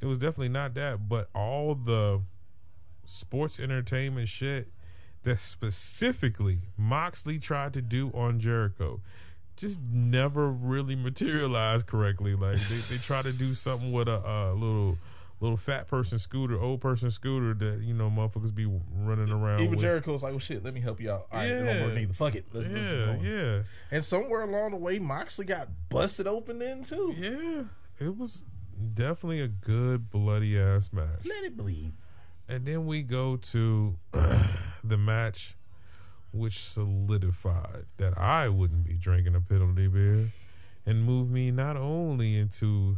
It 0.04 0.08
was 0.08 0.18
definitely 0.18 0.49
not 0.49 0.74
that, 0.74 1.08
but 1.08 1.30
all 1.34 1.76
the 1.76 2.22
sports 3.06 3.58
entertainment 3.58 4.28
shit 4.28 4.68
that 5.24 5.39
specifically 5.39 6.60
Moxley 6.78 7.39
tried 7.39 7.72
to 7.74 7.82
do 7.82 8.12
on 8.14 8.38
Jericho 8.38 8.99
just 9.56 9.80
never 9.80 10.49
really 10.49 10.95
materialized 10.97 11.88
correctly. 11.88 12.36
Like 12.36 12.58
they, 12.58 12.76
they 12.76 12.97
try 12.97 13.22
to 13.22 13.32
do 13.32 13.45
something 13.54 13.93
with 13.93 14.10
a, 14.10 14.20
a 14.28 14.54
little 14.54 14.97
little 15.39 15.56
fat 15.56 15.88
person 15.88 16.20
scooter, 16.20 16.60
old 16.60 16.82
person 16.82 17.10
scooter 17.10 17.54
that 17.54 17.82
you 17.82 17.93
know 17.93 18.10
motherfuckers 18.10 18.54
be 18.54 18.66
running 18.93 19.30
around. 19.32 19.60
Even 19.62 19.72
with. 19.72 19.80
Jericho's 19.80 20.22
like, 20.22 20.34
well, 20.34 20.39
shit, 20.39 20.66
let 20.66 20.74
me 20.74 20.82
help 20.82 20.99
you 20.99 21.12
out. 21.12 21.28
All 21.32 21.38
right, 21.39 21.47
it 21.49 21.60
don't 21.64 21.82
work 21.82 21.93
Yeah. 21.93 21.99
neither. 21.99 22.14
Fuck 22.14 22.36
it. 22.36 22.45
Let's, 22.51 22.68
let's 22.68 22.82
Yeah, 22.82 23.18
yeah, 23.22 23.60
And 23.91 24.04
somewhere 24.04 24.41
along 24.41 24.72
the 24.72 24.78
way, 24.78 24.99
Moxley 24.99 25.45
got 25.45 25.70
busted 25.89 26.28
open 26.28 26.60
then 26.60 26.84
too. 26.84 27.16
yeah. 27.18 27.64
It 28.06 28.18
was 28.18 28.43
definitely 28.94 29.42
a 29.42 29.48
good 29.48 30.10
bloody 30.10 30.60
ass 30.60 30.92
match. 30.92 31.26
Let 31.26 31.44
it 31.44 31.58
bleed. 31.58 31.94
And 32.48 32.66
then 32.66 32.86
we 32.86 33.02
go 33.04 33.38
to 33.38 33.98
the 34.84 34.98
match 34.98 35.56
which 36.32 36.64
solidified 36.64 37.86
that 37.98 38.18
I 38.18 38.50
wouldn't 38.50 38.86
be 38.86 38.94
drinking 38.94 39.36
a 39.36 39.42
penalty 39.42 39.88
beer 39.88 40.32
and 40.86 41.04
moved 41.04 41.32
me 41.32 41.52
not 41.52 41.78
only 41.78 42.36
into 42.38 42.98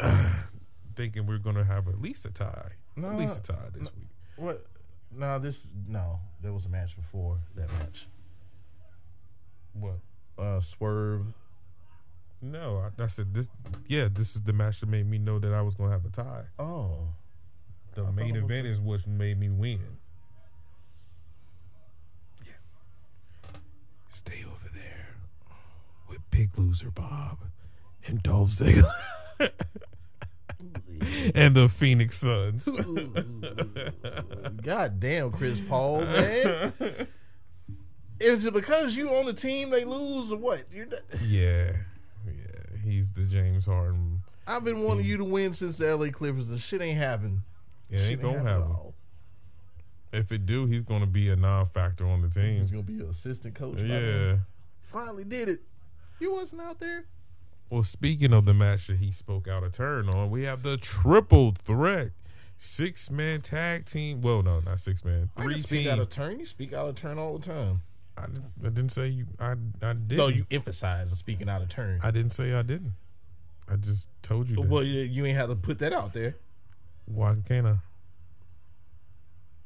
thinking 0.94 1.26
we're 1.26 1.38
going 1.38 1.56
to 1.56 1.64
have 1.64 1.88
at 1.88 2.00
least 2.00 2.24
a 2.24 2.30
tie. 2.30 2.72
No, 2.94 3.10
at 3.10 3.18
least 3.18 3.38
a 3.38 3.42
tie 3.52 3.68
this 3.74 3.92
week. 3.94 4.08
What? 4.36 4.66
No, 5.14 5.38
this 5.38 5.68
no. 5.86 6.20
There 6.42 6.52
was 6.52 6.66
a 6.66 6.68
match 6.68 6.96
before 6.96 7.38
that 7.54 7.70
match. 7.78 8.06
What? 9.72 9.98
Uh, 10.38 10.60
Swerve. 10.60 11.26
No, 12.50 12.82
I, 12.98 13.02
I 13.02 13.06
said 13.08 13.34
this. 13.34 13.48
Yeah, 13.88 14.08
this 14.12 14.34
is 14.34 14.42
the 14.42 14.52
match 14.52 14.80
that 14.80 14.88
made 14.88 15.06
me 15.08 15.18
know 15.18 15.38
that 15.38 15.52
I 15.52 15.62
was 15.62 15.74
going 15.74 15.90
to 15.90 15.96
have 15.96 16.04
a 16.04 16.10
tie. 16.10 16.44
Oh, 16.58 17.08
The 17.94 18.04
thought 18.04 18.14
main 18.14 18.36
event 18.36 18.66
is 18.66 18.78
what 18.78 19.06
made 19.06 19.38
me 19.38 19.48
win. 19.48 19.80
Yeah. 22.44 22.52
Stay 24.10 24.44
over 24.46 24.68
there 24.74 25.16
with 26.08 26.18
Big 26.30 26.56
Loser 26.56 26.90
Bob 26.90 27.38
and 28.06 28.22
Dolph 28.22 28.50
Ziggler 28.50 28.92
and 31.34 31.56
the 31.56 31.68
Phoenix 31.68 32.18
Suns. 32.18 32.64
God 34.62 35.00
damn, 35.00 35.32
Chris 35.32 35.60
Paul, 35.60 36.02
man. 36.02 36.72
Is 38.18 38.46
it 38.46 38.54
because 38.54 38.96
you 38.96 39.10
on 39.10 39.26
the 39.26 39.34
team 39.34 39.68
they 39.70 39.84
lose 39.84 40.32
or 40.32 40.38
what? 40.38 40.62
You're 40.72 40.86
not, 40.86 41.00
yeah. 41.22 41.72
He's 42.86 43.12
the 43.12 43.22
James 43.22 43.66
Harden. 43.66 44.22
I've 44.46 44.64
been 44.64 44.82
wanting 44.82 45.04
you 45.04 45.16
to 45.16 45.24
win 45.24 45.52
since 45.52 45.76
the 45.76 45.96
LA 45.96 46.10
Clippers 46.10 46.50
and 46.50 46.60
shit 46.60 46.80
ain't 46.80 46.98
happened. 46.98 47.40
Yeah, 47.90 47.98
Shit 47.98 48.10
ain't 48.10 48.22
gonna 48.22 48.42
happen. 48.42 48.76
If 50.12 50.30
it 50.30 50.46
do, 50.46 50.66
he's 50.66 50.84
gonna 50.84 51.06
be 51.06 51.28
a 51.30 51.36
non-factor 51.36 52.06
on 52.06 52.22
the 52.22 52.28
team. 52.28 52.60
He's 52.60 52.70
gonna 52.70 52.84
be 52.84 53.00
an 53.00 53.10
assistant 53.10 53.54
coach. 53.56 53.78
Yeah. 53.78 54.36
finally 54.82 55.24
did 55.24 55.48
it. 55.48 55.60
You 56.20 56.32
wasn't 56.32 56.62
out 56.62 56.78
there. 56.78 57.06
Well, 57.68 57.82
speaking 57.82 58.32
of 58.32 58.44
the 58.44 58.54
match 58.54 58.86
that 58.86 58.98
he 58.98 59.10
spoke 59.10 59.48
out 59.48 59.64
of 59.64 59.72
turn 59.72 60.08
on, 60.08 60.30
we 60.30 60.44
have 60.44 60.62
the 60.62 60.76
triple 60.76 61.52
threat 61.64 62.12
six 62.56 63.10
man 63.10 63.40
tag 63.40 63.86
team. 63.86 64.22
Well, 64.22 64.42
no, 64.42 64.60
not 64.60 64.78
six 64.80 65.04
man, 65.04 65.30
three 65.36 65.54
can 65.54 65.62
speak 65.62 65.82
team. 65.82 65.92
out 65.92 65.98
of 65.98 66.08
turn. 66.10 66.38
You 66.38 66.46
speak 66.46 66.72
out 66.72 66.88
of 66.88 66.94
turn 66.94 67.18
all 67.18 67.38
the 67.38 67.46
time. 67.46 67.82
I, 68.18 68.26
didn't, 68.26 68.44
I 68.60 68.68
didn't 68.68 68.90
say 68.90 69.08
you. 69.08 69.26
I 69.38 69.52
I 69.82 69.92
did. 69.92 70.16
No, 70.16 70.28
you 70.28 70.46
emphasized 70.50 71.16
speaking 71.16 71.48
out 71.48 71.62
of 71.62 71.68
turn. 71.68 72.00
I 72.02 72.10
didn't 72.10 72.32
say 72.32 72.54
I 72.54 72.62
didn't. 72.62 72.94
I 73.68 73.76
just 73.76 74.08
told 74.22 74.48
you. 74.48 74.56
That. 74.56 74.68
well, 74.68 74.82
you, 74.82 75.00
you 75.00 75.26
ain't 75.26 75.36
have 75.36 75.48
to 75.48 75.56
put 75.56 75.78
that 75.80 75.92
out 75.92 76.12
there. 76.12 76.36
Why 77.06 77.36
can't 77.46 77.66
I? 77.66 77.76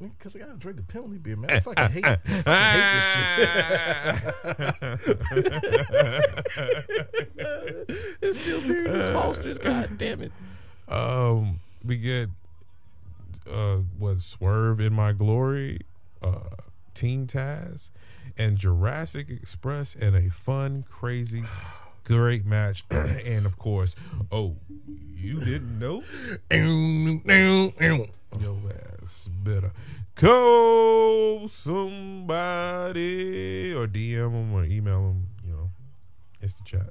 Because 0.00 0.34
I 0.34 0.38
gotta 0.38 0.54
drink 0.54 0.78
the 0.78 0.82
penalty 0.82 1.18
beer, 1.18 1.36
man. 1.36 1.50
I 1.50 1.60
fucking 1.60 1.90
hate, 1.90 2.04
I 2.06 2.16
fucking 2.16 2.44
hate 2.64 2.88
this 4.80 5.02
shit. 7.36 8.16
it's 8.22 8.40
still 8.40 8.62
beer 8.62 8.86
in 8.86 8.92
this 8.94 9.12
Foster's. 9.12 9.58
God 9.58 9.98
damn 9.98 10.22
it. 10.22 10.32
Um, 10.88 11.60
we 11.84 11.98
get 11.98 12.30
uh 13.50 13.78
what 13.98 14.22
Swerve 14.22 14.80
in 14.80 14.94
My 14.94 15.12
Glory, 15.12 15.80
uh 16.22 16.56
Team 16.94 17.26
Taz, 17.26 17.90
and 18.40 18.56
Jurassic 18.56 19.28
Express 19.28 19.94
in 19.94 20.14
a 20.14 20.30
fun, 20.30 20.86
crazy, 20.88 21.44
great 22.04 22.46
match. 22.46 22.86
and 22.90 23.44
of 23.44 23.58
course, 23.58 23.94
oh, 24.32 24.56
you 25.14 25.40
didn't 25.40 25.78
know? 25.78 26.02
Yo 28.40 28.58
ass 29.02 29.28
better 29.44 29.72
call 30.14 31.48
somebody 31.48 32.94
or 33.74 33.86
DM 33.86 34.32
them 34.32 34.54
or 34.54 34.64
email 34.64 35.08
them. 35.08 35.26
You 35.46 35.52
know, 35.52 35.70
it's 36.40 36.54
the 36.54 36.64
chat 36.64 36.88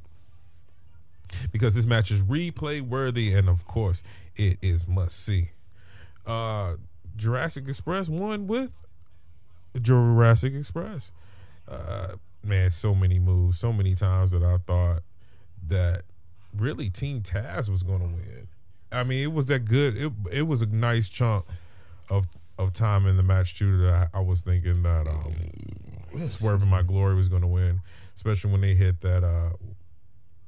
because 1.52 1.74
this 1.74 1.88
match 1.88 2.12
is 2.12 2.22
replay 2.22 2.80
worthy 2.82 3.34
and 3.34 3.50
of 3.50 3.66
course 3.66 4.04
it 4.36 4.60
is 4.62 4.88
must 4.88 5.26
see. 5.26 5.50
Uh, 6.28 6.76
Jurassic 7.16 7.68
Express 7.68 8.08
won 8.08 8.45
with 8.45 8.70
Jurassic 9.82 10.54
Express. 10.54 11.12
Uh, 11.70 12.15
man, 12.43 12.72
so 12.72 12.95
many 12.95 13.20
moves, 13.20 13.59
so 13.59 13.72
many 13.72 13.93
times 13.95 14.32
that 14.32 14.43
I 14.43 14.57
thought 14.65 15.01
that 15.67 16.01
really 16.55 16.89
Team 16.89 17.22
Taz 17.22 17.70
was 17.70 17.84
going 17.84 17.99
to 17.99 18.05
win. 18.07 18.47
I 18.91 19.03
mean, 19.03 19.24
it 19.24 19.32
was 19.34 19.45
that 19.45 19.65
good. 19.65 19.95
It 19.97 20.11
it 20.32 20.41
was 20.43 20.61
a 20.61 20.65
nice 20.65 21.09
chunk 21.09 21.45
of 22.09 22.26
of 22.57 22.74
time 22.74 23.05
in 23.05 23.17
the 23.17 23.24
match 23.24 23.57
too 23.57 23.78
that 23.84 24.09
I, 24.13 24.17
I 24.17 24.22
was 24.22 24.41
thinking 24.41 24.82
that 24.84 25.07
um, 25.07 26.28
Swerve 26.28 26.65
My 26.67 26.82
Glory 26.82 27.13
was 27.15 27.28
going 27.30 27.43
to 27.43 27.47
win, 27.47 27.82
especially 28.15 28.51
when 28.51 28.61
they 28.61 28.74
hit 28.74 28.99
that. 29.01 29.24
Uh, 29.24 29.51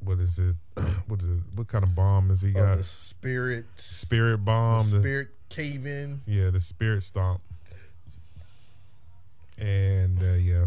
what 0.04 0.20
is 0.20 0.40
it? 0.40 0.56
what 1.08 1.22
is 1.22 1.28
it? 1.30 1.38
What 1.54 1.68
kind 1.68 1.84
of 1.84 1.94
bomb 1.94 2.32
is 2.32 2.42
he 2.42 2.50
Oh, 2.50 2.54
got? 2.66 2.78
the 2.80 2.84
spirit, 2.84 3.66
spirit 3.76 4.40
bomb. 4.40 4.86
the 4.90 4.96
the- 4.96 5.02
spirit 5.02 5.28
cave 5.50 5.86
in. 5.86 6.22
yeah, 6.26 6.50
the 6.50 6.60
spirit 6.60 7.04
stomp. 7.04 7.42
And 9.58 10.20
uh, 10.24 10.34
yeah, 10.34 10.66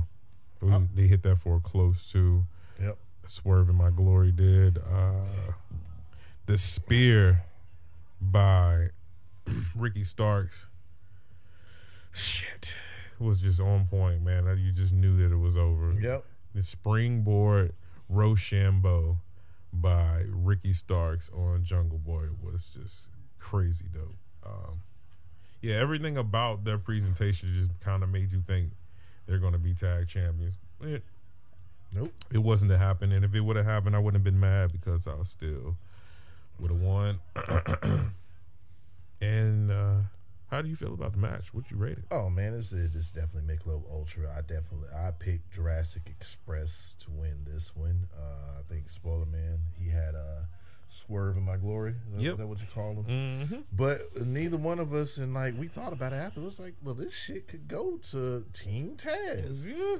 we- 0.65 0.89
they 0.95 1.07
hit 1.09 1.23
that 1.23 1.41
for 1.41 1.61
close 1.61 2.11
to. 2.12 2.45
Yep. 2.81 2.99
Swerve 3.27 3.69
in 3.71 3.77
My 3.77 3.91
Glory 3.91 4.33
did. 4.33 4.79
Uh, 4.79 5.53
the 6.47 6.59
spear 6.59 7.45
by 8.21 8.89
Ricky 9.75 10.05
Starks. 10.05 10.67
Shit. 12.12 12.75
Was 13.19 13.41
just 13.41 13.61
on 13.61 13.87
point, 13.87 14.23
man. 14.23 14.45
You 14.59 14.73
just 14.73 14.93
knew 14.93 15.17
that 15.17 15.33
it 15.33 15.37
was 15.39 15.57
over. 15.57 15.93
Yep. 15.93 16.25
The 16.55 16.62
springboard 16.62 17.73
Rochambeau 18.09 19.19
by 19.73 20.25
Ricky 20.29 20.73
Starks 20.73 21.31
on 21.33 21.65
Jungle 21.65 21.99
Boy 21.99 22.27
was 22.43 22.69
just 22.69 23.09
crazy 23.39 23.87
dope. 23.93 24.17
Um, 24.45 24.83
yeah, 25.62 25.77
everything 25.77 26.17
about 26.17 26.65
their 26.65 26.77
presentation 26.79 27.55
just 27.57 27.81
kind 27.81 28.03
of 28.03 28.09
made 28.11 28.31
you 28.33 28.43
think 28.47 28.73
they're 29.27 29.39
going 29.39 29.53
to 29.53 29.59
be 29.59 29.75
tag 29.75 30.09
champions. 30.09 30.57
It, 30.83 31.03
Nope. 31.93 32.12
it 32.33 32.39
wasn't 32.39 32.70
to 32.72 32.79
happen, 32.79 33.12
and 33.12 33.25
if 33.25 33.35
it 33.35 33.41
would 33.41 33.57
have 33.57 33.66
happened, 33.66 33.95
I 33.95 33.99
wouldn't 34.01 34.20
have 34.20 34.25
been 34.25 34.41
mad 34.41 34.72
because 34.72 35.07
I 35.07 35.14
was 35.14 35.29
still 35.29 35.77
would 36.59 36.70
have 36.70 36.81
won. 36.81 37.20
and 39.20 39.70
uh, 39.70 39.95
how 40.51 40.62
do 40.62 40.68
you 40.68 40.77
feel 40.77 40.95
about 40.95 41.12
the 41.12 41.18
match? 41.18 41.53
What 41.55 41.70
you 41.70 41.77
rate 41.77 41.99
it? 41.99 42.05
Oh 42.11 42.29
man, 42.31 42.53
this 42.57 42.72
is 42.72 42.91
this 42.91 43.07
is 43.07 43.11
definitely 43.11 43.55
Michelob 43.57 43.83
Ultra. 43.91 44.31
I 44.37 44.41
definitely 44.41 44.89
I 44.95 45.11
picked 45.12 45.53
Jurassic 45.55 46.03
Express 46.07 46.97
to 47.01 47.11
win 47.11 47.45
this 47.45 47.75
one. 47.75 48.07
Uh, 48.16 48.59
I 48.61 48.62
think 48.72 48.91
Spoiler 48.91 49.27
Man 49.27 49.61
he 49.79 49.89
had 49.91 50.14
uh, 50.14 50.43
Swerve 50.95 51.36
in 51.36 51.42
My 51.45 51.57
Glory. 51.57 51.92
Is 51.92 51.97
that, 52.16 52.22
Yep. 52.22 52.36
that 52.38 52.47
what 52.47 52.61
you 52.61 52.66
call 52.74 52.95
them? 52.95 53.05
Mm-hmm. 53.05 53.61
But 53.72 54.26
neither 54.26 54.57
one 54.57 54.78
of 54.78 54.92
us, 54.95 55.18
and 55.18 55.34
like 55.34 55.59
we 55.59 55.66
thought 55.68 55.92
about 55.92 56.12
it 56.12 56.16
afterwards, 56.16 56.59
like, 56.59 56.74
well, 56.82 56.95
this 56.95 57.12
shit 57.14 57.49
could 57.49 57.68
go 57.68 57.99
to 58.11 58.45
Team 58.53 58.97
Taz. 58.97 59.66
Yeah. 59.66 59.97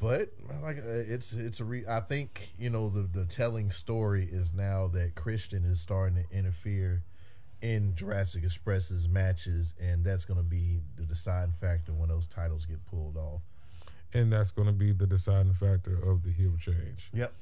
But 0.00 0.30
like, 0.62 0.78
uh, 0.78 0.82
it's 0.86 1.32
it's 1.32 1.60
a 1.60 1.64
re. 1.64 1.84
I 1.88 2.00
think 2.00 2.52
you 2.58 2.68
know 2.68 2.90
the 2.90 3.02
the 3.02 3.24
telling 3.24 3.70
story 3.70 4.28
is 4.30 4.52
now 4.52 4.88
that 4.88 5.14
Christian 5.14 5.64
is 5.64 5.80
starting 5.80 6.22
to 6.22 6.36
interfere 6.36 7.02
in 7.62 7.94
Jurassic 7.96 8.44
Express's 8.44 9.08
matches, 9.08 9.74
and 9.80 10.04
that's 10.04 10.24
going 10.26 10.38
to 10.38 10.44
be 10.44 10.80
the 10.96 11.04
deciding 11.04 11.54
factor 11.60 11.92
when 11.92 12.10
those 12.10 12.26
titles 12.26 12.66
get 12.66 12.84
pulled 12.86 13.16
off. 13.16 13.40
And 14.14 14.32
that's 14.32 14.50
going 14.50 14.66
to 14.68 14.72
be 14.72 14.92
the 14.92 15.06
deciding 15.06 15.54
factor 15.54 15.98
of 16.08 16.22
the 16.22 16.30
heel 16.32 16.52
change. 16.60 17.08
Yep. 17.12 17.32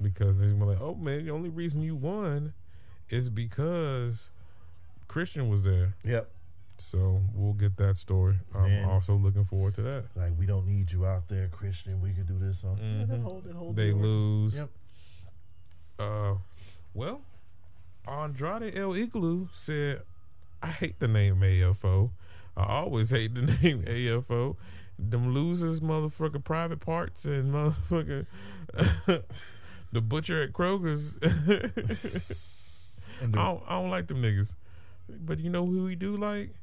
Because 0.00 0.40
they 0.40 0.52
were 0.52 0.66
like, 0.66 0.80
"Oh 0.80 0.94
man, 0.94 1.24
the 1.24 1.30
only 1.32 1.48
reason 1.48 1.80
you 1.82 1.96
won 1.96 2.52
is 3.08 3.28
because 3.30 4.30
Christian 5.08 5.48
was 5.48 5.64
there." 5.64 5.94
Yep. 6.04 6.30
So 6.78 7.22
we'll 7.34 7.54
get 7.54 7.78
that 7.78 7.96
story. 7.96 8.36
I'm 8.54 8.68
Man. 8.68 8.84
also 8.84 9.14
looking 9.14 9.46
forward 9.46 9.74
to 9.76 9.82
that. 9.82 10.04
Like 10.14 10.32
we 10.38 10.44
don't 10.44 10.66
need 10.66 10.92
you 10.92 11.06
out 11.06 11.26
there, 11.28 11.48
Christian. 11.48 12.02
We 12.02 12.12
can 12.12 12.26
do 12.26 12.38
this 12.38 12.62
on. 12.64 12.76
Yeah, 12.76 13.06
that 13.06 13.20
whole, 13.22 13.40
that 13.40 13.54
whole 13.54 13.68
Mm-hmm. 13.68 13.76
They 13.76 13.86
deal. 13.92 13.96
lose. 13.96 14.54
Yep. 14.56 14.70
Uh, 15.98 16.34
well, 16.92 17.22
Andrade 18.06 18.78
El 18.78 18.90
Idolo 18.90 19.48
said, 19.54 20.02
"I 20.62 20.66
hate 20.68 20.98
the 21.00 21.08
name 21.08 21.36
AFO. 21.40 22.10
I 22.54 22.64
always 22.64 23.08
hate 23.10 23.34
the 23.34 23.40
name 23.62 23.82
AFO. 23.84 24.56
Them 24.98 25.32
losers, 25.34 25.80
motherfucker, 25.80 26.42
private 26.44 26.80
parts 26.80 27.24
and 27.26 27.52
motherfucker, 27.54 28.26
the 29.96 30.02
butcher 30.02 30.42
at 30.42 30.52
Kroger's. 30.52 31.16
I 33.22 33.26
don't, 33.26 33.62
I 33.66 33.80
don't 33.80 33.90
like 33.90 34.08
them 34.08 34.22
niggas. 34.22 34.54
But 35.08 35.40
you 35.40 35.48
know 35.48 35.64
who 35.64 35.84
we 35.84 35.94
do 35.94 36.18
like? 36.18 36.54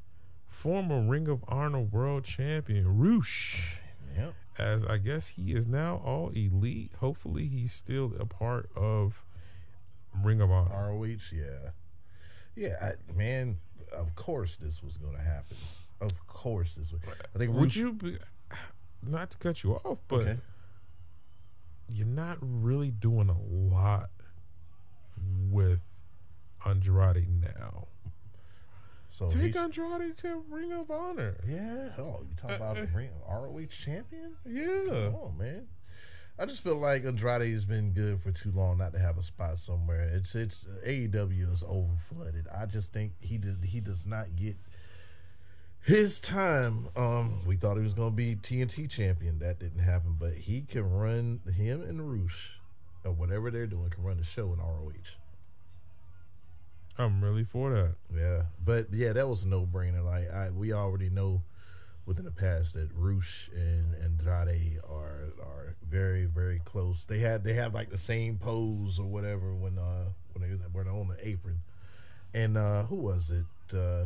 Former 0.48 1.02
Ring 1.02 1.28
of 1.28 1.44
Honor 1.48 1.80
World 1.80 2.26
Champion 2.26 3.00
Rush. 3.00 3.78
Yep. 4.16 4.36
As 4.60 4.86
I 4.86 4.98
guess 4.98 5.30
he 5.30 5.54
is 5.54 5.66
now 5.66 6.00
all 6.06 6.30
elite. 6.30 6.92
Hopefully, 7.00 7.48
he's 7.48 7.74
still 7.74 8.14
a 8.20 8.28
part 8.28 8.70
of 8.76 9.24
Ring 10.24 10.40
of 10.40 10.52
Honor. 10.52 10.92
ROH, 10.92 11.32
yeah, 11.32 11.72
yeah, 12.56 12.76
I, 12.80 12.92
man. 13.12 13.58
Of 13.92 14.16
course, 14.16 14.58
this 14.58 14.84
was 14.84 14.98
going 14.98 15.16
to 15.16 15.24
happen. 15.24 15.58
Of 16.00 16.28
course, 16.28 16.76
this 16.76 16.92
was. 16.92 17.02
I 17.34 17.40
think. 17.40 17.56
Would 17.56 17.76
you 17.76 17.94
be 17.94 18.20
not 19.02 19.32
to 19.32 19.38
cut 19.40 19.64
you 19.64 19.74
off, 19.74 19.98
but 20.08 20.22
Okay. 20.22 20.38
You're 21.90 22.08
not 22.08 22.38
really 22.42 22.92
doing 22.92 23.30
a 23.30 23.38
lot 23.76 24.10
with 25.50 25.80
Andrade 26.66 27.28
now. 27.42 27.88
So 29.12 29.28
Take 29.30 29.56
Andrade 29.56 30.18
to 30.18 30.44
Ring 30.50 30.72
of 30.72 30.90
Honor. 30.90 31.36
Yeah. 31.48 31.90
Oh, 32.00 32.22
you 32.28 32.36
talk 32.36 32.52
about 32.52 32.78
a 32.78 32.86
ring- 32.88 33.12
ROH 33.30 33.68
champion? 33.70 34.34
Yeah. 34.46 34.86
Come 34.88 35.16
on, 35.16 35.38
man. 35.38 35.68
I 36.40 36.48
just 36.48 36.64
feel 36.64 36.78
like 36.78 37.06
Andrade's 37.06 37.64
been 37.64 37.92
good 37.94 38.20
for 38.20 38.32
too 38.32 38.50
long 38.52 38.80
not 38.80 38.92
to 38.94 39.00
have 39.00 39.20
a 39.20 39.22
spot 39.22 39.60
somewhere. 39.60 40.02
It's 40.02 40.34
it's 40.34 40.66
AEW 40.84 41.54
is 41.54 41.64
over 41.68 41.94
flooded. 42.10 42.48
I 42.48 42.66
just 42.66 42.92
think 42.92 43.12
he 43.20 43.38
did 43.38 43.64
he 43.64 43.80
does 43.80 44.08
not 44.08 44.36
get 44.36 44.58
his 45.84 46.20
time. 46.20 46.88
Um, 46.96 47.46
we 47.46 47.56
thought 47.56 47.78
he 47.78 47.84
was 47.84 47.94
going 47.94 48.12
to 48.12 48.16
be 48.16 48.36
TNT 48.36 48.90
champion. 48.90 49.40
That 49.40 49.60
didn't 49.60 49.80
happen, 49.84 50.16
but 50.20 50.34
he 50.34 50.62
can 50.62 50.90
run 50.90 51.42
him 51.56 51.82
and 51.82 52.22
Rush 52.22 52.60
or 53.04 53.12
whatever 53.12 53.52
they're 53.52 53.68
doing 53.68 53.90
can 53.90 54.04
run 54.04 54.18
the 54.18 54.24
show 54.24 54.54
in 54.54 54.60
ROH. 54.60 55.18
I'm 56.98 57.24
really 57.24 57.44
for 57.44 57.72
that. 57.72 57.96
Yeah, 58.16 58.44
but 58.64 58.94
yeah, 58.94 59.14
that 59.14 59.28
was 59.28 59.44
a 59.44 59.48
no 59.48 59.66
brainer. 59.66 60.04
Like 60.06 60.32
I, 60.32 60.52
we 60.52 60.74
already 60.74 61.10
know 61.10 61.42
within 62.06 62.26
the 62.26 62.32
past 62.32 62.76
that 62.76 62.90
Rush 62.94 63.50
and 63.54 63.96
Andrade 63.96 64.80
are 64.88 65.32
are 65.42 65.76
very 65.90 66.26
very 66.26 66.62
close. 66.64 67.04
They 67.06 67.20
had 67.20 67.44
they 67.44 67.54
have 67.54 67.74
like 67.74 67.90
the 67.90 67.98
same 67.98 68.38
pose 68.38 69.00
or 69.00 69.08
whatever 69.08 69.56
when 69.56 69.80
uh 69.80 70.10
when 70.34 70.48
they 70.48 70.56
were 70.72 70.88
on 70.88 71.08
the 71.08 71.28
apron. 71.28 71.60
And 72.32 72.58
uh 72.58 72.84
who 72.84 72.98
was 72.98 73.32
it? 73.32 73.76
Uh 73.76 74.06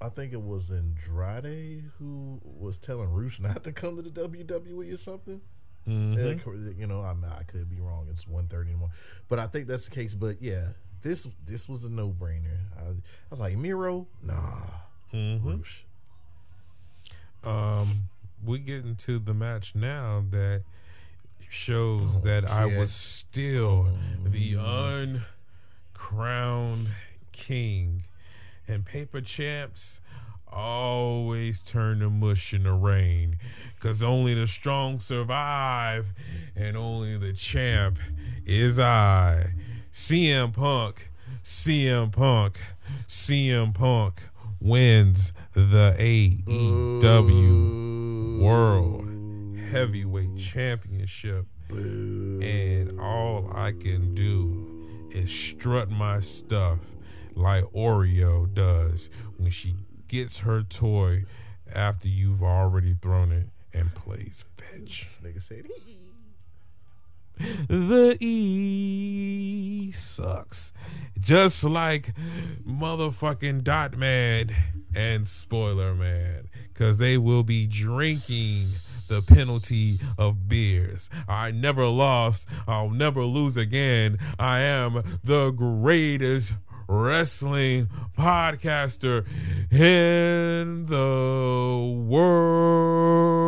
I 0.00 0.08
think 0.08 0.32
it 0.32 0.42
was 0.42 0.70
Andrade 0.70 1.84
who 1.98 2.40
was 2.42 2.78
telling 2.78 3.10
Rush 3.10 3.40
not 3.40 3.64
to 3.64 3.72
come 3.72 3.96
to 3.96 4.02
the 4.02 4.10
WWE 4.10 4.92
or 4.92 4.96
something. 4.96 5.40
Mhm. 5.86 6.16
Yeah, 6.16 6.72
you 6.78 6.86
know, 6.86 7.00
I 7.00 7.14
I 7.38 7.42
could 7.44 7.68
be 7.70 7.80
wrong. 7.80 8.08
It's 8.10 8.26
one 8.26 8.46
thirty 8.48 8.70
anymore, 8.70 8.90
but 9.28 9.38
I 9.38 9.46
think 9.46 9.66
that's 9.66 9.84
the 9.86 9.90
case. 9.90 10.12
But 10.14 10.42
yeah, 10.42 10.68
this 11.02 11.26
this 11.46 11.68
was 11.68 11.84
a 11.84 11.90
no 11.90 12.10
brainer. 12.10 12.58
I, 12.78 12.82
I 12.90 12.94
was 13.30 13.40
like 13.40 13.56
Miro, 13.56 14.06
nah. 14.22 14.66
Rush. 15.12 15.84
Um, 17.42 18.08
we 18.44 18.58
get 18.58 18.84
into 18.84 19.18
the 19.18 19.32
match 19.32 19.74
now 19.74 20.24
that 20.30 20.64
shows 21.48 22.16
Oh, 22.16 22.20
that 22.20 22.44
I 22.44 22.66
was 22.66 22.92
still 22.92 23.88
the 24.24 24.54
uncrowned 25.94 26.88
king, 27.32 28.04
and 28.68 28.84
paper 28.84 29.20
champs 29.20 30.00
always 30.46 31.60
turn 31.60 32.00
to 32.00 32.10
mush 32.10 32.52
in 32.54 32.64
the 32.64 32.72
rain, 32.72 33.38
cause 33.80 34.02
only 34.02 34.34
the 34.34 34.46
strong 34.46 35.00
survive, 35.00 36.12
and 36.54 36.76
only 36.76 37.16
the 37.16 37.32
champ 37.32 37.98
is 38.46 38.78
I. 38.78 39.54
CM 39.92 40.52
Punk, 40.52 41.10
CM 41.42 42.12
Punk, 42.12 42.60
CM 43.06 43.74
Punk 43.74 44.22
wins 44.60 45.32
the 45.54 45.94
AEW 45.98 47.08
World 48.40 49.08
Heavyweight 49.70 50.36
Championship. 50.36 51.46
And 51.70 52.98
all 52.98 53.50
I 53.54 53.72
can 53.72 54.14
do 54.14 55.10
is 55.10 55.30
strut 55.30 55.90
my 55.90 56.20
stuff 56.20 56.78
like 57.38 57.64
Oreo 57.64 58.52
does 58.52 59.08
when 59.36 59.50
she 59.50 59.74
gets 60.08 60.38
her 60.38 60.62
toy 60.62 61.24
after 61.72 62.08
you've 62.08 62.42
already 62.42 62.94
thrown 63.00 63.32
it 63.32 63.48
and 63.72 63.94
plays 63.94 64.44
fetch. 64.56 65.06
This 65.22 65.34
nigga 65.34 65.42
said, 65.42 65.66
The 67.68 68.16
E 68.20 69.92
sucks. 69.92 70.72
Just 71.20 71.64
like 71.64 72.14
motherfucking 72.66 73.64
Dot 73.64 73.96
Man 73.96 74.50
and 74.94 75.28
Spoiler 75.28 75.94
Man. 75.94 76.48
Because 76.72 76.98
they 76.98 77.18
will 77.18 77.42
be 77.42 77.66
drinking 77.66 78.66
the 79.08 79.22
penalty 79.22 80.00
of 80.16 80.48
beers. 80.48 81.10
I 81.28 81.50
never 81.50 81.86
lost. 81.86 82.46
I'll 82.66 82.90
never 82.90 83.24
lose 83.24 83.56
again. 83.56 84.18
I 84.38 84.60
am 84.60 85.18
the 85.24 85.50
greatest 85.50 86.52
wrestling 86.88 87.88
podcaster 88.18 89.26
in 89.70 90.86
the 90.86 91.96
world. 92.06 93.38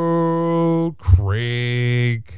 Craig. 0.99 2.33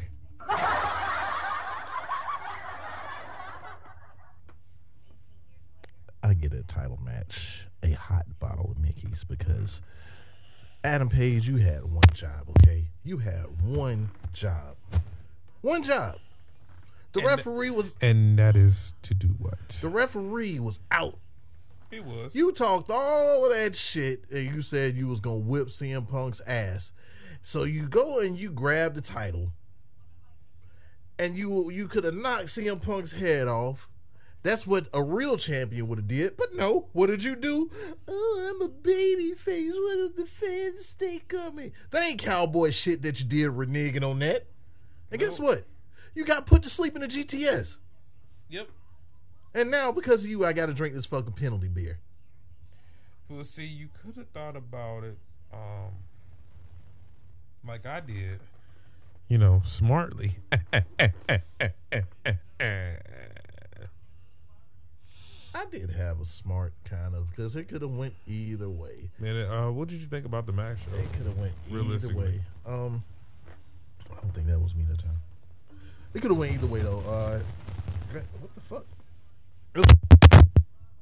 I 6.24 6.34
get 6.34 6.52
a 6.52 6.62
title 6.62 7.00
match, 7.04 7.66
a 7.82 7.90
hot 7.90 8.26
bottle 8.38 8.70
of 8.70 8.78
Mickey's 8.78 9.24
because 9.24 9.82
Adam 10.84 11.08
Page, 11.08 11.48
you 11.48 11.56
had 11.56 11.84
one 11.84 12.02
job, 12.14 12.48
okay? 12.50 12.86
You 13.04 13.18
had 13.18 13.46
one 13.60 14.10
job, 14.32 14.76
one 15.60 15.82
job. 15.82 16.18
The 17.12 17.20
And- 17.20 17.26
referee 17.28 17.70
was 17.70 17.94
And 18.00 18.38
that 18.38 18.56
is 18.56 18.94
to 19.02 19.14
do 19.14 19.28
what? 19.38 19.68
the 19.80 19.88
referee 19.88 20.58
was 20.58 20.80
out. 20.90 21.18
He 21.90 22.00
was. 22.00 22.34
You 22.34 22.52
talked 22.52 22.88
all 22.90 23.44
of 23.44 23.52
that 23.52 23.76
shit 23.76 24.24
and 24.30 24.44
you 24.54 24.62
said 24.62 24.96
you 24.96 25.08
was 25.08 25.20
gonna 25.20 25.36
whip 25.38 25.68
CM 25.68 26.06
Punk's 26.08 26.40
ass. 26.46 26.90
So 27.42 27.64
you 27.64 27.86
go 27.86 28.18
and 28.20 28.38
you 28.38 28.50
grab 28.50 28.94
the 28.94 29.02
title 29.02 29.52
and 31.18 31.36
you 31.36 31.70
you 31.70 31.88
could 31.88 32.04
have 32.04 32.14
knocked 32.14 32.46
CM 32.48 32.80
Punk's 32.80 33.12
head 33.12 33.48
off. 33.48 33.88
That's 34.42 34.66
what 34.66 34.88
a 34.92 35.02
real 35.02 35.36
champion 35.36 35.86
would 35.88 35.98
have 35.98 36.08
did. 36.08 36.36
But 36.36 36.54
no, 36.54 36.88
what 36.92 37.06
did 37.08 37.22
you 37.22 37.36
do? 37.36 37.70
Oh, 38.08 38.50
I'm 38.50 38.60
a 38.62 38.68
baby 38.68 39.34
face. 39.34 39.72
What 39.72 39.96
did 39.96 40.16
the 40.16 40.26
fans 40.26 40.96
think 40.98 41.32
of 41.32 41.54
me? 41.54 41.70
That 41.90 42.02
ain't 42.02 42.18
cowboy 42.20 42.70
shit 42.70 43.02
that 43.02 43.20
you 43.20 43.26
did 43.26 43.50
reneging 43.52 44.02
on 44.08 44.18
that. 44.20 44.46
And 45.12 45.20
guess 45.20 45.38
what? 45.38 45.64
You 46.14 46.24
got 46.24 46.46
put 46.46 46.62
to 46.62 46.70
sleep 46.70 46.94
in 46.94 47.00
the 47.00 47.08
GTS. 47.08 47.78
Yep. 48.50 48.68
And 49.54 49.70
now 49.70 49.92
because 49.92 50.24
of 50.24 50.30
you, 50.30 50.44
I 50.44 50.52
gotta 50.52 50.74
drink 50.74 50.94
this 50.94 51.06
fucking 51.06 51.32
penalty 51.32 51.68
beer. 51.68 51.98
Well, 53.28 53.44
see, 53.44 53.66
you 53.66 53.88
could 54.02 54.16
have 54.16 54.28
thought 54.28 54.56
about 54.56 55.04
it, 55.04 55.16
um, 55.52 55.92
like 57.66 57.86
I 57.86 58.00
did. 58.00 58.40
You 59.28 59.38
know, 59.38 59.62
smartly. 59.64 60.36
I 65.54 65.66
did 65.70 65.90
have 65.90 66.20
a 66.20 66.24
smart 66.24 66.72
kind 66.84 67.14
of 67.14 67.30
because 67.30 67.56
it 67.56 67.68
could 67.68 67.82
have 67.82 67.90
went 67.90 68.14
either 68.26 68.68
way. 68.68 69.10
Man, 69.18 69.48
uh, 69.48 69.70
what 69.70 69.88
did 69.88 70.00
you 70.00 70.06
think 70.06 70.26
about 70.26 70.46
the 70.46 70.52
match? 70.52 70.78
It 70.98 71.12
could 71.12 71.26
have 71.26 71.38
went 71.38 71.52
either 71.70 72.14
way. 72.14 72.40
Um, 72.66 73.02
I 74.10 74.20
don't 74.20 74.34
think 74.34 74.46
that 74.48 74.60
was 74.60 74.74
me 74.74 74.84
that 74.90 74.98
time. 74.98 75.20
It 76.14 76.20
could 76.20 76.30
have 76.30 76.38
went 76.38 76.52
either 76.52 76.66
way 76.66 76.80
though. 76.80 77.00
Uh, 77.00 77.40
what 78.40 78.54
the 78.54 78.60
fuck? 78.60 78.86
It 79.74 79.78
was, 79.78 80.44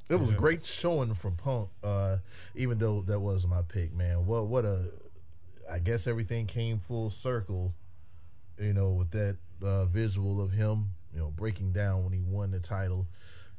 it 0.08 0.16
was 0.20 0.28
a 0.28 0.32
Yeah. 0.32 0.38
great 0.38 0.64
showing 0.64 1.14
from 1.14 1.36
Punk. 1.36 1.70
Uh, 1.82 2.18
even 2.54 2.78
though 2.78 3.02
that 3.02 3.18
was 3.20 3.46
my 3.46 3.62
pick, 3.62 3.92
man. 3.92 4.26
Well, 4.26 4.46
what 4.46 4.64
a! 4.64 4.90
I 5.68 5.78
guess 5.78 6.06
everything 6.06 6.46
came 6.46 6.78
full 6.78 7.10
circle. 7.10 7.74
You 8.58 8.72
know, 8.72 8.90
with 8.90 9.10
that 9.12 9.36
uh, 9.62 9.86
visual 9.86 10.40
of 10.40 10.52
him, 10.52 10.90
you 11.12 11.18
know, 11.18 11.30
breaking 11.30 11.72
down 11.72 12.04
when 12.04 12.12
he 12.12 12.20
won 12.20 12.50
the 12.50 12.60
title. 12.60 13.06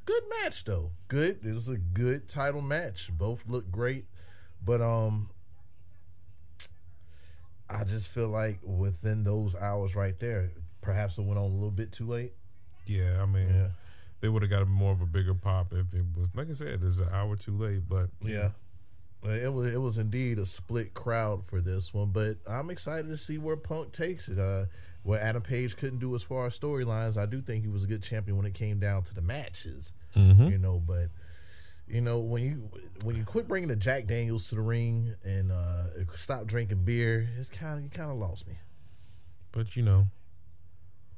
Good 0.06 0.24
match 0.42 0.64
though. 0.64 0.92
Good. 1.08 1.40
It 1.46 1.54
was 1.54 1.68
a 1.68 1.78
good 1.78 2.28
title 2.30 2.62
match. 2.62 3.10
Both 3.12 3.44
looked 3.48 3.72
great, 3.72 4.06
but 4.64 4.82
um, 4.82 5.30
I 7.70 7.84
just 7.84 8.10
feel 8.10 8.28
like 8.28 8.60
within 8.64 9.24
those 9.24 9.56
hours 9.56 9.96
right 9.96 10.18
there, 10.20 10.52
perhaps 10.82 11.18
it 11.18 11.22
went 11.24 11.38
on 11.40 11.46
a 11.46 11.54
little 11.54 11.72
bit 11.72 11.92
too 11.92 12.06
late. 12.08 12.34
Yeah, 12.86 13.22
I 13.22 13.26
mean, 13.26 13.50
Yeah. 13.50 13.70
they 14.22 14.30
would 14.30 14.42
have 14.42 14.52
got 14.52 14.68
more 14.68 14.92
of 14.92 15.02
a 15.02 15.06
bigger 15.06 15.34
pop 15.36 15.72
if 15.74 15.94
it 15.94 16.06
was 16.18 16.28
like 16.36 16.50
I 16.50 16.54
said, 16.54 16.82
it's 16.84 16.98
an 17.00 17.10
hour 17.12 17.36
too 17.36 17.56
late. 17.58 17.88
But 17.88 18.10
Yeah. 18.22 18.52
It 19.24 19.54
was 19.54 19.72
it 19.72 19.78
was 19.80 19.98
indeed 20.00 20.40
a 20.40 20.48
split 20.48 20.96
crowd 20.96 21.46
for 21.46 21.62
this 21.62 21.94
one, 21.94 22.10
but 22.10 22.38
I'm 22.48 22.72
excited 22.72 23.08
to 23.10 23.18
see 23.18 23.38
where 23.38 23.56
Punk 23.56 23.92
takes 23.92 24.28
it. 24.28 24.40
Uh, 24.40 24.66
where 25.04 25.20
Adam 25.22 25.42
Page 25.44 25.78
couldn't 25.78 25.98
do 26.00 26.14
as 26.16 26.22
far 26.24 26.46
as 26.48 26.58
storylines, 26.58 27.18
I 27.18 27.26
do 27.28 27.42
think 27.42 27.64
he 27.64 27.68
was 27.70 27.84
a 27.84 27.88
good 27.88 28.02
champion 28.04 28.38
when 28.38 28.46
it 28.48 28.54
came 28.56 28.80
down 28.80 29.02
to 29.04 29.14
the 29.16 29.22
matches. 29.22 29.94
You 30.16 30.58
know, 30.58 30.80
but 30.80 31.10
you 31.88 32.02
know 32.02 32.20
when 32.20 32.44
you 32.44 32.70
when 33.04 33.16
you 33.16 33.24
quit 33.24 33.48
bringing 33.48 33.70
the 33.70 33.76
Jack 33.76 34.08
Daniels 34.08 34.48
to 34.48 34.56
the 34.56 34.62
ring 34.62 35.14
and 35.24 35.52
uh, 35.52 35.84
stop 36.16 36.46
drinking 36.48 36.84
beer, 36.84 37.28
it's 37.40 37.50
kind 37.50 37.78
of 37.78 37.84
you 37.84 37.90
kind 37.92 38.10
of 38.12 38.18
lost 38.18 38.48
me. 38.48 38.56
but 39.52 39.76
you 39.76 39.84
know, 39.84 40.08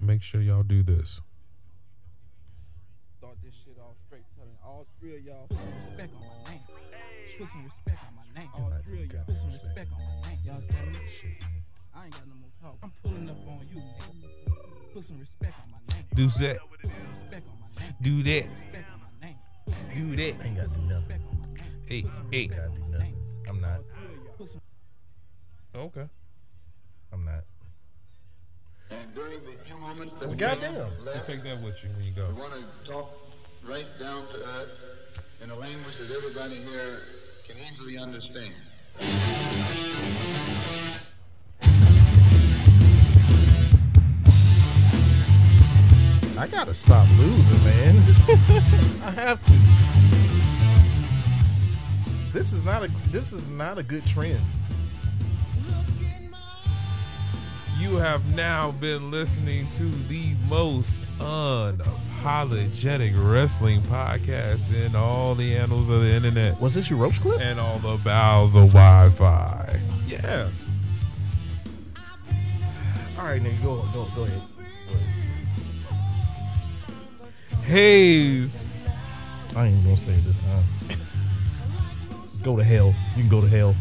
make 0.04 0.22
sure 0.22 0.42
y'all 0.42 0.64
do 0.64 0.84
this. 0.84 1.22
Start 3.18 3.38
this 3.44 3.54
shit 3.64 3.78
off 3.80 3.96
straight, 4.06 4.24
telling 4.38 4.58
all 4.64 4.86
three 5.00 5.16
of 5.18 5.24
y'all 5.24 5.48
put 5.48 5.58
some 5.58 5.74
respect 5.88 6.14
on 6.14 6.22
my 6.22 6.52
name. 6.52 6.62
Put 7.40 7.48
some 7.48 7.64
respect 7.64 8.00
on 8.08 8.14
my 8.16 8.40
name. 8.40 8.50
All 8.54 8.72
three 8.84 9.04
of 9.04 9.14
y'all 9.14 9.24
put 9.26 9.36
some 9.38 9.48
respect. 9.48 9.66
respect 9.68 9.92
on 9.94 10.02
my 10.22 10.30
name. 10.30 10.40
Y'all 10.46 10.56
understand 10.56 11.34
me? 11.54 11.62
I 11.96 12.06
ain't 12.06 12.14
got 12.14 12.28
no 12.28 12.36
more 12.36 12.52
talk. 12.62 12.78
I'm 12.84 12.92
pulling 13.02 13.30
up 13.30 13.48
on 13.48 13.68
you, 13.72 13.80
nigga. 13.80 14.94
Put 14.94 15.04
some 15.06 15.20
respect 15.20 15.56
on 15.64 15.72
my 15.72 15.96
name. 15.96 16.06
Do 16.14 16.28
that. 16.28 16.58
Put 16.60 16.92
some 16.92 17.06
respect 17.22 17.48
on 17.48 17.58
my 17.64 17.70
name. 17.82 17.96
Do 18.02 18.24
that. 18.24 18.44
Respect 18.44 18.88
on 18.92 19.00
my 19.00 19.28
name. 19.28 19.38
Do 19.96 20.16
that. 20.18 20.36
I 20.42 20.46
ain't 20.48 20.58
got 20.58 20.68
to 20.70 20.76
do 20.76 20.82
nothing. 20.82 21.00
Respect 21.00 21.24
on 21.32 21.40
my 21.40 21.48
name. 21.48 21.84
Hey, 21.86 22.02
Put 22.02 22.12
some 22.14 22.28
hey. 22.32 22.48
respect 22.48 22.68
Gotta 22.68 22.80
do 22.80 22.88
nothing. 22.92 23.16
I'm 23.50 23.62
not. 23.62 23.78
All 23.78 23.84
three 23.84 24.18
of 24.18 24.24
y'all. 24.24 24.34
Put 24.38 24.48
some 24.50 24.62
Okay. 25.76 26.08
I'm 27.12 27.26
not. 27.26 27.44
And 28.94 29.16
during 29.16 29.40
the 29.44 29.54
few 29.66 29.78
moments 29.78 30.14
that 30.20 30.30
we 30.30 30.36
Goddamn. 30.36 30.76
have 30.76 31.14
Just 31.14 31.26
take 31.28 31.44
that 31.44 31.62
with 31.62 31.76
you 31.84 31.90
when 31.90 32.04
you 32.06 32.14
we 32.16 32.22
go. 32.22 32.30
want 32.40 32.54
to 32.54 32.92
talk 32.92 33.10
right 33.68 33.88
down 34.00 34.28
to 34.28 34.36
earth 34.46 34.70
in 35.42 35.50
a 35.50 35.56
language 35.56 35.98
that 35.98 36.12
everybody 36.16 36.56
here 36.56 37.00
can 37.48 37.58
easily 37.58 37.98
understand. 37.98 38.54
I 46.36 46.48
gotta 46.48 46.74
stop 46.74 47.08
losing, 47.18 47.64
man. 47.64 47.96
I 49.06 49.12
have 49.12 49.42
to. 49.46 49.54
This 52.34 52.52
is 52.54 52.64
not 52.64 52.84
a 52.84 52.88
this 53.12 53.32
is 53.32 53.48
not 53.48 53.78
a 53.78 53.84
good 53.84 54.06
trend. 54.06 54.42
You 57.84 57.98
have 57.98 58.34
now 58.34 58.72
been 58.72 59.12
listening 59.12 59.68
to 59.72 59.84
the 60.08 60.36
most 60.48 61.04
unapologetic 61.20 63.12
wrestling 63.18 63.82
podcast 63.82 64.74
in 64.74 64.96
all 64.96 65.36
the 65.36 65.54
annals 65.58 65.90
of 65.90 66.00
the 66.00 66.08
internet 66.08 66.62
Was 66.62 66.76
this 66.76 66.90
your 66.90 66.98
roach 66.98 67.20
clip? 67.20 67.42
and 67.42 67.60
all 67.60 67.80
the 67.80 67.98
bowels 67.98 68.56
of 68.56 68.72
Wi-Fi. 68.72 69.82
Yeah. 70.08 70.48
All 73.20 73.26
right, 73.26 73.42
nigga, 73.44 73.62
go 73.62 73.86
go 73.94 74.08
go 74.16 74.24
ahead. 74.24 74.42
Go 74.88 74.94
ahead. 74.96 75.10
Hayes. 77.66 78.74
I 79.58 79.66
ain't 79.66 79.84
gonna 79.84 79.98
say 79.98 80.14
it 80.14 80.24
this 80.24 80.38
time. 80.44 80.64
go 82.44 82.56
to 82.56 82.64
hell. 82.64 82.96
You 83.18 83.24
can 83.24 83.30
go 83.30 83.42
to 83.42 83.48
hell. 83.48 83.76